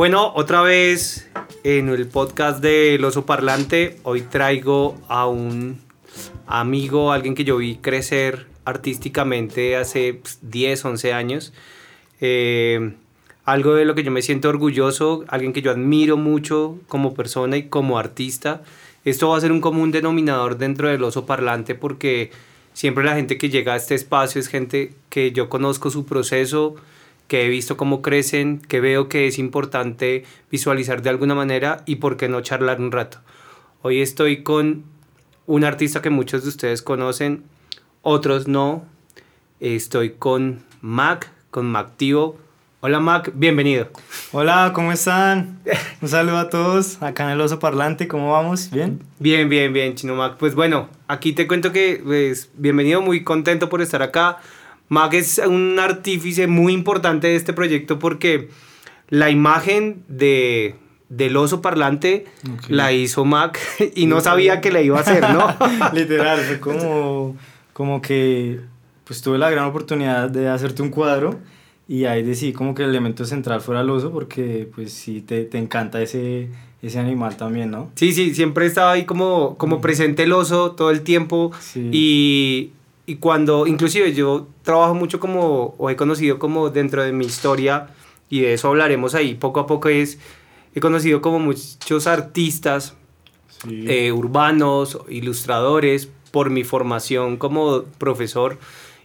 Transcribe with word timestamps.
Bueno, 0.00 0.32
otra 0.34 0.62
vez 0.62 1.28
en 1.62 1.90
el 1.90 2.06
podcast 2.06 2.62
del 2.62 3.04
oso 3.04 3.26
parlante, 3.26 3.98
hoy 4.02 4.22
traigo 4.22 4.98
a 5.08 5.26
un 5.26 5.78
amigo, 6.46 7.12
alguien 7.12 7.34
que 7.34 7.44
yo 7.44 7.58
vi 7.58 7.76
crecer 7.76 8.46
artísticamente 8.64 9.76
hace 9.76 10.22
10, 10.40 10.80
pues, 10.80 10.84
11 10.86 11.12
años. 11.12 11.52
Eh, 12.22 12.94
algo 13.44 13.74
de 13.74 13.84
lo 13.84 13.94
que 13.94 14.02
yo 14.02 14.10
me 14.10 14.22
siento 14.22 14.48
orgulloso, 14.48 15.26
alguien 15.28 15.52
que 15.52 15.60
yo 15.60 15.70
admiro 15.70 16.16
mucho 16.16 16.78
como 16.88 17.12
persona 17.12 17.58
y 17.58 17.64
como 17.64 17.98
artista. 17.98 18.62
Esto 19.04 19.28
va 19.28 19.36
a 19.36 19.40
ser 19.42 19.52
un 19.52 19.60
común 19.60 19.90
denominador 19.90 20.56
dentro 20.56 20.88
del 20.88 21.04
oso 21.04 21.26
parlante 21.26 21.74
porque 21.74 22.30
siempre 22.72 23.04
la 23.04 23.16
gente 23.16 23.36
que 23.36 23.50
llega 23.50 23.74
a 23.74 23.76
este 23.76 23.96
espacio 23.96 24.40
es 24.40 24.48
gente 24.48 24.94
que 25.10 25.32
yo 25.32 25.50
conozco 25.50 25.90
su 25.90 26.06
proceso, 26.06 26.76
que 27.30 27.46
he 27.46 27.48
visto 27.48 27.76
cómo 27.76 28.02
crecen, 28.02 28.58
que 28.58 28.80
veo 28.80 29.08
que 29.08 29.28
es 29.28 29.38
importante 29.38 30.24
visualizar 30.50 31.00
de 31.00 31.10
alguna 31.10 31.36
manera 31.36 31.84
y 31.86 31.96
por 31.96 32.16
qué 32.16 32.28
no 32.28 32.40
charlar 32.40 32.80
un 32.80 32.90
rato. 32.90 33.18
Hoy 33.82 34.00
estoy 34.00 34.42
con 34.42 34.82
un 35.46 35.62
artista 35.62 36.02
que 36.02 36.10
muchos 36.10 36.42
de 36.42 36.48
ustedes 36.48 36.82
conocen, 36.82 37.44
otros 38.02 38.48
no. 38.48 38.84
Estoy 39.60 40.14
con 40.18 40.64
Mac, 40.80 41.30
con 41.52 41.70
Mactivo. 41.70 42.36
Hola 42.80 42.98
Mac, 42.98 43.30
bienvenido. 43.36 43.90
Hola, 44.32 44.72
¿cómo 44.74 44.90
están? 44.90 45.60
Un 46.02 46.08
saludo 46.08 46.38
a 46.38 46.50
todos 46.50 47.00
acá 47.00 47.26
en 47.26 47.30
el 47.30 47.40
Oso 47.40 47.60
Parlante, 47.60 48.08
¿cómo 48.08 48.32
vamos? 48.32 48.72
¿Bien? 48.72 49.04
Bien, 49.20 49.48
bien, 49.48 49.72
bien, 49.72 49.94
Chino 49.94 50.16
Mac. 50.16 50.34
Pues 50.36 50.56
bueno, 50.56 50.88
aquí 51.06 51.32
te 51.32 51.46
cuento 51.46 51.70
que, 51.70 52.00
pues, 52.02 52.50
bienvenido, 52.56 53.00
muy 53.00 53.22
contento 53.22 53.68
por 53.68 53.82
estar 53.82 54.02
acá. 54.02 54.38
Mac 54.90 55.14
es 55.14 55.38
un 55.38 55.78
artífice 55.78 56.48
muy 56.48 56.72
importante 56.72 57.28
de 57.28 57.36
este 57.36 57.52
proyecto 57.52 58.00
porque 58.00 58.48
la 59.08 59.30
imagen 59.30 60.02
de, 60.08 60.74
del 61.08 61.36
oso 61.36 61.62
parlante 61.62 62.26
la 62.68 62.92
hizo 62.92 63.24
Mac 63.24 63.58
y 63.94 64.06
no 64.06 64.20
sabía 64.20 64.60
que 64.60 64.72
la 64.72 64.82
iba 64.82 64.98
a 64.98 65.02
hacer, 65.02 65.22
¿no? 65.30 65.46
Literal, 65.94 66.40
fue 66.40 66.60
como, 66.60 67.36
como 67.72 68.02
que 68.02 68.58
pues 69.04 69.22
tuve 69.22 69.38
la 69.38 69.48
gran 69.48 69.66
oportunidad 69.66 70.28
de 70.28 70.48
hacerte 70.48 70.82
un 70.82 70.90
cuadro 70.90 71.38
y 71.86 72.06
ahí 72.06 72.24
decidí 72.24 72.52
como 72.52 72.74
que 72.74 72.82
el 72.82 72.90
elemento 72.90 73.24
central 73.24 73.60
fuera 73.60 73.82
el 73.82 73.90
oso 73.90 74.10
porque 74.10 74.68
pues 74.74 74.92
sí 74.92 75.20
te, 75.20 75.44
te 75.44 75.58
encanta 75.58 76.02
ese, 76.02 76.48
ese 76.82 76.98
animal 76.98 77.36
también, 77.36 77.70
¿no? 77.70 77.92
Sí, 77.94 78.12
sí, 78.12 78.34
siempre 78.34 78.66
estaba 78.66 78.90
ahí 78.90 79.04
como, 79.04 79.56
como 79.56 79.80
presente 79.80 80.24
el 80.24 80.32
oso 80.32 80.72
todo 80.72 80.90
el 80.90 81.02
tiempo 81.02 81.52
y 81.76 82.72
y 83.10 83.16
cuando, 83.16 83.66
inclusive 83.66 84.12
yo 84.12 84.46
trabajo 84.62 84.94
mucho 84.94 85.18
como, 85.18 85.74
o 85.78 85.90
he 85.90 85.96
conocido 85.96 86.38
como 86.38 86.70
dentro 86.70 87.02
de 87.02 87.10
mi 87.10 87.26
historia, 87.26 87.88
y 88.28 88.42
de 88.42 88.54
eso 88.54 88.68
hablaremos 88.68 89.16
ahí 89.16 89.34
poco 89.34 89.58
a 89.58 89.66
poco, 89.66 89.88
es, 89.88 90.20
he 90.76 90.80
conocido 90.80 91.20
como 91.20 91.40
muchos 91.40 92.06
artistas 92.06 92.94
eh, 93.68 94.12
urbanos, 94.12 94.96
ilustradores, 95.08 96.08
por 96.30 96.50
mi 96.50 96.62
formación 96.62 97.36
como 97.36 97.82
profesor. 97.98 98.58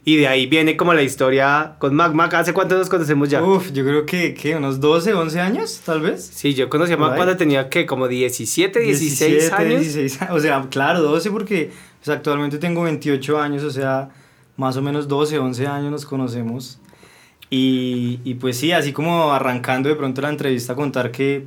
Y 0.08 0.18
de 0.18 0.28
ahí 0.28 0.46
viene 0.46 0.76
como 0.76 0.94
la 0.94 1.02
historia 1.02 1.74
con 1.80 1.92
Mac. 1.92 2.14
Mac, 2.14 2.32
¿hace 2.34 2.52
cuánto 2.52 2.78
nos 2.78 2.88
conocemos 2.88 3.28
ya? 3.28 3.42
Uf, 3.42 3.72
yo 3.72 3.84
creo 3.84 4.06
que, 4.06 4.34
¿qué? 4.34 4.54
¿Unos 4.54 4.78
12, 4.78 5.12
11 5.14 5.40
años, 5.40 5.80
tal 5.84 6.00
vez? 6.00 6.24
Sí, 6.32 6.54
yo 6.54 6.68
conocí 6.68 6.92
a 6.92 6.96
Mac 6.96 7.16
cuando 7.16 7.36
tenía, 7.36 7.68
¿qué? 7.68 7.86
Como 7.86 8.06
17, 8.06 8.78
16 8.78 9.32
17, 9.32 9.54
años. 9.56 9.80
16, 9.80 10.18
o 10.30 10.38
sea, 10.38 10.64
claro, 10.70 11.02
12 11.02 11.32
porque 11.32 11.72
pues, 11.98 12.16
actualmente 12.16 12.58
tengo 12.58 12.84
28 12.84 13.40
años, 13.40 13.64
o 13.64 13.70
sea, 13.72 14.10
más 14.56 14.76
o 14.76 14.82
menos 14.82 15.08
12, 15.08 15.40
11 15.40 15.66
años 15.66 15.90
nos 15.90 16.06
conocemos. 16.06 16.78
Y, 17.50 18.20
y 18.22 18.34
pues 18.34 18.58
sí, 18.58 18.70
así 18.70 18.92
como 18.92 19.32
arrancando 19.32 19.88
de 19.88 19.96
pronto 19.96 20.22
la 20.22 20.28
entrevista, 20.28 20.76
contar 20.76 21.10
que, 21.10 21.46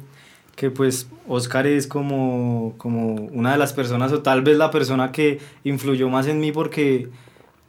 que 0.58 0.70
pues 0.70 1.08
Oscar 1.30 1.66
es 1.66 1.88
como, 1.88 2.74
como 2.78 3.14
una 3.32 3.54
de 3.54 3.58
las 3.58 3.72
personas, 3.72 4.12
o 4.12 4.22
tal 4.22 4.42
vez 4.42 4.58
la 4.58 4.70
persona 4.70 5.14
que 5.14 5.40
influyó 5.64 6.10
más 6.10 6.28
en 6.28 6.42
mí 6.42 6.52
porque 6.52 7.08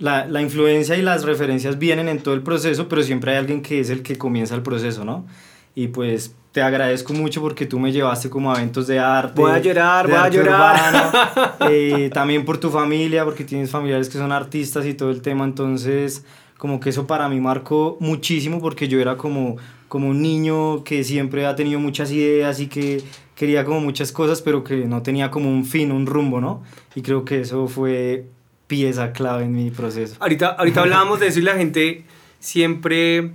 la, 0.01 0.27
la, 0.27 0.43
influencia 0.43 0.97
y 0.97 1.03
las 1.03 1.25
referencias 1.25 1.79
vienen 1.79 2.09
en 2.09 2.19
todo 2.21 2.35
el 2.35 2.43
proceso, 2.43 2.89
pero 2.89 3.03
siempre 3.03 3.33
hay 3.33 3.39
alguien 3.39 3.63
que 3.63 3.81
es 3.81 3.91
el 3.91 4.03
que 4.03 4.19
comienza 4.19 4.55
el 4.55 4.63
proceso, 4.63 5.05
¿no? 5.05 5.27
Y 5.75 5.89
pues 5.89 6.35
te 6.53 6.63
agradezco 6.63 7.13
mucho 7.13 7.41
porque 7.41 7.67
tú 7.67 7.79
me 7.79 7.93
llevaste 7.93 8.29
como 8.29 8.53
a 8.53 8.57
eventos 8.57 8.87
de 8.87 8.99
arte. 8.99 9.41
Voy 9.41 9.53
a 9.53 9.59
llorar, 9.59 10.09
voy 10.09 10.17
a 10.17 10.29
llorar. 10.29 11.57
eh, 11.71 12.11
también 12.13 12.45
por 12.45 12.59
tu 12.59 12.71
familia, 12.71 13.25
porque 13.25 13.45
tienes 13.45 13.71
familiares 13.71 14.09
que 14.09 14.19
son 14.19 14.33
artistas 14.33 14.85
y 14.87 14.95
todo 14.95 15.11
el 15.11 15.23
tema, 15.23 15.45
entonces 15.45 16.25
como 16.59 16.79
que 16.79 16.91
eso 16.91 17.07
para 17.07 17.27
mí 17.29 17.41
marcó 17.41 17.97
muchísimo 18.01 18.61
porque 18.61 18.87
yo 18.87 19.01
era 19.01 19.17
como, 19.17 19.57
como 19.89 20.09
un 20.09 20.21
niño 20.21 20.85
que 20.85 21.05
siempre 21.05 21.47
ha 21.47 21.57
tenido 21.57 21.81
muchas 21.81 22.13
ideas 22.13 22.61
y 22.61 22.67
que 22.67 23.03
quería 23.35 23.65
como 23.65 23.81
muchas 23.81 24.13
cosas, 24.13 24.43
pero 24.43 24.63
que 24.63 24.85
no 24.85 25.03
tenía 25.03 25.31
como 25.31 25.49
un 25.49 25.65
fin, 25.65 25.91
un 25.91 26.05
rumbo, 26.05 26.39
¿no? 26.39 26.63
Y 26.95 27.01
creo 27.01 27.25
que 27.25 27.41
eso 27.41 27.67
fue 27.67 28.27
pieza 28.71 29.11
clave 29.13 29.47
en 29.47 29.53
mi 29.53 29.73
proceso. 29.73 30.15
Ahorita, 30.21 30.51
ahorita 30.51 30.83
hablábamos 30.83 31.19
de 31.19 31.27
eso 31.27 31.41
y 31.41 31.43
la 31.43 31.57
gente 31.57 32.05
siempre, 32.39 33.33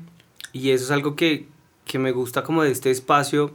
y 0.54 0.70
eso 0.70 0.86
es 0.86 0.92
algo 0.92 1.18
que, 1.18 1.46
que 1.84 2.00
me 2.00 2.14
gusta 2.14 2.42
como 2.42 2.64
de 2.64 2.72
este 2.72 2.90
espacio, 2.90 3.52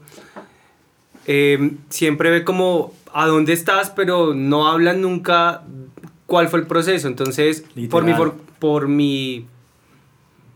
eh, 1.26 1.72
siempre 1.88 2.28
ve 2.28 2.44
como 2.44 2.92
a 3.14 3.26
dónde 3.26 3.54
estás, 3.54 3.88
pero 3.88 4.34
no 4.34 4.68
hablan 4.68 5.00
nunca 5.00 5.62
cuál 6.26 6.48
fue 6.48 6.60
el 6.60 6.66
proceso. 6.66 7.08
Entonces, 7.08 7.64
por 7.88 8.04
mi, 8.04 8.12
por, 8.12 8.34
por 8.58 8.86
mi, 8.86 9.46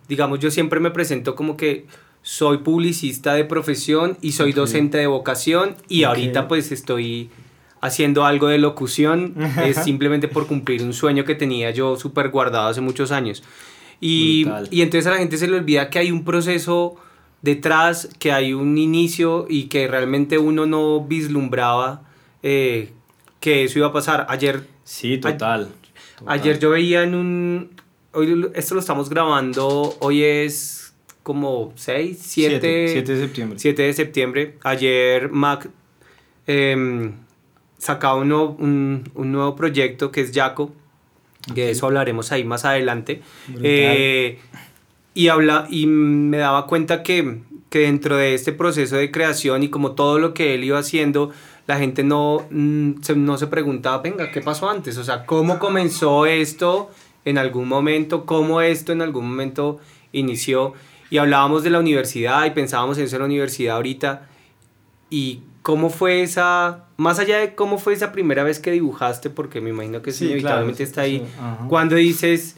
digamos, 0.08 0.40
yo 0.40 0.50
siempre 0.50 0.78
me 0.78 0.90
presento 0.90 1.34
como 1.34 1.56
que 1.56 1.86
soy 2.20 2.58
publicista 2.58 3.32
de 3.32 3.46
profesión 3.46 4.18
y 4.20 4.32
soy 4.32 4.52
docente 4.52 4.98
de 4.98 5.06
vocación 5.06 5.74
y 5.88 6.04
ahorita 6.04 6.48
pues 6.48 6.70
estoy 6.70 7.30
haciendo 7.84 8.24
algo 8.24 8.48
de 8.48 8.56
locución, 8.56 9.34
es 9.64 9.76
simplemente 9.76 10.26
por 10.26 10.46
cumplir 10.46 10.82
un 10.82 10.94
sueño 10.94 11.24
que 11.24 11.34
tenía 11.34 11.70
yo 11.70 11.96
súper 11.96 12.30
guardado 12.30 12.68
hace 12.68 12.80
muchos 12.80 13.12
años. 13.12 13.42
Y, 14.00 14.46
y, 14.70 14.82
entonces 14.82 15.06
a 15.06 15.10
la 15.10 15.18
gente 15.18 15.36
se 15.36 15.46
le 15.46 15.56
olvida 15.56 15.90
que 15.90 15.98
hay 15.98 16.10
un 16.10 16.24
proceso 16.24 16.96
detrás, 17.42 18.08
que 18.18 18.32
hay 18.32 18.54
un 18.54 18.76
inicio 18.78 19.46
y 19.48 19.64
que 19.64 19.86
realmente 19.86 20.38
uno 20.38 20.66
no 20.66 21.04
vislumbraba 21.04 22.02
eh, 22.42 22.92
que 23.38 23.64
eso 23.64 23.78
iba 23.78 23.88
a 23.88 23.92
pasar. 23.92 24.26
Ayer... 24.30 24.66
Sí, 24.82 25.18
total, 25.18 25.68
Ayer 26.26 26.58
yo 26.58 26.70
veía 26.70 27.02
en 27.02 27.14
un... 27.14 27.70
Hoy 28.12 28.46
esto 28.54 28.74
lo 28.74 28.80
estamos 28.80 29.10
grabando, 29.10 29.94
hoy 30.00 30.22
es 30.22 30.94
como 31.22 31.72
6, 31.74 32.18
7, 32.20 32.88
7, 32.88 33.12
de 33.12 33.20
septiembre. 33.20 33.58
7 33.58 33.82
de 33.82 33.92
septiembre. 33.92 34.58
Ayer 34.62 35.30
Mac 35.30 35.68
eh, 36.46 37.12
sacaba 37.84 38.14
un, 38.14 38.32
un, 39.14 39.32
nuevo 39.32 39.54
proyecto 39.56 40.10
que 40.10 40.22
es 40.22 40.32
Jaco, 40.32 40.72
que 41.54 41.66
de 41.66 41.70
eso 41.72 41.84
hablaremos 41.84 42.32
ahí 42.32 42.42
más 42.42 42.64
adelante. 42.64 43.20
Eh, 43.62 44.38
y, 45.12 45.28
habla, 45.28 45.66
y 45.68 45.84
me 45.84 46.38
daba 46.38 46.66
cuenta 46.66 47.02
que, 47.02 47.42
que, 47.68 47.80
dentro 47.80 48.16
de 48.16 48.32
este 48.32 48.52
proceso 48.52 48.96
de 48.96 49.10
creación 49.10 49.62
y 49.62 49.68
como 49.68 49.92
todo 49.92 50.18
lo 50.18 50.32
que 50.32 50.54
él 50.54 50.64
iba 50.64 50.78
haciendo, 50.78 51.30
la 51.66 51.76
gente 51.76 52.04
no, 52.04 52.46
mm, 52.50 53.02
se, 53.02 53.16
no 53.16 53.36
se 53.36 53.48
preguntaba, 53.48 53.98
venga, 53.98 54.30
¿qué 54.30 54.40
pasó 54.40 54.70
antes? 54.70 54.96
O 54.96 55.04
sea, 55.04 55.26
¿cómo 55.26 55.58
comenzó 55.58 56.24
esto 56.24 56.90
en 57.26 57.36
algún 57.36 57.68
momento? 57.68 58.24
¿Cómo 58.24 58.62
esto 58.62 58.92
en 58.92 59.02
algún 59.02 59.28
momento 59.28 59.78
inició? 60.10 60.72
Y 61.10 61.18
hablábamos 61.18 61.62
de 61.62 61.68
la 61.68 61.80
universidad 61.80 62.46
y 62.46 62.50
pensábamos 62.52 62.96
en 62.96 63.04
eso 63.04 63.16
en 63.16 63.20
la 63.20 63.26
universidad 63.26 63.76
ahorita. 63.76 64.26
Y 65.10 65.40
cómo 65.60 65.90
fue 65.90 66.22
esa, 66.22 66.83
más 66.96 67.18
allá 67.18 67.38
de 67.38 67.54
cómo 67.54 67.78
fue 67.78 67.92
esa 67.92 68.12
primera 68.12 68.44
vez 68.44 68.58
que 68.58 68.70
dibujaste, 68.70 69.30
porque 69.30 69.60
me 69.60 69.70
imagino 69.70 70.02
que 70.02 70.12
sí, 70.12 70.26
inevitablemente 70.26 70.82
está 70.82 71.02
ahí, 71.02 71.26
cuando 71.68 71.96
dices 71.96 72.56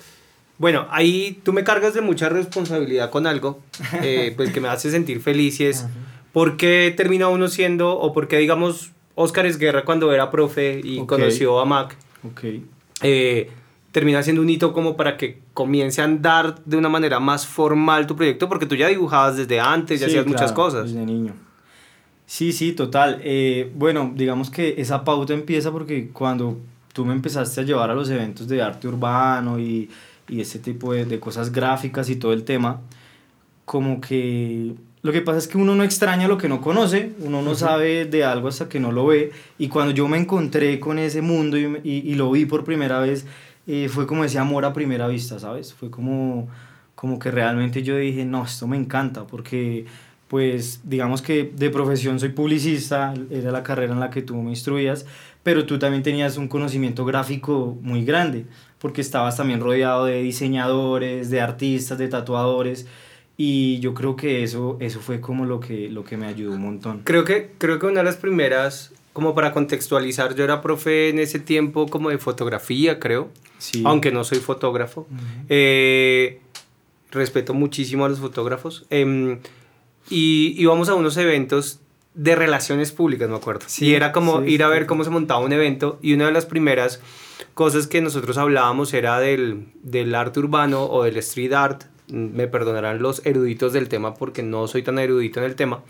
bueno, 0.59 0.87
ahí 0.91 1.41
tú 1.43 1.53
me 1.53 1.65
cargas 1.65 1.95
de 1.95 2.01
mucha 2.01 2.29
responsabilidad 2.29 3.11
con 3.11 3.27
algo, 3.27 3.61
eh, 4.03 4.33
pues 4.37 4.53
que 4.53 4.61
me 4.61 4.69
hace 4.69 4.91
sentir 4.91 5.21
feliz 5.21 5.61
y 5.61 5.67
es, 5.67 5.87
¿por 6.33 6.57
qué 6.57 6.93
termina 6.97 7.29
uno 7.29 7.49
siendo, 7.49 7.99
o 7.99 8.13
por 8.13 8.29
qué 8.29 8.39
digamos, 8.39 8.93
Oscar 9.15 9.47
Esguerra 9.47 9.85
cuando 9.85 10.13
era 10.13 10.31
profe 10.31 10.81
y 10.83 11.05
conoció 11.07 11.61
a 11.61 11.65
Mac, 11.65 11.97
okay. 12.31 12.65
eh, 13.03 13.51
termina 13.93 14.23
siendo 14.23 14.43
un 14.43 14.49
hito 14.49 14.73
como 14.73 14.97
para 14.97 15.17
que 15.17 15.41
comience 15.53 16.01
a 16.01 16.05
andar 16.05 16.63
de 16.65 16.77
una 16.77 16.89
manera 16.89 17.21
más 17.21 17.47
formal 17.47 18.07
tu 18.07 18.17
proyecto, 18.17 18.49
porque 18.49 18.67
tú 18.67 18.77
ya 18.77 18.89
dibujabas 18.89 19.37
desde 19.37 19.61
antes, 19.61 20.01
ya 20.01 20.07
hacías 20.07 20.27
muchas 20.27 20.53
cosas. 20.53 20.85
Desde 20.87 21.05
niño. 21.05 21.35
Sí, 22.27 22.53
sí, 22.53 22.73
total. 22.73 23.21
Eh, 23.23 23.73
bueno, 23.75 24.13
digamos 24.15 24.51
que 24.51 24.75
esa 24.79 25.05
pauta 25.05 25.33
empieza 25.33 25.71
porque 25.73 26.11
cuando 26.11 26.59
tú 26.93 27.05
me 27.05 27.13
empezaste 27.13 27.61
a 27.61 27.65
llevar 27.65 27.91
a 27.91 27.95
los 27.95 28.11
eventos 28.11 28.49
de 28.49 28.63
arte 28.63 28.89
urbano 28.89 29.59
y 29.59 29.89
y 30.29 30.41
ese 30.41 30.59
tipo 30.59 30.93
de, 30.93 31.05
de, 31.05 31.21
cosas 31.21 31.53
gráficas 31.53 32.11
y 32.11 32.17
todo 32.17 32.33
el 32.33 32.45
tema, 32.45 32.81
como 33.65 34.01
que 34.01 34.75
lo 35.03 35.13
que 35.13 35.23
pasa 35.23 35.39
es 35.39 35.47
que 35.47 35.59
uno 35.59 35.75
no 35.75 35.85
extraña 35.85 36.27
lo 36.27 36.39
que 36.39 36.49
no 36.49 36.61
conoce, 36.61 37.13
uno 37.21 37.43
no 37.43 37.55
sabe 37.55 38.07
de 38.07 38.25
algo 38.25 38.49
hasta 38.49 38.69
que 38.69 38.81
no 38.81 38.91
lo 38.93 39.07
ve, 39.07 39.31
y 39.59 39.69
cuando 39.69 39.93
yo 39.93 40.09
me 40.09 40.19
encontré 40.19 40.81
con 40.81 40.99
ese 40.99 41.23
mundo 41.23 41.57
y, 41.57 41.81
y, 41.85 42.15
lo 42.15 42.31
vi 42.31 42.45
por 42.45 42.65
primera 42.65 42.99
vez, 43.01 43.27
eh, 43.67 43.89
fue 43.89 44.07
como 44.07 44.25
ese 44.25 44.39
amor 44.39 44.65
a 44.65 44.73
primera 44.73 45.07
vista, 45.07 45.39
¿sabes? 45.39 45.75
Fue 45.75 45.91
como, 45.91 46.49
como 46.95 47.19
que 47.19 47.31
realmente 47.31 47.83
yo 47.83 47.97
dije, 47.97 48.25
no, 48.25 48.45
esto 48.45 48.67
me 48.67 48.77
encanta, 48.77 49.27
porque 49.27 49.87
pues 50.29 50.81
digamos 50.85 51.23
que 51.23 51.53
de 51.55 51.71
profesión 51.71 52.19
soy 52.19 52.31
publicista, 52.31 53.15
era 53.31 53.53
la 53.53 53.63
carrera 53.63 53.93
en 53.93 54.01
la 54.01 54.11
que 54.11 54.23
tú 54.23 54.35
me 54.37 54.51
instruías, 54.51 55.07
pero 55.43 55.67
tú 55.67 55.79
también 55.79 56.03
tenías 56.03 56.37
un 56.37 56.49
conocimiento 56.49 57.05
gráfico 57.05 57.77
muy 57.81 58.05
grande, 58.05 58.47
porque 58.79 59.01
estabas 59.01 59.37
también 59.37 59.61
rodeado 59.61 60.05
de 60.05 60.21
diseñadores, 60.23 61.31
de 61.31 61.41
artistas, 61.41 61.99
de 61.99 62.09
tatuadores, 62.09 62.87
y 63.37 63.79
yo 63.81 63.95
creo 63.95 64.17
que 64.17 64.43
eso, 64.43 64.77
eso 64.81 64.99
fue 65.01 65.21
como 65.21 65.45
lo 65.45 65.61
que, 65.61 65.89
lo 65.91 66.05
que 66.05 66.17
me 66.17 66.27
ayudó 66.27 66.53
un 66.53 66.63
montón. 66.63 67.03
Creo 67.05 67.25
que, 67.25 67.53
creo 67.59 67.79
que 67.79 67.87
una 67.87 68.01
de 68.01 68.05
las 68.05 68.17
primeras, 68.17 68.93
como 69.13 69.35
para 69.35 69.53
contextualizar, 69.53 70.35
yo 70.35 70.43
era 70.43 70.63
profe 70.63 71.11
en 71.11 71.21
ese 71.21 71.39
tiempo 71.39 71.87
como 71.87 72.11
de 72.11 72.19
fotografía, 72.19 72.99
creo, 72.99 73.31
sí. 73.59 73.83
aunque 73.85 74.11
no 74.11 74.25
soy 74.25 74.39
fotógrafo. 74.39 75.07
Eh, 75.49 76.41
respeto 77.13 77.55
muchísimo 77.55 78.05
a 78.05 78.09
los 78.09 78.19
fotógrafos. 78.19 78.87
Eh, 78.91 79.39
y 80.09 80.55
íbamos 80.59 80.89
a 80.89 80.95
unos 80.95 81.17
eventos 81.17 81.81
de 82.15 82.35
relaciones 82.35 82.93
públicas, 82.93 83.29
me 83.29 83.37
acuerdo. 83.37 83.65
Sí, 83.67 83.87
y 83.87 83.95
era 83.95 84.11
como 84.13 84.43
ir 84.45 84.63
a 84.63 84.69
ver 84.69 84.87
cómo 84.87 85.05
se 85.05 85.11
montaba 85.11 85.41
un 85.41 85.53
evento 85.53 85.99
y 86.01 86.15
una 86.15 86.27
de 86.27 86.33
las 86.33 86.47
primeras 86.47 87.01
cosas 87.55 87.87
que 87.87 88.01
nosotros 88.01 88.39
hablábamos 88.39 88.95
era 88.95 89.19
del, 89.21 89.69
del 89.83 90.15
arte 90.15 90.41
urbano 90.41 90.85
o 90.85 91.05
del 91.05 91.17
street 91.19 91.53
art. 91.53 91.85
Me 92.09 92.47
perdonarán 92.47 93.03
los 93.03 93.25
eruditos 93.27 93.73
del 93.73 93.89
tema 93.89 94.15
porque 94.15 94.43
no 94.43 94.67
soy 94.67 94.83
tan 94.83 94.99
erudito 94.99 95.41
en 95.41 95.47
el 95.47 95.57
tema. 95.57 95.83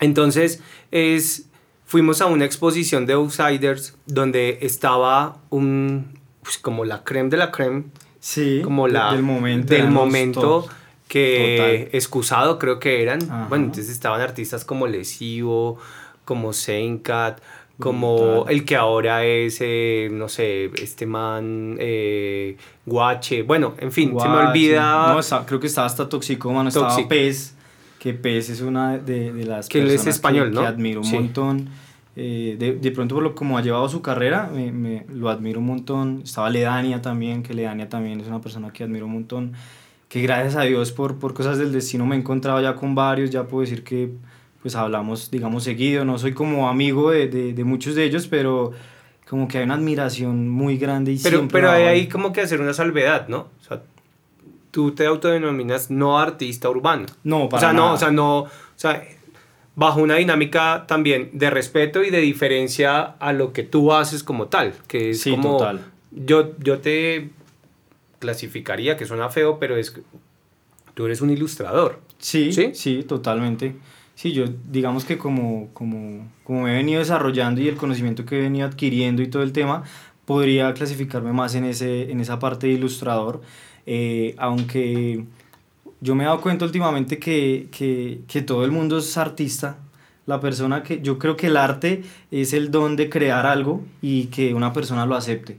Entonces, 0.00 0.62
es, 0.90 1.48
fuimos 1.84 2.20
a 2.20 2.26
una 2.26 2.44
exposición 2.44 3.06
de 3.06 3.14
Outsiders 3.14 3.96
donde 4.06 4.58
estaba 4.62 5.38
un, 5.50 6.18
pues, 6.42 6.58
como 6.58 6.84
la 6.84 7.04
creme 7.04 7.28
de 7.28 7.36
la 7.36 7.50
creme. 7.50 7.84
Sí, 8.20 8.60
como 8.62 8.88
la, 8.88 9.12
del 9.12 9.22
momento. 9.22 9.74
Del 9.74 9.90
momento 9.90 10.66
que 11.08 11.88
excusado 11.92 12.58
creo 12.58 12.78
que 12.78 13.02
eran. 13.02 13.20
Bueno, 13.48 13.66
entonces 13.66 13.90
estaban 13.90 14.20
artistas 14.20 14.64
como 14.64 14.86
Lesivo, 14.86 15.78
como 16.24 16.52
Senkat, 16.52 17.40
como 17.78 18.46
el 18.48 18.64
que 18.64 18.76
ahora 18.76 19.24
es, 19.24 19.58
eh, 19.60 20.08
no 20.10 20.28
sé, 20.28 20.70
este 20.82 21.06
man, 21.06 21.76
eh, 21.78 22.56
Guache, 22.86 23.42
bueno, 23.42 23.74
en 23.78 23.92
fin, 23.92 24.14
se 24.18 24.28
me 24.28 24.36
olvida. 24.36 25.14
No, 25.14 25.46
creo 25.46 25.60
que 25.60 25.66
estaba 25.66 25.86
hasta 25.86 26.08
Toxicomano, 26.08 26.68
estaba 26.68 26.96
Pez, 27.08 27.54
que 27.98 28.14
Pez 28.14 28.50
es 28.50 28.60
una 28.60 28.98
de, 28.98 29.32
de 29.32 29.44
las 29.44 29.68
que 29.68 29.80
personas 29.80 30.06
es 30.06 30.14
español, 30.14 30.48
que, 30.48 30.54
¿no? 30.54 30.60
que 30.62 30.66
admiro 30.66 31.00
un 31.02 31.10
montón. 31.10 31.68
Eh, 32.18 32.56
de, 32.58 32.72
de, 32.72 32.90
pronto 32.92 33.14
por 33.14 33.22
lo 33.22 33.34
como 33.34 33.58
ha 33.58 33.62
llevado 33.62 33.86
su 33.90 34.00
carrera, 34.00 34.50
me, 34.50 34.72
me, 34.72 35.04
lo 35.12 35.28
admiro 35.28 35.60
un 35.60 35.66
montón. 35.66 36.22
Estaba 36.24 36.48
Ledania 36.48 37.02
también, 37.02 37.42
que 37.42 37.52
Ledania 37.52 37.90
también 37.90 38.20
es 38.20 38.26
una 38.26 38.40
persona 38.40 38.72
que 38.72 38.84
admiro 38.84 39.04
un 39.04 39.12
montón 39.12 39.52
que 40.08 40.22
gracias 40.22 40.56
a 40.56 40.62
Dios 40.62 40.92
por, 40.92 41.18
por 41.18 41.34
cosas 41.34 41.58
del 41.58 41.72
destino 41.72 42.06
me 42.06 42.16
he 42.16 42.18
encontrado 42.18 42.60
ya 42.60 42.74
con 42.76 42.94
varios, 42.94 43.30
ya 43.30 43.44
puedo 43.44 43.62
decir 43.62 43.82
que 43.84 44.10
pues 44.62 44.74
hablamos, 44.74 45.30
digamos, 45.30 45.64
seguido, 45.64 46.04
no 46.04 46.18
soy 46.18 46.32
como 46.32 46.68
amigo 46.68 47.10
de, 47.10 47.28
de, 47.28 47.52
de 47.52 47.64
muchos 47.64 47.94
de 47.94 48.04
ellos, 48.04 48.26
pero 48.26 48.72
como 49.28 49.48
que 49.48 49.58
hay 49.58 49.64
una 49.64 49.74
admiración 49.74 50.48
muy 50.48 50.78
grande 50.78 51.12
y 51.12 51.18
pero, 51.18 51.46
Pero 51.48 51.70
hay 51.70 51.84
ahí 51.84 52.08
como 52.08 52.32
que 52.32 52.40
hacer 52.40 52.60
una 52.60 52.72
salvedad, 52.72 53.28
¿no? 53.28 53.48
O 53.60 53.64
sea, 53.66 53.82
tú 54.70 54.92
te 54.92 55.06
autodenominas 55.06 55.90
no 55.90 56.18
artista 56.18 56.68
urbano. 56.68 57.06
No, 57.24 57.48
para 57.48 57.58
o 57.58 57.60
sea, 57.60 57.72
nada. 57.72 57.88
no, 57.88 57.94
o 57.94 57.96
sea, 57.96 58.10
no, 58.10 58.38
o 58.40 58.48
sea, 58.76 59.02
bajo 59.74 60.00
una 60.00 60.16
dinámica 60.16 60.84
también 60.86 61.30
de 61.32 61.50
respeto 61.50 62.04
y 62.04 62.10
de 62.10 62.20
diferencia 62.20 63.02
a 63.02 63.32
lo 63.32 63.52
que 63.52 63.62
tú 63.62 63.92
haces 63.92 64.22
como 64.22 64.46
tal, 64.46 64.74
que 64.86 65.10
es 65.10 65.20
sí, 65.20 65.30
como 65.32 65.58
total. 65.58 65.80
yo 66.12 66.56
yo 66.58 66.78
te 66.78 67.30
clasificaría, 68.18 68.96
que 68.96 69.06
suena 69.06 69.28
feo, 69.28 69.58
pero 69.58 69.76
es 69.76 69.94
tú 70.94 71.04
eres 71.06 71.20
un 71.20 71.30
ilustrador. 71.30 72.00
Sí, 72.18 72.52
sí, 72.52 72.70
sí, 72.74 73.04
totalmente. 73.06 73.76
Sí, 74.14 74.32
yo 74.32 74.46
digamos 74.70 75.04
que 75.04 75.18
como, 75.18 75.68
como, 75.74 76.26
como 76.42 76.62
me 76.62 76.72
he 76.72 76.76
venido 76.76 77.00
desarrollando 77.00 77.60
y 77.60 77.68
el 77.68 77.76
conocimiento 77.76 78.24
que 78.24 78.38
he 78.38 78.42
venido 78.42 78.66
adquiriendo 78.66 79.22
y 79.22 79.28
todo 79.28 79.42
el 79.42 79.52
tema, 79.52 79.84
podría 80.24 80.72
clasificarme 80.72 81.32
más 81.34 81.54
en, 81.54 81.64
ese, 81.64 82.10
en 82.10 82.20
esa 82.20 82.38
parte 82.38 82.66
de 82.66 82.72
ilustrador, 82.72 83.42
eh, 83.84 84.34
aunque 84.38 85.24
yo 86.00 86.14
me 86.14 86.24
he 86.24 86.26
dado 86.26 86.40
cuenta 86.40 86.64
últimamente 86.64 87.18
que, 87.18 87.68
que, 87.70 88.20
que 88.26 88.40
todo 88.40 88.64
el 88.64 88.72
mundo 88.72 88.98
es 88.98 89.16
artista, 89.18 89.78
la 90.24 90.40
persona 90.40 90.82
que 90.82 91.00
yo 91.02 91.18
creo 91.18 91.36
que 91.36 91.48
el 91.48 91.56
arte 91.56 92.02
es 92.30 92.54
el 92.54 92.70
don 92.70 92.96
de 92.96 93.10
crear 93.10 93.46
algo 93.46 93.84
y 94.00 94.26
que 94.26 94.54
una 94.54 94.72
persona 94.72 95.04
lo 95.04 95.14
acepte. 95.14 95.58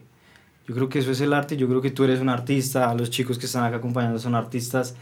Yo 0.67 0.75
creo 0.75 0.89
que 0.89 0.99
eso 0.99 1.11
es 1.11 1.21
el 1.21 1.33
arte, 1.33 1.55
yo 1.55 1.67
creo 1.67 1.81
que 1.81 1.91
tú 1.91 2.03
eres 2.03 2.19
un 2.19 2.29
artista, 2.29 2.93
los 2.93 3.09
chicos 3.09 3.39
que 3.39 3.45
están 3.45 3.63
acá 3.63 3.77
acompañando 3.77 4.19
son 4.19 4.35
artistas. 4.35 4.95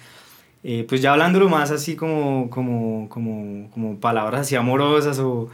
Eh, 0.64 0.86
pues 0.88 1.02
ya 1.02 1.14
hablándolo 1.14 1.50
más 1.50 1.72
así 1.72 1.96
como, 1.96 2.50
como, 2.50 3.08
como, 3.10 3.70
como 3.72 4.00
palabras 4.00 4.42
así 4.42 4.56
amorosas 4.56 5.20
o, 5.20 5.50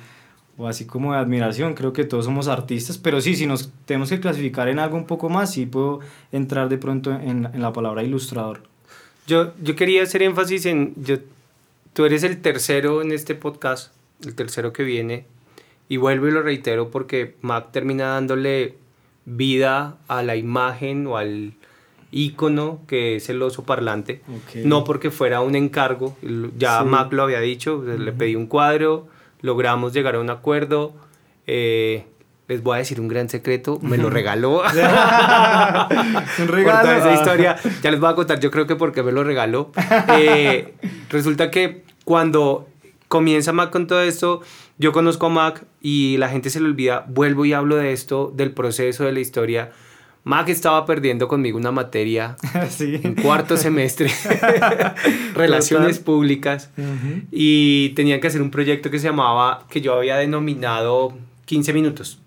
o 0.58 0.68
así 0.68 0.86
como 0.86 1.14
de 1.14 1.20
admiración, 1.20 1.74
creo 1.74 1.92
que 1.92 2.04
todos 2.04 2.26
somos 2.26 2.48
artistas, 2.48 2.98
pero 2.98 3.20
sí, 3.20 3.36
si 3.36 3.46
nos 3.46 3.72
tenemos 3.86 4.10
que 4.10 4.20
clasificar 4.20 4.68
en 4.68 4.80
algo 4.80 4.98
un 4.98 5.06
poco 5.06 5.30
más, 5.30 5.52
sí 5.54 5.66
puedo 5.66 6.00
entrar 6.32 6.70
de 6.70 6.78
pronto 6.78 7.12
en, 7.12 7.50
en 7.54 7.62
la 7.62 7.74
palabra 7.74 8.04
ilustrador. 8.04 8.64
Yo, 9.28 9.54
yo 9.62 9.76
quería 9.76 10.04
hacer 10.04 10.24
énfasis 10.24 10.66
en, 10.66 10.94
yo, 10.98 11.18
tú 11.94 12.06
eres 12.06 12.24
el 12.24 12.42
tercero 12.42 13.02
en 13.02 13.12
este 13.12 13.36
podcast, 13.36 13.94
el 14.26 14.36
tercero 14.36 14.72
que 14.72 14.84
viene, 14.84 15.26
y 15.90 15.98
vuelvo 15.98 16.28
y 16.28 16.32
lo 16.32 16.42
reitero 16.42 16.90
porque 16.90 17.36
Mac 17.42 17.72
termina 17.72 18.08
dándole 18.08 18.76
vida 19.26 19.98
a 20.08 20.24
la 20.24 20.36
imagen 20.36 21.08
o 21.08 21.18
al 21.18 21.54
ícono 22.12 22.80
que 22.88 23.16
es 23.18 23.30
el 23.30 23.42
oso 23.42 23.64
parlante. 23.64 24.22
Okay. 24.48 24.66
No 24.66 24.84
porque 24.84 25.12
fuera 25.12 25.42
un 25.42 25.56
encargo, 25.56 26.18
ya 26.58 26.80
Sí. 26.82 26.86
Mac 26.86 27.14
lo 27.14 27.24
había 27.24 27.40
dicho, 27.40 27.82
le 27.84 28.12
pedí 28.12 28.36
un 28.36 28.48
cuadro, 28.48 29.08
logramos 29.42 29.94
llegar 29.94 30.16
a 30.16 30.20
un 30.20 30.30
acuerdo. 30.30 30.94
eh, 31.48 32.06
les 32.48 32.62
voy 32.64 32.76
a 32.76 32.78
decir 32.80 33.00
un 33.00 33.08
gran 33.08 33.30
secreto, 33.30 33.80
me 33.82 33.98
lo 33.98 34.10
regaló. 34.18 34.62
un 36.40 36.48
Por 36.48 36.52
regalo. 36.56 36.82
toda 36.82 36.98
esa 36.98 37.14
historia, 37.14 37.56
ya 37.82 37.92
les 37.92 38.00
voy 38.00 38.10
a 38.12 38.16
contar, 38.16 38.40
yo 38.42 38.52
creo 38.52 38.68
que 38.68 38.76
porque 38.76 39.04
me 39.04 39.12
lo 39.14 39.24
regaló. 39.24 39.72
Eh, 40.18 40.74
resulta 41.10 41.50
que 41.50 41.84
cuando 42.04 42.68
comienza 43.08 43.54
Mac 43.54 43.70
con 43.70 43.88
todo 43.88 44.02
esto, 44.02 44.42
yo 44.78 44.92
conozco 44.92 45.28
a 45.28 45.30
Mac 45.30 45.66
y 45.82 46.18
la 46.18 46.30
gente 46.30 46.50
se 46.50 46.60
le 46.60 46.66
olvida, 46.68 47.06
vuelvo 47.08 47.46
y 47.46 47.54
hablo 47.54 47.76
de 47.76 47.92
esto, 47.94 48.32
del 48.36 48.52
proceso, 48.52 49.04
de 49.06 49.12
la 49.12 49.20
historia. 49.20 49.72
Mac 50.24 50.50
estaba 50.50 50.86
perdiendo 50.86 51.28
conmigo 51.28 51.58
una 51.58 51.72
materia 51.72 52.36
sí. 52.70 53.00
en 53.04 53.16
cuarto 53.16 53.58
semestre, 53.58 54.12
relaciones 55.36 55.98
Total. 56.00 56.04
públicas, 56.06 56.70
Ujú. 56.78 57.22
y 57.32 57.90
tenían 57.90 58.20
que 58.20 58.28
hacer 58.28 58.42
un 58.42 58.52
proyecto 58.52 58.90
que 58.92 59.00
se 59.00 59.08
llamaba, 59.08 59.66
que 59.70 59.82
yo 59.82 59.94
había 59.94 60.18
denominado 60.18 61.14
15 61.46 61.74
minutos. 61.74 62.20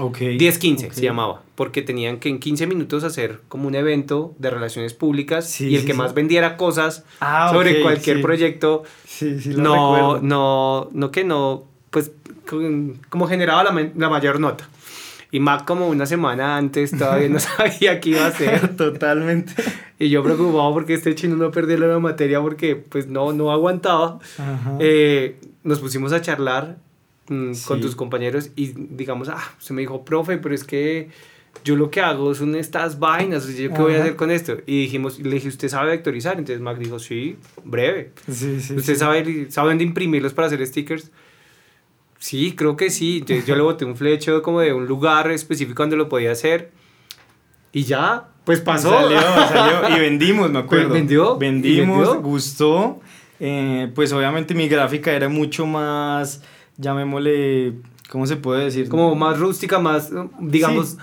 Ok. 0.00 0.18
10-15 0.18 0.86
ok. 0.86 0.92
se 0.92 1.02
llamaba, 1.02 1.42
porque 1.56 1.82
tenían 1.82 2.18
que 2.18 2.28
en 2.28 2.38
15 2.38 2.66
minutos 2.68 3.02
hacer 3.02 3.40
como 3.48 3.66
un 3.66 3.74
evento 3.74 4.34
de 4.38 4.50
relaciones 4.50 4.94
públicas 4.94 5.48
Sí, 5.50 5.68
y 5.68 5.74
el 5.74 5.80
sí, 5.80 5.86
que 5.88 5.92
sí. 5.92 5.98
más 5.98 6.14
vendiera 6.14 6.56
cosas 6.56 7.04
Ah, 7.20 7.50
sobre 7.52 7.78
ok, 7.78 7.82
cualquier 7.82 8.20
proyecto, 8.22 8.84
Sí, 9.06 9.40
sí, 9.40 9.52
lo 9.54 9.62
no, 9.62 9.94
recuerdo. 9.96 10.20
no, 10.26 10.88
no 10.92 11.10
que 11.10 11.24
no, 11.24 11.64
pues 11.90 12.10
con- 12.48 12.98
como 13.08 13.26
generaba 13.28 13.64
la, 13.64 13.90
la 13.96 14.08
mayor 14.08 14.40
nota. 14.40 14.68
Y 15.30 15.40
Mac 15.40 15.66
como 15.66 15.88
una 15.88 16.06
semana 16.06 16.56
antes 16.56 16.90
todavía 16.96 17.28
no 17.28 17.38
sabía 17.40 18.00
qué 18.00 18.10
iba 18.10 18.24
a 18.24 18.28
hacer. 18.28 18.76
Totalmente. 18.76 19.52
Y 19.98 20.08
yo 20.08 20.22
preocupado 20.22 20.72
porque 20.72 20.94
este 20.94 21.14
chino 21.14 21.36
no 21.36 21.50
perdiera 21.50 21.86
la 21.86 21.98
materia 21.98 22.40
porque 22.40 22.76
pues 22.76 23.08
no, 23.08 23.32
no 23.32 23.52
aguantaba. 23.52 24.18
Ajá. 24.38 24.76
Eh, 24.80 25.36
nos 25.64 25.80
pusimos 25.80 26.12
a 26.14 26.22
charlar 26.22 26.78
mm, 27.28 27.52
con 27.66 27.76
Sí. 27.78 27.80
tus 27.82 27.94
compañeros 27.94 28.50
y 28.56 28.68
digamos, 28.74 29.28
ah, 29.28 29.42
se 29.58 29.74
me 29.74 29.82
dijo, 29.82 30.02
profe, 30.04 30.38
pero 30.38 30.54
es 30.54 30.64
que 30.64 31.10
yo 31.64 31.76
lo 31.76 31.90
que 31.90 32.00
hago 32.00 32.34
son 32.34 32.54
estas 32.54 32.98
vainas, 32.98 33.46
¿yo 33.54 33.70
qué 33.70 33.82
voy 33.82 33.92
a 33.92 33.96
Ajá. 33.96 34.04
hacer 34.04 34.16
con 34.16 34.30
esto? 34.30 34.56
Y 34.64 34.82
dijimos, 34.82 35.18
le 35.18 35.28
dije, 35.30 35.48
¿usted 35.48 35.68
sabe 35.68 35.90
vectorizar? 35.90 36.38
Entonces 36.38 36.60
Mac 36.62 36.78
dijo, 36.78 36.98
sí, 36.98 37.36
breve. 37.64 38.12
Sí, 38.30 38.60
sí. 38.60 38.76
¿Usted 38.76 38.94
sí. 38.94 38.98
sabe, 38.98 39.50
sabe 39.50 39.68
dónde 39.70 39.84
imprimirlos 39.84 40.32
para 40.32 40.46
hacer 40.46 40.64
stickers? 40.66 41.10
Sí, 42.18 42.54
creo 42.56 42.76
que 42.76 42.90
sí. 42.90 43.18
Entonces 43.18 43.46
yo 43.46 43.54
le 43.56 43.62
boté 43.62 43.84
un 43.84 43.96
flecho 43.96 44.42
como 44.42 44.60
de 44.60 44.72
un 44.72 44.86
lugar 44.86 45.30
específico 45.30 45.82
donde 45.82 45.96
lo 45.96 46.08
podía 46.08 46.32
hacer. 46.32 46.72
Y 47.72 47.84
ya, 47.84 48.28
pues 48.44 48.60
pasó. 48.60 48.90
Salió, 48.90 49.20
salió. 49.20 49.88
Y 49.96 50.00
vendimos, 50.00 50.50
me 50.50 50.58
acuerdo. 50.58 50.90
¿Vendió? 50.94 51.36
¿Y 51.36 51.38
Vendimos, 51.40 51.98
vendió? 52.08 52.20
gustó. 52.22 53.00
Eh, 53.40 53.90
pues 53.94 54.12
obviamente 54.12 54.54
mi 54.54 54.68
gráfica 54.68 55.12
era 55.12 55.28
mucho 55.28 55.64
más, 55.64 56.42
llamémosle, 56.76 57.74
¿cómo 58.10 58.26
se 58.26 58.34
puede 58.36 58.64
decir? 58.64 58.88
Como 58.88 59.14
más 59.14 59.38
rústica, 59.38 59.78
más, 59.78 60.10
digamos... 60.40 60.88
Sí. 60.88 60.96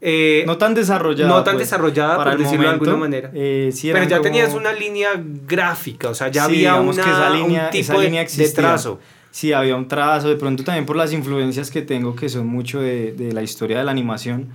eh, 0.00 0.44
no 0.46 0.56
tan 0.58 0.74
desarrollada. 0.74 1.28
no 1.28 1.42
tan 1.42 1.54
pues, 1.56 1.66
desarrollada, 1.66 2.16
para 2.16 2.30
por 2.32 2.40
decirlo 2.40 2.62
de 2.68 2.72
alguna 2.74 2.96
manera. 2.96 3.30
Eh, 3.34 3.70
sí 3.72 3.90
pero 3.92 4.04
ya 4.04 4.18
como- 4.18 4.22
tenías 4.30 4.54
una 4.54 4.72
línea 4.72 5.10
gráfica, 5.46 6.08
o 6.10 6.14
sea, 6.14 6.28
ya 6.28 6.46
Sí, 6.46 6.64
había 6.64 6.76
una, 6.80 7.02
que 7.02 7.10
esa 7.10 7.30
línea, 7.30 7.64
un 7.64 7.70
tipo 7.70 7.80
esa 7.82 7.94
de, 7.98 8.04
línea 8.04 8.24
de 8.24 8.48
trazo. 8.50 9.00
Sí, 9.30 9.52
había 9.52 9.76
un 9.76 9.86
trazo, 9.88 10.28
de 10.28 10.36
pronto 10.36 10.64
también 10.64 10.86
por 10.86 10.96
las 10.96 11.12
influencias 11.12 11.70
que 11.70 11.82
tengo, 11.82 12.16
que 12.16 12.28
son 12.28 12.46
mucho 12.48 12.80
de, 12.80 13.12
de 13.12 13.32
la 13.32 13.42
historia 13.42 13.78
de 13.78 13.84
la 13.84 13.92
animación. 13.92 14.48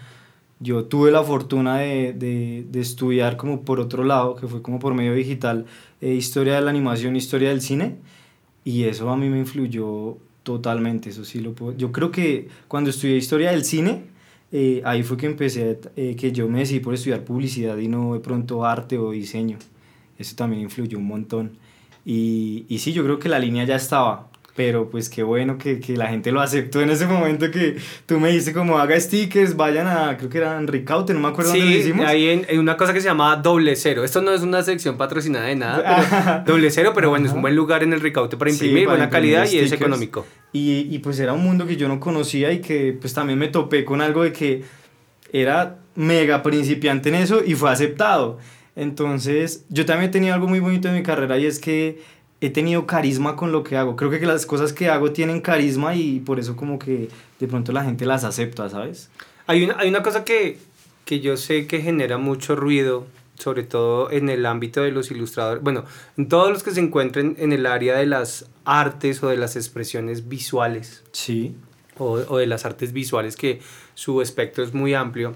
yo 0.59 0.85
tuve 0.85 1.11
la 1.11 1.23
fortuna 1.23 1.77
de, 1.79 2.13
de, 2.13 2.65
de, 2.69 2.81
estudiar 2.81 3.37
como 3.37 3.61
por 3.63 3.79
otro 3.79 4.03
lado, 4.03 4.35
que 4.35 4.47
fue 4.47 4.61
como 4.61 4.79
por 4.79 4.93
medio 4.93 5.13
digital, 5.13 5.65
eh, 6.01 6.13
historia 6.13 6.55
de 6.55 6.61
la 6.61 6.71
animación, 6.71 7.15
historia 7.15 7.49
del 7.49 7.61
cine, 7.61 7.97
y 8.63 8.83
eso 8.85 9.09
a 9.09 9.17
mí 9.17 9.29
me 9.29 9.39
influyó 9.39 10.17
totalmente, 10.43 11.09
eso 11.09 11.25
sí 11.25 11.39
lo 11.41 11.53
puedo. 11.53 11.77
Yo 11.77 11.91
creo 11.91 12.11
que 12.11 12.47
cuando 12.67 12.89
estudié 12.89 13.17
historia 13.17 13.51
del 13.51 13.63
cine, 13.65 14.03
eh, 14.51 14.81
ahí 14.85 15.03
fue 15.03 15.17
que 15.17 15.25
empecé, 15.27 15.79
eh, 15.95 16.15
que 16.15 16.31
yo 16.31 16.47
me 16.47 16.59
decidí 16.59 16.79
por 16.79 16.93
estudiar 16.93 17.23
publicidad 17.25 17.77
y 17.77 17.87
no 17.87 18.13
de 18.13 18.19
pronto 18.21 18.65
arte 18.65 18.97
o 18.97 19.11
diseño. 19.11 19.57
Eso 20.17 20.35
también 20.35 20.61
influyó 20.61 20.97
un 20.97 21.07
montón. 21.07 21.57
Y, 22.05 22.65
y 22.69 22.79
sí, 22.79 22.93
yo 22.93 23.03
creo 23.03 23.19
que 23.19 23.29
la 23.29 23.39
línea 23.39 23.65
ya 23.65 23.75
estaba, 23.75 24.29
pero 24.55 24.89
pues 24.89 25.09
qué 25.09 25.21
bueno 25.21 25.57
que, 25.57 25.79
que, 25.79 25.97
la 25.97 26.07
gente 26.07 26.31
lo 26.31 26.39
aceptó 26.39 26.81
en 26.81 26.89
ese 26.89 27.05
momento 27.05 27.51
que 27.51 27.75
tú 28.05 28.19
me 28.19 28.31
dices 28.31 28.53
como 28.53 28.77
haga 28.77 28.99
stickers, 28.99 29.55
vayan 29.57 29.85
a, 29.85 30.15
creo 30.17 30.29
que 30.29 30.37
eran 30.37 30.67
Ricaute, 30.67 31.13
no 31.13 31.19
me 31.19 31.27
acuerdo 31.27 31.51
sí, 31.51 31.59
dónde 31.59 31.73
lo 31.73 31.79
hicimos. 31.79 32.05
hay 32.05 32.29
en, 32.29 32.59
una 32.59 32.77
cosa 32.77 32.93
que 32.93 33.01
se 33.01 33.07
llama 33.07 33.35
Doble 33.35 33.75
Cero, 33.75 34.05
esto 34.05 34.21
no 34.21 34.31
es 34.31 34.41
una 34.41 34.63
sección 34.63 34.97
patrocinada 34.97 35.47
de 35.47 35.55
nada, 35.55 36.43
pero 36.45 36.55
Doble 36.55 36.71
Cero, 36.71 36.93
pero 36.95 37.09
bueno, 37.09 37.25
es 37.25 37.33
un 37.33 37.41
buen 37.41 37.55
lugar 37.55 37.83
en 37.83 37.91
el 37.91 37.99
Ricaute 37.99 38.37
para 38.37 38.49
imprimir, 38.49 38.79
sí, 38.79 38.85
para 38.85 38.97
buena 38.97 39.05
imprimir 39.05 39.35
calidad 39.35 39.47
stickers. 39.47 39.71
y 39.71 39.73
es 39.73 39.81
económico. 39.81 40.25
Y, 40.53 40.87
y 40.89 40.99
pues 40.99 41.19
era 41.19 41.33
un 41.33 41.43
mundo 41.43 41.67
que 41.67 41.75
yo 41.75 41.89
no 41.89 41.99
conocía 41.99 42.51
y 42.53 42.61
que 42.61 42.97
pues 42.99 43.13
también 43.13 43.37
me 43.37 43.49
topé 43.49 43.83
con 43.83 44.01
algo 44.01 44.23
de 44.23 44.31
que 44.31 44.63
era 45.33 45.79
mega 45.95 46.43
principiante 46.43 47.09
en 47.09 47.15
eso 47.15 47.43
y 47.45 47.55
fue 47.55 47.71
aceptado. 47.71 48.39
Entonces, 48.75 49.65
yo 49.69 49.85
también 49.85 50.11
tenía 50.11 50.33
algo 50.33 50.47
muy 50.47 50.59
bonito 50.59 50.89
en 50.89 50.95
mi 50.95 51.03
carrera 51.03 51.37
y 51.37 51.45
es 51.45 51.59
que 51.59 52.01
he 52.45 52.49
tenido 52.49 52.85
carisma 52.85 53.35
con 53.35 53.51
lo 53.51 53.63
que 53.63 53.77
hago. 53.77 53.95
Creo 53.95 54.09
que 54.11 54.19
las 54.25 54.45
cosas 54.45 54.73
que 54.73 54.89
hago 54.89 55.11
tienen 55.11 55.41
carisma 55.41 55.95
y 55.95 56.19
por 56.19 56.39
eso 56.39 56.55
como 56.55 56.79
que 56.79 57.09
de 57.39 57.47
pronto 57.47 57.71
la 57.71 57.83
gente 57.83 58.05
las 58.05 58.23
acepta, 58.23 58.69
¿sabes? 58.69 59.09
Hay 59.47 59.63
una, 59.63 59.77
hay 59.79 59.89
una 59.89 60.03
cosa 60.03 60.23
que, 60.23 60.57
que 61.05 61.19
yo 61.19 61.37
sé 61.37 61.67
que 61.67 61.81
genera 61.81 62.17
mucho 62.17 62.55
ruido, 62.55 63.07
sobre 63.37 63.63
todo 63.63 64.11
en 64.11 64.29
el 64.29 64.45
ámbito 64.45 64.81
de 64.81 64.91
los 64.91 65.11
ilustradores, 65.11 65.63
bueno, 65.63 65.85
en 66.17 66.27
todos 66.29 66.51
los 66.51 66.63
que 66.63 66.71
se 66.71 66.79
encuentren 66.79 67.35
en 67.39 67.51
el 67.53 67.65
área 67.65 67.97
de 67.97 68.05
las 68.05 68.49
artes 68.63 69.21
o 69.23 69.29
de 69.29 69.37
las 69.37 69.55
expresiones 69.55 70.27
visuales. 70.27 71.03
Sí. 71.11 71.55
O, 71.97 72.13
o 72.27 72.37
de 72.37 72.45
las 72.45 72.65
artes 72.65 72.91
visuales 72.91 73.37
que 73.37 73.61
su 73.93 74.21
espectro 74.21 74.63
es 74.63 74.73
muy 74.73 74.93
amplio 74.93 75.35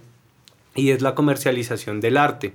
y 0.76 0.92
es 0.92 1.02
la 1.02 1.16
comercialización 1.16 2.02
del 2.02 2.18
arte. 2.18 2.54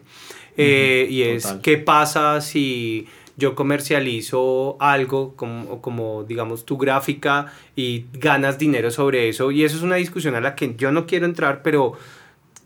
Eh, 0.57 1.07
y 1.11 1.23
es 1.23 1.43
Total. 1.43 1.61
qué 1.63 1.79
pasa 1.79 2.41
si 2.41 3.09
yo 3.37 3.55
comercializo 3.55 4.77
algo 4.81 5.35
como, 5.37 5.81
como, 5.81 6.25
digamos, 6.25 6.65
tu 6.65 6.77
gráfica 6.79 7.53
y 7.77 8.05
ganas 8.13 8.59
dinero 8.59 8.91
sobre 8.91 9.29
eso. 9.29 9.51
Y 9.51 9.65
eso 9.65 9.77
es 9.77 9.83
una 9.83 9.97
discusión 9.97 10.35
a 10.35 10.41
la 10.41 10.55
que 10.55 10.75
yo 10.77 10.93
no 10.93 11.07
quiero 11.07 11.27
entrar, 11.27 11.63
pero 11.63 11.95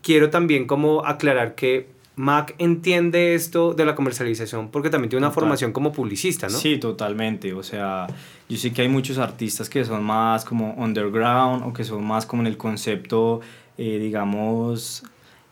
quiero 0.01 0.29
también 0.29 0.67
como 0.67 1.05
aclarar 1.05 1.55
que 1.55 1.87
Mac 2.15 2.53
entiende 2.57 3.33
esto 3.33 3.73
de 3.73 3.85
la 3.85 3.95
comercialización 3.95 4.69
porque 4.71 4.89
también 4.89 5.09
tiene 5.09 5.19
una 5.25 5.29
Total. 5.29 5.41
formación 5.41 5.71
como 5.71 5.93
publicista, 5.93 6.47
¿no? 6.49 6.57
Sí, 6.57 6.77
totalmente. 6.77 7.53
O 7.53 7.63
sea, 7.63 8.07
yo 8.49 8.57
sé 8.57 8.73
que 8.73 8.81
hay 8.81 8.89
muchos 8.89 9.17
artistas 9.17 9.69
que 9.69 9.85
son 9.85 10.03
más 10.03 10.43
como 10.43 10.73
underground 10.73 11.63
o 11.65 11.73
que 11.73 11.83
son 11.85 12.05
más 12.05 12.25
como 12.25 12.41
en 12.41 12.47
el 12.47 12.57
concepto, 12.57 13.39
eh, 13.77 13.97
digamos, 13.99 15.03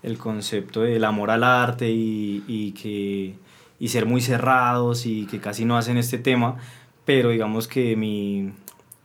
el 0.03 0.17
concepto 0.17 0.81
del 0.81 1.05
amor 1.05 1.31
al 1.31 1.43
arte 1.45 1.89
y, 1.89 2.43
y 2.47 2.71
que 2.73 3.35
y 3.79 3.89
ser 3.89 4.05
muy 4.05 4.21
cerrados 4.21 5.05
y 5.05 5.25
que 5.25 5.39
casi 5.39 5.65
no 5.65 5.77
hacen 5.77 5.97
este 5.97 6.17
tema, 6.17 6.57
pero 7.05 7.29
digamos 7.29 7.67
que 7.67 7.95
mi, 7.95 8.51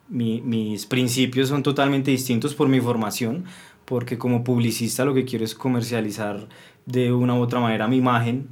mi, 0.08 0.40
mis 0.42 0.86
principios 0.86 1.48
son 1.48 1.62
totalmente 1.62 2.10
distintos 2.10 2.54
por 2.54 2.68
mi 2.68 2.80
formación, 2.80 3.44
porque 3.84 4.18
como 4.18 4.44
publicista 4.44 5.04
lo 5.04 5.14
que 5.14 5.24
quiero 5.24 5.44
es 5.44 5.54
comercializar 5.54 6.48
de 6.86 7.12
una 7.12 7.34
u 7.34 7.40
otra 7.40 7.60
manera 7.60 7.88
mi 7.88 7.96
imagen. 7.96 8.48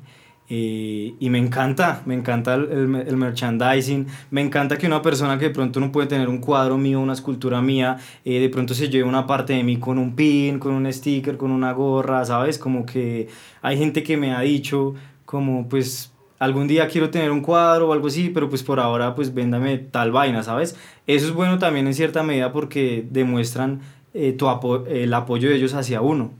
Eh, 0.52 1.14
y 1.20 1.30
me 1.30 1.38
encanta, 1.38 2.02
me 2.06 2.14
encanta 2.14 2.54
el, 2.54 2.64
el, 2.72 2.94
el, 3.06 3.16
merchandising, 3.16 4.08
me 4.32 4.40
encanta 4.40 4.76
que 4.76 4.88
una 4.88 5.00
persona 5.00 5.38
que 5.38 5.44
de 5.44 5.50
pronto 5.52 5.78
no 5.78 5.92
puede 5.92 6.08
tener 6.08 6.28
un 6.28 6.38
cuadro 6.38 6.76
mío, 6.76 6.98
una 6.98 7.12
escultura 7.12 7.62
mía, 7.62 7.98
eh, 8.24 8.40
de 8.40 8.48
pronto 8.48 8.74
se 8.74 8.88
lleve 8.88 9.04
una 9.08 9.28
parte 9.28 9.52
de 9.52 9.62
mí 9.62 9.76
con 9.76 9.96
un 9.96 10.16
pin, 10.16 10.58
con 10.58 10.72
un 10.72 10.92
sticker, 10.92 11.36
con 11.36 11.52
una 11.52 11.70
gorra, 11.72 12.24
¿sabes? 12.24 12.58
Como 12.58 12.84
que 12.84 13.28
hay 13.62 13.78
gente 13.78 14.02
que 14.02 14.16
me 14.16 14.34
ha 14.34 14.40
dicho, 14.40 14.96
como 15.30 15.68
pues 15.68 16.10
algún 16.40 16.66
día 16.66 16.88
quiero 16.88 17.08
tener 17.08 17.30
un 17.30 17.40
cuadro 17.40 17.88
o 17.88 17.92
algo 17.92 18.08
así, 18.08 18.30
pero 18.30 18.49
pues 18.49 18.64
por 18.64 18.80
ahora 18.80 19.14
pues 19.14 19.32
véndame 19.32 19.78
tal 19.78 20.10
vaina, 20.10 20.42
¿sabes? 20.42 20.75
Eso 21.06 21.26
es 21.28 21.32
bueno 21.32 21.60
también 21.60 21.87
en 21.87 21.94
cierta 21.94 22.25
medida 22.25 22.52
porque 22.52 23.06
demuestran 23.08 23.80
eh, 24.12 24.32
tu 24.32 24.49
apo 24.49 24.87
el 24.87 25.14
apoyo 25.14 25.49
de 25.49 25.54
ellos 25.54 25.72
hacia 25.75 26.00
uno 26.00 26.32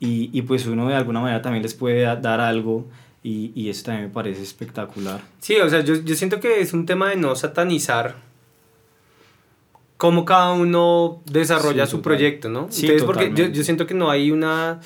y, 0.00 0.30
y, 0.32 0.42
pues 0.42 0.66
uno 0.66 0.88
de 0.88 0.94
alguna 0.94 1.20
manera 1.20 1.42
también 1.42 1.62
les 1.62 1.74
puede 1.74 2.04
dar 2.20 2.40
algo 2.40 2.86
y, 3.22 3.52
y 3.54 3.68
eso 3.68 3.84
también 3.84 4.08
me 4.08 4.12
parece 4.12 4.42
espectacular. 4.42 5.20
Sí, 5.38 5.56
o 5.56 5.68
sea, 5.68 5.80
yo, 5.80 5.96
yo 5.96 6.14
siento 6.14 6.40
que 6.40 6.60
es 6.60 6.72
un 6.72 6.86
tema 6.86 7.10
de 7.10 7.16
no 7.16 7.36
satanizar 7.36 8.16
cómo 9.98 10.24
cada 10.24 10.52
uno 10.52 11.20
desarrolla 11.26 11.84
sí, 11.84 11.90
su 11.90 11.98
total. 11.98 12.14
proyecto, 12.14 12.48
¿no? 12.48 12.66
Sí, 12.70 12.86
Entonces, 12.86 13.04
porque 13.04 13.30
yo, 13.34 13.46
yo 13.52 13.62
siento 13.62 13.86
que 13.86 13.94
no 13.94 14.10
hay 14.10 14.30
una 14.32 14.80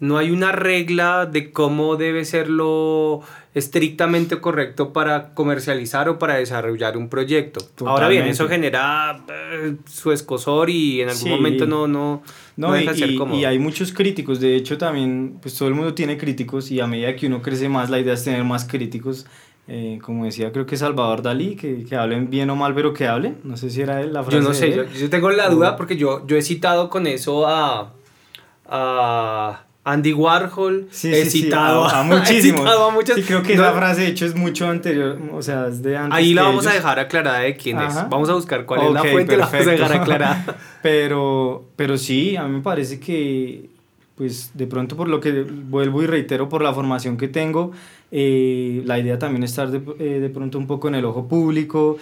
no 0.00 0.18
hay 0.18 0.30
una 0.30 0.52
regla 0.52 1.26
de 1.26 1.52
cómo 1.52 1.96
debe 1.96 2.24
ser 2.24 2.48
lo 2.48 3.22
estrictamente 3.54 4.40
correcto 4.40 4.92
para 4.92 5.32
comercializar 5.32 6.08
o 6.08 6.18
para 6.18 6.34
desarrollar 6.34 6.96
un 6.96 7.08
proyecto. 7.08 7.60
Totalmente. 7.60 7.90
Ahora 7.90 8.08
bien, 8.08 8.26
eso 8.26 8.48
genera 8.48 9.24
eh, 9.28 9.76
su 9.86 10.10
escosor 10.10 10.70
y 10.70 11.00
en 11.00 11.08
algún 11.08 11.22
sí. 11.22 11.30
momento 11.30 11.66
no, 11.66 11.86
no, 11.86 12.22
no, 12.56 12.68
no 12.68 12.72
deja 12.74 12.92
y, 12.92 12.98
ser 12.98 13.14
cómodo. 13.14 13.38
Y 13.38 13.44
hay 13.44 13.60
muchos 13.60 13.92
críticos, 13.92 14.40
de 14.40 14.56
hecho 14.56 14.76
también, 14.76 15.38
pues 15.40 15.56
todo 15.56 15.68
el 15.68 15.74
mundo 15.74 15.94
tiene 15.94 16.18
críticos 16.18 16.72
y 16.72 16.80
a 16.80 16.86
medida 16.88 17.14
que 17.14 17.28
uno 17.28 17.40
crece 17.40 17.68
más, 17.68 17.90
la 17.90 18.00
idea 18.00 18.14
es 18.14 18.24
tener 18.24 18.42
más 18.42 18.64
críticos. 18.66 19.26
Eh, 19.66 19.98
como 20.02 20.26
decía, 20.26 20.52
creo 20.52 20.66
que 20.66 20.76
Salvador 20.76 21.22
Dalí, 21.22 21.56
que, 21.56 21.84
que 21.84 21.96
hablen 21.96 22.28
bien 22.28 22.50
o 22.50 22.56
mal, 22.56 22.74
pero 22.74 22.92
que 22.92 23.06
hablen. 23.06 23.38
No 23.44 23.56
sé 23.56 23.70
si 23.70 23.80
era 23.80 24.02
él 24.02 24.12
la 24.12 24.22
frase. 24.22 24.36
Yo 24.36 24.42
no 24.42 24.52
sé, 24.52 24.74
yo, 24.74 24.84
yo, 24.84 25.08
tengo 25.08 25.30
la 25.30 25.48
duda 25.48 25.76
porque 25.76 25.96
yo, 25.96 26.26
yo 26.26 26.36
he 26.36 26.42
citado 26.42 26.90
con 26.90 27.06
eso 27.06 27.46
a, 27.46 27.94
a 28.66 29.63
Andy 29.86 30.14
Warhol, 30.14 30.88
sí, 30.90 31.12
he, 31.12 31.26
sí, 31.26 31.42
citado, 31.42 31.88
sí, 31.88 31.94
a, 31.94 32.00
a, 32.00 32.02
muchísimos. 32.04 32.60
he 32.60 32.64
citado 32.64 32.88
a 32.88 32.90
muchos. 32.90 33.16
Sí, 33.16 33.22
creo 33.22 33.42
que 33.42 33.54
no, 33.54 33.64
esa 33.64 33.72
frase 33.74 34.00
de 34.00 34.06
hecho 34.08 34.24
es 34.24 34.34
mucho 34.34 34.66
anterior, 34.66 35.18
o 35.30 35.42
sea, 35.42 35.68
es 35.68 35.82
de 35.82 35.98
antes. 35.98 36.16
Ahí 36.16 36.32
la 36.32 36.44
vamos 36.44 36.64
ellos. 36.64 36.72
a 36.72 36.76
dejar 36.76 36.98
aclarada 36.98 37.40
de 37.40 37.54
quién 37.54 37.78
Ajá. 37.78 38.04
es. 38.04 38.08
Vamos 38.08 38.30
a 38.30 38.34
buscar 38.34 38.64
cuál 38.64 38.80
okay, 38.80 38.88
es 38.88 38.94
la 38.94 39.00
fuente, 39.02 39.36
perfecto. 39.36 39.38
la 39.38 39.46
vamos 39.46 39.68
a 39.68 39.70
dejar 39.70 40.02
aclarada. 40.02 40.56
pero, 40.82 41.64
pero 41.76 41.98
sí, 41.98 42.34
a 42.36 42.44
mí 42.44 42.56
me 42.56 42.62
parece 42.62 42.98
que, 42.98 43.68
pues 44.14 44.52
de 44.54 44.66
pronto 44.66 44.96
por 44.96 45.08
lo 45.08 45.20
que 45.20 45.42
vuelvo 45.42 46.02
y 46.02 46.06
reitero, 46.06 46.48
por 46.48 46.62
la 46.62 46.72
formación 46.72 47.18
que 47.18 47.28
tengo, 47.28 47.72
eh, 48.10 48.82
la 48.86 48.98
idea 48.98 49.18
también 49.18 49.42
es 49.42 49.50
estar 49.50 49.70
de, 49.70 49.82
eh, 49.98 50.20
de 50.20 50.28
pronto 50.30 50.56
un 50.56 50.66
poco 50.66 50.88
en 50.88 50.94
el 50.94 51.04
ojo 51.04 51.28
público. 51.28 51.98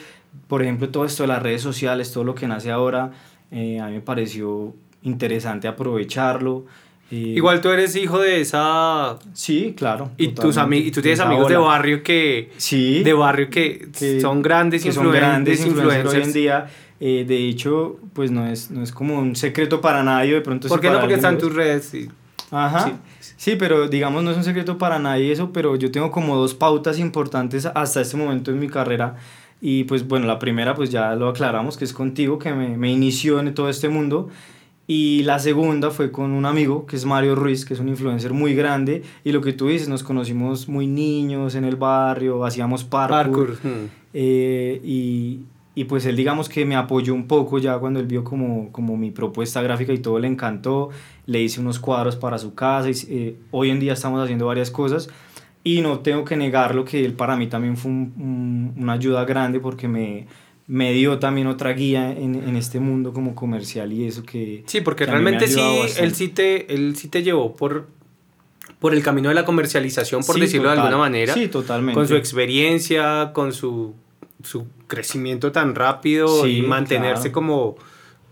Por 0.46 0.62
ejemplo, 0.62 0.88
todo 0.88 1.04
esto 1.04 1.24
de 1.24 1.28
las 1.28 1.42
redes 1.42 1.62
sociales, 1.62 2.12
todo 2.12 2.22
lo 2.22 2.34
que 2.34 2.46
nace 2.46 2.70
ahora, 2.70 3.10
eh, 3.50 3.80
a 3.80 3.86
mí 3.86 3.94
me 3.94 4.00
pareció 4.00 4.72
interesante 5.02 5.66
aprovecharlo. 5.66 6.64
Y... 7.12 7.36
Igual 7.36 7.60
tú 7.60 7.68
eres 7.68 7.94
hijo 7.94 8.18
de 8.18 8.40
esa... 8.40 9.18
Sí, 9.34 9.74
claro. 9.76 10.10
Y, 10.16 10.28
tus 10.28 10.56
y 10.56 10.90
tú 10.90 11.02
tienes 11.02 11.20
amigos 11.20 11.46
de 11.46 11.58
barrio 11.58 12.02
que... 12.02 12.50
Sí. 12.56 13.02
De 13.02 13.12
barrio 13.12 13.50
que, 13.50 13.90
que 13.96 14.18
son 14.18 14.40
grandes 14.40 14.82
que 14.82 14.92
son 14.92 15.12
grandes 15.12 15.64
influencers 15.66 16.14
hoy 16.14 16.22
en 16.22 16.32
día. 16.32 16.70
Eh, 17.00 17.26
de 17.28 17.48
hecho, 17.48 17.98
pues 18.14 18.30
no 18.30 18.46
es, 18.46 18.70
no 18.70 18.82
es 18.82 18.92
como 18.92 19.18
un 19.18 19.36
secreto 19.36 19.82
para 19.82 20.02
nadie. 20.02 20.32
De 20.32 20.40
pronto 20.40 20.68
¿Por 20.68 20.80
qué 20.80 20.88
no? 20.88 21.00
Porque 21.00 21.16
están 21.16 21.36
tus 21.36 21.54
redes. 21.54 21.84
Sí. 21.84 22.08
Ajá. 22.50 22.98
Sí. 23.20 23.34
sí. 23.36 23.56
pero 23.56 23.88
digamos 23.88 24.24
no 24.24 24.30
es 24.30 24.38
un 24.38 24.44
secreto 24.44 24.78
para 24.78 24.98
nadie 24.98 25.32
eso, 25.32 25.52
pero 25.52 25.76
yo 25.76 25.90
tengo 25.90 26.10
como 26.10 26.36
dos 26.36 26.54
pautas 26.54 26.98
importantes 26.98 27.66
hasta 27.66 28.00
este 28.00 28.16
momento 28.16 28.52
en 28.52 28.58
mi 28.58 28.68
carrera. 28.68 29.16
Y 29.60 29.84
pues 29.84 30.08
bueno, 30.08 30.26
la 30.26 30.38
primera 30.38 30.74
pues 30.74 30.88
ya 30.88 31.14
lo 31.14 31.28
aclaramos, 31.28 31.76
que 31.76 31.84
es 31.84 31.92
contigo, 31.92 32.38
que 32.38 32.54
me, 32.54 32.78
me 32.78 32.90
inició 32.90 33.38
en 33.38 33.52
todo 33.52 33.68
este 33.68 33.90
mundo. 33.90 34.30
Y 34.86 35.22
la 35.22 35.38
segunda 35.38 35.90
fue 35.90 36.10
con 36.10 36.32
un 36.32 36.44
amigo 36.44 36.86
que 36.86 36.96
es 36.96 37.04
Mario 37.04 37.34
Ruiz, 37.34 37.64
que 37.64 37.74
es 37.74 37.80
un 37.80 37.88
influencer 37.88 38.32
muy 38.32 38.54
grande. 38.54 39.02
Y 39.24 39.32
lo 39.32 39.40
que 39.40 39.52
tú 39.52 39.68
dices, 39.68 39.88
nos 39.88 40.02
conocimos 40.02 40.68
muy 40.68 40.86
niños 40.86 41.54
en 41.54 41.64
el 41.64 41.76
barrio, 41.76 42.44
hacíamos 42.44 42.84
parkour. 42.84 43.54
parkour. 43.54 43.70
Hmm. 43.70 43.88
Eh, 44.12 44.80
y, 44.84 45.40
y, 45.74 45.84
pues 45.84 46.04
él 46.04 46.16
digamos 46.16 46.48
que 46.48 46.66
me 46.66 46.76
apoyó 46.76 47.14
un 47.14 47.26
poco 47.26 47.58
ya 47.58 47.78
cuando 47.78 48.00
él 48.00 48.06
vio 48.06 48.24
como, 48.24 48.70
como 48.72 48.96
mi 48.96 49.10
propuesta 49.10 49.62
gráfica 49.62 49.92
y 49.92 49.98
todo 49.98 50.18
le 50.18 50.26
encantó. 50.26 50.90
Le 51.26 51.40
hice 51.40 51.60
unos 51.60 51.78
cuadros 51.78 52.16
para 52.16 52.38
su 52.38 52.54
casa 52.54 52.90
y 52.90 52.94
eh, 53.08 53.36
hoy 53.52 53.70
en 53.70 53.78
día 53.78 53.92
estamos 53.92 54.20
haciendo 54.22 54.46
varias 54.46 54.70
cosas. 54.70 55.08
Y 55.64 55.80
no 55.80 56.00
tengo 56.00 56.24
que 56.24 56.36
negarlo 56.36 56.84
que 56.84 57.04
él 57.04 57.12
para 57.12 57.36
mí 57.36 57.46
también 57.46 57.76
fue 57.76 57.92
un, 57.92 58.12
un, 58.16 58.82
una 58.82 58.94
ayuda 58.94 59.24
grande 59.24 59.60
porque 59.60 59.86
me 59.86 60.26
me 60.72 60.90
dio 60.94 61.18
también 61.18 61.48
otra 61.48 61.74
guía 61.74 62.10
en, 62.12 62.34
en, 62.34 62.56
este 62.56 62.80
mundo 62.80 63.12
como 63.12 63.34
comercial 63.34 63.92
y 63.92 64.06
eso 64.06 64.22
que... 64.22 64.64
Sí, 64.66 64.80
porque 64.80 65.04
que 65.04 65.10
realmente 65.10 65.46
sí, 65.46 65.60
él 65.98 66.14
sí, 66.14 66.28
te, 66.28 66.72
él 66.72 66.96
sí 66.96 67.08
te 67.08 67.22
llevó 67.22 67.54
por, 67.54 67.88
por 68.78 68.94
el 68.94 69.02
camino 69.02 69.28
de 69.28 69.34
la 69.34 69.44
comercialización, 69.44 70.24
por 70.24 70.36
sí, 70.36 70.40
decirlo 70.40 70.70
total. 70.70 70.76
de 70.76 70.80
alguna 70.80 70.96
manera. 70.96 71.34
Sí, 71.34 71.48
totalmente. 71.48 71.92
Con 71.92 72.08
su 72.08 72.16
experiencia, 72.16 73.32
con 73.34 73.52
su, 73.52 73.94
su 74.42 74.66
crecimiento 74.86 75.52
tan 75.52 75.74
rápido 75.74 76.42
sí, 76.42 76.60
y 76.60 76.62
mantenerse 76.62 77.24
claro. 77.24 77.34
como 77.34 77.76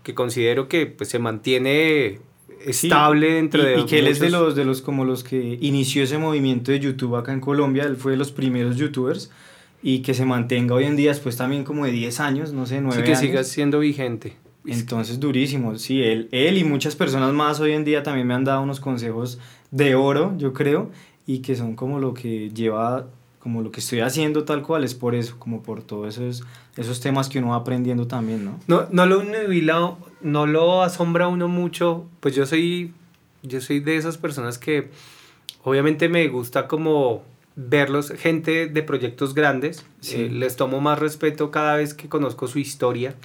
que 0.01 0.15
considero 0.15 0.67
que 0.67 0.87
pues, 0.87 1.11
se 1.11 1.19
mantiene 1.19 2.21
estable 2.65 3.33
dentro 3.33 3.61
y, 3.61 3.65
de 3.65 3.79
y 3.81 3.85
que 3.85 3.99
él 3.99 4.07
es 4.07 4.19
de 4.19 4.31
los 4.31 4.55
de 4.55 4.65
los 4.65 4.81
como 4.81 5.05
los 5.05 5.23
que 5.23 5.59
inició 5.61 6.01
ese 6.03 6.17
movimiento 6.17 6.71
de 6.71 6.79
YouTube 6.79 7.15
acá 7.17 7.33
en 7.33 7.39
Colombia 7.39 7.83
él 7.83 7.97
fue 7.97 8.11
de 8.11 8.17
los 8.19 8.31
primeros 8.31 8.77
youtubers 8.77 9.31
y 9.83 9.99
que 9.99 10.13
se 10.13 10.25
mantenga 10.25 10.75
hoy 10.75 10.85
en 10.85 10.95
día 10.95 11.09
después 11.11 11.37
también 11.37 11.63
como 11.63 11.85
de 11.85 11.91
10 11.91 12.19
años 12.19 12.53
no 12.53 12.65
sé 12.65 12.81
9 12.81 12.97
sí 12.97 13.03
que 13.03 13.09
años. 13.09 13.19
siga 13.19 13.43
siendo 13.43 13.79
vigente. 13.79 14.35
Entonces 14.65 15.19
durísimo. 15.19 15.77
Sí 15.77 16.03
él 16.03 16.29
él 16.31 16.57
y 16.57 16.63
muchas 16.63 16.95
personas 16.95 17.33
más 17.33 17.59
hoy 17.59 17.71
en 17.71 17.83
día 17.83 18.03
también 18.03 18.27
me 18.27 18.33
han 18.35 18.43
dado 18.43 18.61
unos 18.61 18.79
consejos 18.79 19.39
de 19.71 19.95
oro 19.95 20.35
yo 20.37 20.53
creo 20.53 20.91
y 21.25 21.39
que 21.39 21.55
son 21.55 21.75
como 21.75 21.99
lo 21.99 22.13
que 22.13 22.49
lleva 22.51 23.07
como 23.39 23.63
lo 23.63 23.71
que 23.71 23.79
estoy 23.79 24.01
haciendo 24.01 24.43
tal 24.43 24.61
cual 24.61 24.83
es 24.83 24.93
por 24.93 25.15
eso 25.15 25.35
como 25.39 25.63
por 25.63 25.81
todos 25.81 26.15
esos 26.15 26.43
esos 26.77 26.99
temas 27.01 27.27
que 27.27 27.39
uno 27.39 27.49
va 27.49 27.55
aprendiendo 27.55 28.05
también 28.05 28.45
no 28.45 28.59
no 28.67 28.87
no 28.91 29.05
lo 29.07 29.23
nubila, 29.23 29.95
no 30.21 30.45
lo 30.45 30.83
asombra 30.83 31.27
uno 31.27 31.47
mucho. 31.47 32.05
Pues 32.19 32.35
yo 32.35 32.45
soy 32.45 32.93
yo 33.41 33.59
soy 33.61 33.79
de 33.79 33.97
esas 33.97 34.17
personas 34.17 34.59
que 34.59 34.91
obviamente 35.63 36.07
me 36.07 36.27
gusta 36.27 36.67
como 36.67 37.23
verlos, 37.69 38.11
gente 38.11 38.67
de 38.67 38.83
proyectos 38.83 39.33
grandes, 39.33 39.85
Sí. 39.99 40.15
eh, 40.23 40.29
les 40.31 40.55
tomo 40.55 40.81
más 40.81 40.99
respeto 40.99 41.51
cada 41.51 41.75
vez 41.77 41.93
que 41.93 42.09
conozco 42.09 42.47
su 42.47 42.59
historia. 42.59 43.15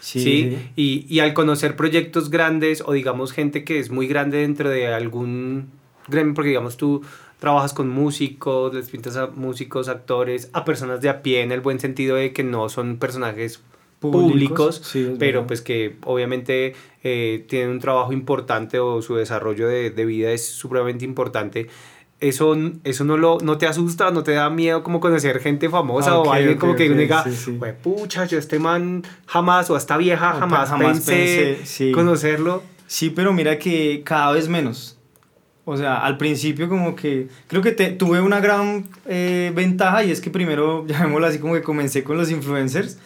Sí. 0.00 0.56
Y, 0.76 1.04
y 1.08 1.18
al 1.20 1.34
conocer 1.34 1.74
proyectos 1.74 2.30
grandes 2.30 2.82
o 2.86 2.92
digamos 2.92 3.32
gente 3.32 3.64
que 3.64 3.78
es 3.78 3.90
muy 3.90 4.06
grande 4.06 4.38
dentro 4.38 4.70
de 4.70 4.86
algún 4.88 5.70
gremio, 6.08 6.34
porque 6.34 6.50
digamos 6.50 6.76
tú 6.76 7.02
trabajas 7.40 7.72
con 7.74 7.88
músicos, 7.88 8.72
les 8.72 8.88
pintas 8.88 9.16
a 9.16 9.26
músicos, 9.28 9.88
actores, 9.88 10.48
a 10.52 10.64
personas 10.64 11.00
de 11.00 11.08
a 11.08 11.22
pie 11.22 11.42
en 11.42 11.50
el 11.52 11.60
buen 11.60 11.80
sentido 11.80 12.16
de 12.16 12.32
que 12.32 12.44
no 12.44 12.68
son 12.68 12.98
personajes 12.98 13.60
Públicos, 13.98 14.82
sí, 14.84 15.14
pero 15.18 15.38
verdad. 15.40 15.46
pues 15.48 15.62
que 15.62 15.96
obviamente 16.04 16.74
eh, 17.02 17.44
tienen 17.48 17.70
un 17.70 17.80
trabajo 17.80 18.12
importante 18.12 18.78
o 18.78 19.00
su 19.00 19.14
desarrollo 19.16 19.66
de, 19.68 19.90
de 19.90 20.04
vida 20.04 20.30
es 20.32 20.46
supremamente 20.46 21.04
importante. 21.06 21.66
Eso, 22.18 22.56
eso 22.84 23.04
no, 23.04 23.18
lo, 23.18 23.38
no 23.42 23.58
te 23.58 23.66
asusta, 23.66 24.10
no 24.10 24.22
te 24.22 24.32
da 24.32 24.48
miedo 24.48 24.82
como 24.82 25.00
conocer 25.00 25.38
gente 25.40 25.68
famosa 25.68 26.18
Ok, 26.18 26.26
o 26.26 26.32
alguien 26.32 26.54
ok, 26.54 26.60
como 26.60 26.74
que 26.74 26.84
ok, 26.84 26.92
uno 26.92 27.00
diga, 27.00 27.24
sí, 27.24 27.32
sí. 27.36 27.56
"Jue 27.58 27.74
pucha, 27.74 28.24
yo 28.24 28.38
este 28.38 28.58
man 28.58 29.04
jamás 29.26 29.68
o 29.68 29.76
esta 29.76 29.98
vieja 29.98 30.32
jamás, 30.32 30.70
jamás 30.70 30.92
pensé, 31.00 31.56
pensé, 31.58 31.66
sí. 31.66 31.92
conocerlo. 31.92 32.62
Sí, 32.86 33.10
pero 33.10 33.32
mira 33.34 33.58
que 33.58 34.02
cada 34.04 34.32
vez 34.32 34.48
menos. 34.48 34.96
O 35.66 35.76
sea, 35.76 35.98
al 35.98 36.16
principio 36.16 36.68
como 36.68 36.94
que 36.94 37.28
creo 37.48 37.60
que 37.60 37.72
te, 37.72 37.90
tuve 37.90 38.20
una 38.20 38.38
gran 38.40 38.86
eh, 39.04 39.52
ventaja 39.54 40.04
y 40.04 40.12
es 40.12 40.20
que 40.20 40.30
primero, 40.30 40.86
llamémoslo 40.88 41.26
así, 41.26 41.38
como 41.38 41.54
que 41.54 41.62
comencé 41.62 42.02
con 42.02 42.16
los 42.16 42.30
influencers 42.30 42.98